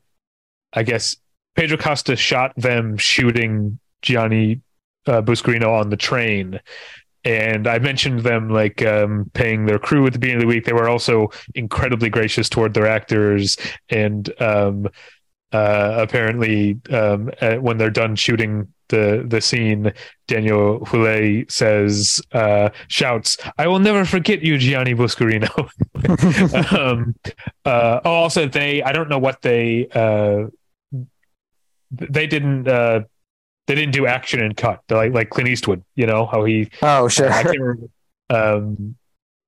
[0.73, 1.17] I guess
[1.55, 4.61] Pedro Costa shot them shooting Gianni
[5.07, 6.61] uh, Buscarino on the train.
[7.25, 10.65] And I mentioned them like um, paying their crew at the beginning of the week.
[10.65, 13.57] They were also incredibly gracious toward their actors,
[13.91, 14.89] and um,
[15.53, 17.31] uh, apparently, um,
[17.61, 19.93] when they're done shooting the the scene,
[20.29, 25.49] Danièle Huillet says, uh, shouts, "I will never forget you, Gianni Buscarino."
[26.79, 27.15] um,
[27.65, 30.47] uh, oh, also they, I don't know what they uh,
[31.91, 33.01] they didn't uh,
[33.67, 35.85] they didn't do action and cut They're like like Clint Eastwood.
[35.95, 37.89] You know how he oh sure I can't remember,
[38.31, 38.97] um,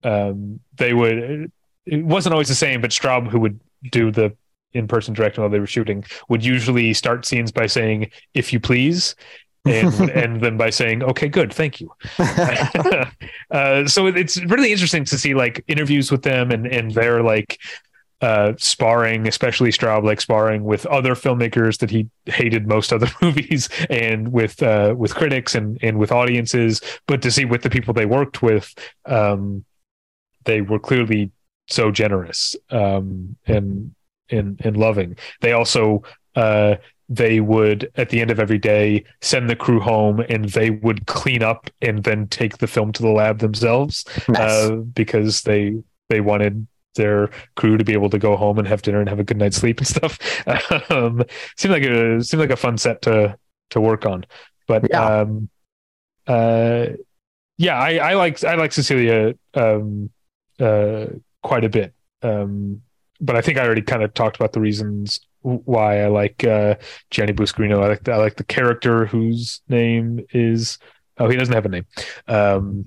[0.03, 1.53] um, they would
[1.87, 3.61] it wasn't always the same, but Straub who would
[3.91, 4.37] do the
[4.73, 8.61] in person directing while they were shooting would usually start scenes by saying "if you
[8.61, 9.15] please."
[9.67, 11.93] and end them by saying, "Okay, good, thank you."
[13.51, 17.59] uh, so it's really interesting to see like interviews with them and and their like
[18.21, 23.69] uh, sparring, especially Straub, like sparring with other filmmakers that he hated most other movies,
[23.89, 26.81] and with uh, with critics and and with audiences.
[27.07, 28.75] But to see with the people they worked with,
[29.07, 29.65] um,
[30.45, 31.33] they were clearly
[31.69, 33.95] so generous um, and
[34.31, 35.17] and and loving.
[35.41, 36.03] They also
[36.37, 36.77] uh,
[37.09, 41.07] they would at the end of every day send the crew home and they would
[41.07, 44.39] clean up and then take the film to the lab themselves nice.
[44.39, 45.75] uh, because they
[46.09, 49.21] they wanted their crew to be able to go home and have dinner and have
[49.21, 50.19] a good night's sleep and stuff.
[50.91, 51.23] um,
[51.57, 53.37] seemed like a seemed like a fun set to
[53.71, 54.25] to work on.
[54.67, 55.49] But yeah, um,
[56.27, 56.87] uh,
[57.59, 60.11] yeah, I, I like I like Sicilia um,
[60.59, 61.07] uh,
[61.43, 61.93] quite a bit.
[62.23, 62.83] Um,
[63.21, 66.77] but I think I already kind of talked about the reasons why I like uh,
[67.11, 67.83] Gianni Buscarino.
[67.83, 70.79] I like the, I like the character whose name is
[71.19, 71.87] oh he doesn't have a name.
[72.29, 72.87] Um,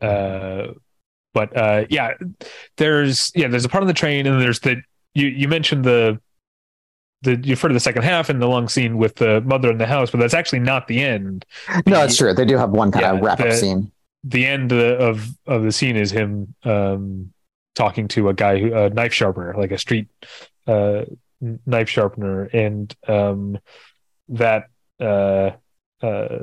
[0.00, 0.68] uh,
[1.34, 2.14] but uh, yeah,
[2.76, 4.82] there's yeah, there's a part of the train, and there's the
[5.14, 6.20] you you mentioned the
[7.22, 9.78] the you refer to the second half and the long scene with the mother in
[9.78, 11.44] the house, but that's actually not the end.
[11.86, 12.32] No, it's true.
[12.32, 13.92] They do have one kind yeah, of wrap up scene.
[14.24, 17.32] The end of of the scene is him um,
[17.78, 20.08] talking to a guy who a knife sharpener, like a street
[20.66, 21.04] uh,
[21.64, 23.58] knife sharpener, and um,
[24.28, 24.68] that
[25.00, 25.50] uh,
[26.02, 26.38] uh,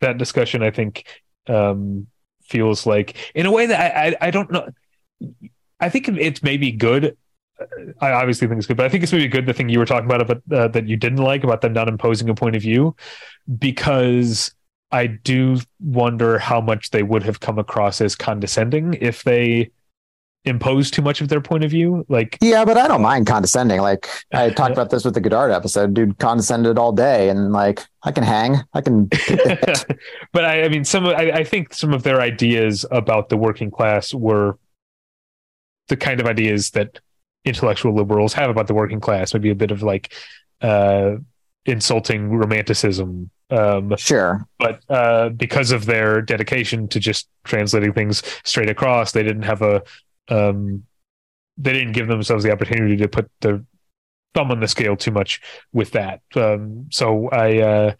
[0.00, 1.04] that discussion, I think,
[1.48, 2.06] um,
[2.42, 4.70] feels like in a way that I, I, I don't know.
[5.80, 7.16] I think it's maybe good.
[8.00, 9.86] I obviously think it's good, but I think it's maybe good the thing you were
[9.86, 12.62] talking about, about uh, that you didn't like about them not imposing a point of
[12.62, 12.94] view,
[13.58, 14.54] because
[14.92, 19.70] I do wonder how much they would have come across as condescending if they
[20.48, 22.04] impose too much of their point of view.
[22.08, 23.80] Like, yeah, but I don't mind condescending.
[23.80, 25.94] Like, I talked about this with the Godard episode.
[25.94, 29.06] Dude condescended all day, and like, I can hang, I can.
[30.32, 31.06] but I, I mean, some.
[31.06, 34.58] I, I think some of their ideas about the working class were
[35.88, 37.00] the kind of ideas that
[37.44, 39.32] intellectual liberals have about the working class.
[39.34, 40.12] Maybe a bit of like
[40.60, 41.16] uh,
[41.64, 43.30] insulting romanticism.
[43.50, 49.22] Um, sure, but uh, because of their dedication to just translating things straight across, they
[49.22, 49.82] didn't have a
[50.28, 50.84] um,
[51.56, 53.62] they didn't give themselves the opportunity to put their
[54.34, 55.40] thumb on the scale too much
[55.72, 56.20] with that.
[56.36, 57.92] Um, so I uh,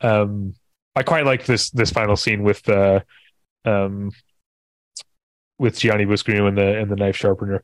[0.00, 0.54] um,
[0.94, 3.00] I quite like this this final scene with uh,
[3.64, 4.10] um,
[5.58, 7.62] with Gianni Buscarino and the and the knife sharpener.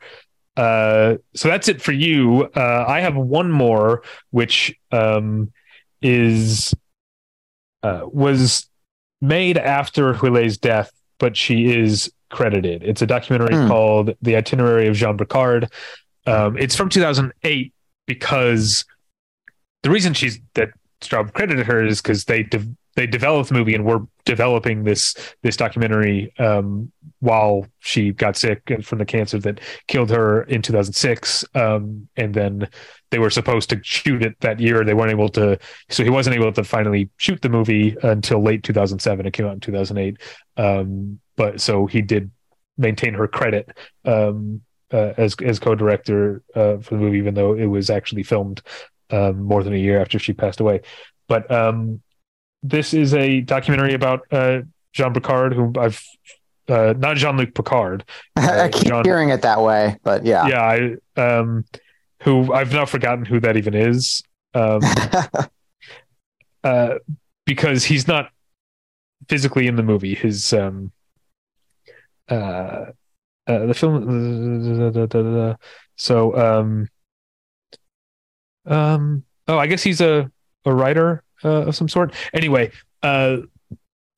[0.56, 2.48] Uh, so that's it for you.
[2.56, 5.52] Uh, I have one more, which um,
[6.00, 6.74] is
[7.82, 8.68] uh, was
[9.20, 12.82] made after Huillet's death, but she is credited.
[12.82, 13.68] It's a documentary mm.
[13.68, 15.70] called The Itinerary of Jean Bricard.
[16.26, 17.72] Um, it's from 2008
[18.06, 18.84] because
[19.82, 20.70] the reason she's that
[21.00, 25.14] Straub credited her is because they de- they developed the movie and were developing this
[25.42, 26.90] this documentary um,
[27.20, 31.44] while she got sick from the cancer that killed her in 2006.
[31.54, 32.68] Um, and then
[33.10, 34.84] they were supposed to shoot it that year.
[34.84, 35.58] They weren't able to,
[35.88, 39.26] so he wasn't able to finally shoot the movie until late 2007.
[39.26, 40.18] It came out in 2008.
[40.56, 42.30] Um, but so he did
[42.78, 44.60] maintain her credit um,
[44.92, 48.62] uh, as as co-director uh, for the movie, even though it was actually filmed
[49.10, 50.80] um, more than a year after she passed away.
[51.28, 52.02] But um,
[52.62, 56.02] this is a documentary about uh, Jean Picard, who I've
[56.68, 58.04] uh, not Jean Luc Picard.
[58.36, 60.96] I uh, keep Jean, hearing it that way, but yeah, yeah.
[61.16, 61.64] I um,
[62.22, 64.22] who I've now forgotten who that even is.
[64.54, 64.80] Um,
[66.64, 66.94] uh,
[67.44, 68.30] because he's not
[69.28, 70.14] physically in the movie.
[70.14, 70.92] His um,
[72.28, 72.86] uh,
[73.46, 75.56] uh, the film.
[75.96, 76.88] So, um,
[78.66, 80.30] um, oh, I guess he's a
[80.64, 82.12] a writer uh, of some sort.
[82.34, 82.72] Anyway,
[83.02, 83.38] uh,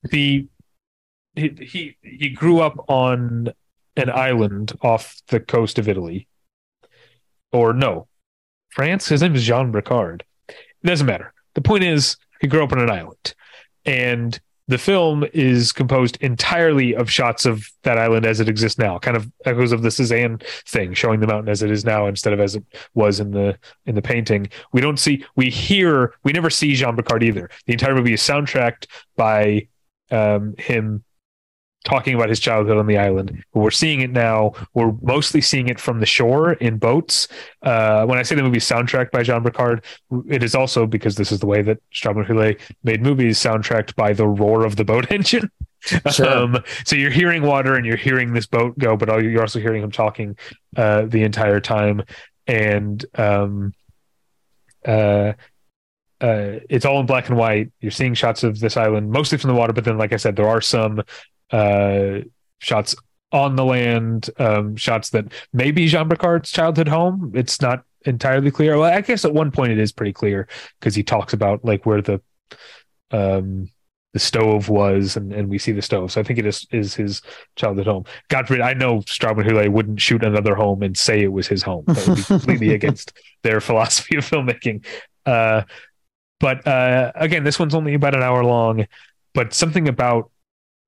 [0.03, 0.47] the
[1.35, 3.49] he, he he grew up on
[3.95, 6.27] an island off the coast of Italy,
[7.51, 8.07] or no,
[8.69, 9.07] France.
[9.07, 10.21] His name is Jean Bricard.
[10.47, 11.33] It doesn't matter.
[11.53, 13.35] The point is, he grew up on an island,
[13.85, 18.99] and the film is composed entirely of shots of that island as it exists now,
[18.99, 22.33] kind of echoes of the Cezanne thing, showing the mountain as it is now instead
[22.33, 22.63] of as it
[22.93, 24.47] was in the in the painting.
[24.71, 27.49] We don't see, we hear, we never see Jean Bacard either.
[27.65, 28.85] The entire movie is soundtracked
[29.15, 29.67] by
[30.11, 31.03] um, him
[31.85, 33.43] talking about his childhood on the island.
[33.53, 34.53] We're seeing it now.
[34.73, 37.27] We're mostly seeing it from the shore in boats.
[37.61, 39.83] Uh, when I say the movie soundtracked by Jean Bacard,
[40.27, 44.13] it is also because this is the way that Straub Huillet made movies soundtracked by
[44.13, 45.49] the roar of the boat engine.
[46.11, 46.29] Sure.
[46.29, 49.81] Um, so you're hearing water and you're hearing this boat go, but you're also hearing
[49.81, 50.37] him talking
[50.75, 52.03] uh, the entire time.
[52.47, 53.73] And um,
[54.85, 55.33] uh,
[56.21, 57.71] uh, it's all in black and white.
[57.79, 60.35] You're seeing shots of this island, mostly from the water, but then, like I said,
[60.35, 61.01] there are some
[61.51, 62.19] uh,
[62.59, 62.95] shots
[63.31, 67.31] on the land, um, shots that may be Jean Bacard's childhood home.
[67.35, 68.77] It's not entirely clear.
[68.77, 70.47] Well, I guess at one point it is pretty clear
[70.79, 72.21] because he talks about like where the
[73.11, 73.69] um
[74.13, 76.11] the stove was and, and we see the stove.
[76.11, 77.21] So I think it is is his
[77.55, 78.05] childhood home.
[78.29, 81.47] God forbid, I know Straub and Huillet wouldn't shoot another home and say it was
[81.47, 81.83] his home.
[81.87, 83.13] That would be completely against
[83.43, 84.85] their philosophy of filmmaking.
[85.25, 85.63] Uh,
[86.39, 88.87] but uh, again, this one's only about an hour long,
[89.33, 90.31] but something about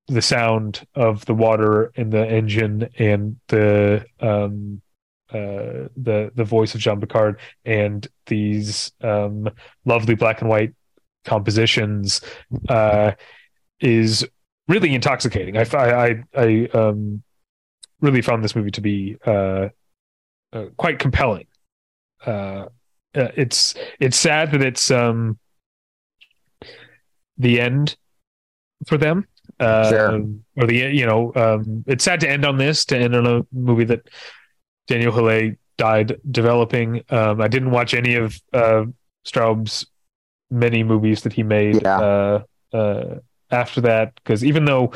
[0.08, 4.82] the sound of the water in the engine and the um
[5.30, 9.48] uh the the voice of Jean Bacard and these um
[9.84, 10.74] lovely black and white
[11.24, 12.20] compositions
[12.68, 13.12] uh
[13.80, 14.26] is
[14.68, 15.56] really intoxicating.
[15.56, 17.22] I I I um
[18.00, 19.68] really found this movie to be uh,
[20.52, 21.46] uh quite compelling.
[22.26, 22.66] Uh,
[23.14, 25.38] uh it's it's sad that it's um
[27.38, 27.96] the end
[28.86, 29.26] for them
[29.60, 30.24] uh, Sure.
[30.56, 33.46] or the you know um, it's sad to end on this to end on a
[33.52, 34.08] movie that
[34.88, 37.02] Danièle Huillet died developing.
[37.10, 38.84] Um, I didn't watch any of uh,
[39.26, 39.86] Straub's
[40.50, 41.98] many movies that he made Yeah.
[42.00, 42.42] uh,
[42.72, 43.18] uh,
[43.50, 44.92] after that because even though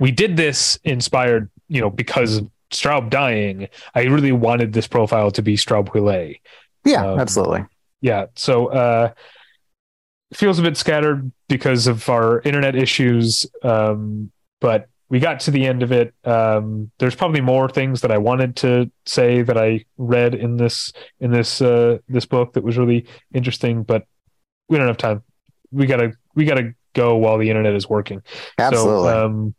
[0.00, 5.30] we did this inspired you know because of Straub dying, I really wanted this profile
[5.32, 6.40] to be Straub Huillet
[6.84, 7.64] Yeah, Um, absolutely.
[8.02, 9.10] yeah so uh
[10.32, 14.30] feels a bit scattered because of our internet issues um
[14.60, 16.12] but we got to the end of it.
[16.24, 20.92] Um there's probably more things that i wanted to say that i read in this
[21.20, 24.04] in this uh this book that was really interesting but
[24.68, 25.22] we don't have time.
[25.70, 28.22] We gotta we gotta go while the internet is working.
[28.58, 29.10] Absolutely.
[29.10, 29.54] so, um,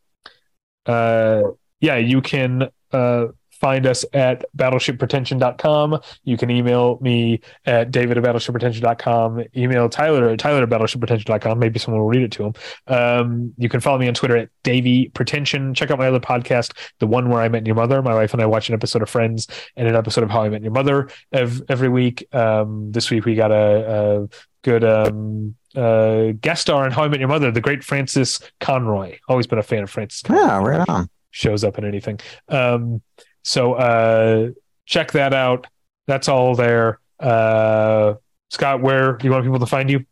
[0.86, 1.42] uh,
[1.80, 3.28] yeah, you can uh,
[3.60, 6.00] find us at battleshippretension.com.
[6.24, 9.44] You can email me at david at battleshippretension.com.
[9.56, 11.60] Email Tyler at tyler at battleshippretension.com.
[11.60, 12.54] Maybe someone will read it to him.
[12.88, 15.74] Um, you can follow me on Twitter at Davy Pretension.
[15.74, 18.02] Check out my other podcast, the one where I met your mother.
[18.02, 20.50] My wife and I watch an episode of Friends and an episode of How I
[20.50, 22.34] Met Your Mother ev- every week.
[22.34, 24.28] Um, this week we got a, a
[24.64, 29.18] good um, uh, guest star on How I Met Your Mother, the great Frances Conroy.
[29.28, 30.22] Always been a fan of Frances.
[30.22, 30.42] Conroy.
[30.42, 31.10] yeah, right on.
[31.32, 32.20] Shows up in anything.
[32.48, 33.02] Um,
[33.44, 34.50] so uh,
[34.86, 35.68] check that out.
[36.08, 37.00] That's all there.
[37.20, 38.16] Uh,
[38.50, 40.06] Scott, where do you want people to find you?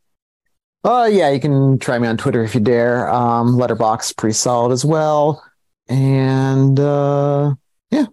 [0.84, 3.10] Uh, yeah, you can try me on Twitter if you dare.
[3.10, 5.44] Um, Letterboxd pretty solid as well.
[5.90, 7.56] And uh,
[7.92, 8.06] yeah,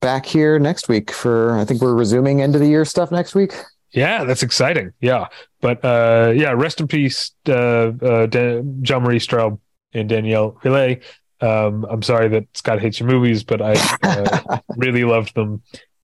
[0.00, 3.34] back here next week for I think we're resuming end of the year stuff next
[3.34, 3.54] week.
[3.92, 4.92] Yeah, that's exciting.
[5.00, 5.28] Yeah,
[5.60, 9.58] but uh, yeah, rest in peace, uh, uh, Dan- Jean Marie Straub
[9.94, 11.02] and Danièle Huillet.
[11.40, 15.62] Um, I'm sorry that Scott hates your movies, but I uh, really loved them.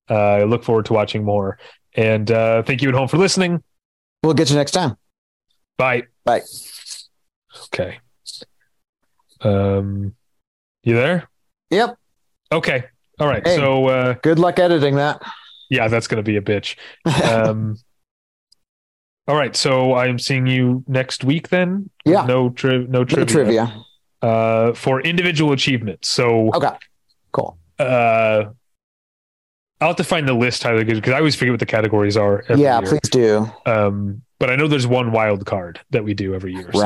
[0.09, 1.59] Uh, I look forward to watching more.
[1.97, 3.63] And uh, thank you at home for listening.
[4.23, 4.97] We'll get you next time.
[5.79, 6.05] Bye.
[6.25, 6.43] Bye.
[7.67, 7.99] Okay.
[9.41, 10.15] Um,
[10.83, 11.29] you there?
[11.71, 11.97] Yep.
[12.53, 12.85] Okay.
[13.19, 13.47] All right.
[13.47, 13.57] Hey.
[13.57, 15.23] So uh, Good luck editing that.
[15.71, 16.77] yeah, that's gonna be a bitch.
[17.25, 17.77] Um,
[19.27, 19.57] all right.
[19.57, 21.91] So I'm seeing you next week then.
[22.05, 22.27] Yeah.
[22.27, 23.75] No tri- no No trivia.
[24.25, 26.09] Uh, for individual achievements.
[26.09, 26.71] So Okay.
[27.33, 27.59] Cool.
[27.79, 28.45] uh,
[29.81, 32.43] I'll have to find the list, Tyler, because I always forget what the categories are.
[32.49, 32.89] Yeah, year.
[32.89, 33.51] please do.
[33.67, 36.73] Um, but I know there's one wild card that we do every year.
[36.73, 36.85] So, uh,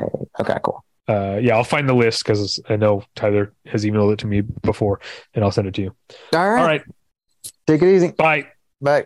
[0.00, 0.02] Right.
[0.40, 0.82] Okay, cool.
[1.06, 4.40] uh, yeah, I'll find the list because I know Tyler has emailed it to me
[4.40, 5.00] before,
[5.34, 5.94] and I'll send it to you.
[6.32, 6.60] All right.
[6.60, 6.82] All right,
[7.66, 8.12] Take it easy.
[8.12, 8.46] bye.
[8.80, 9.04] Bye.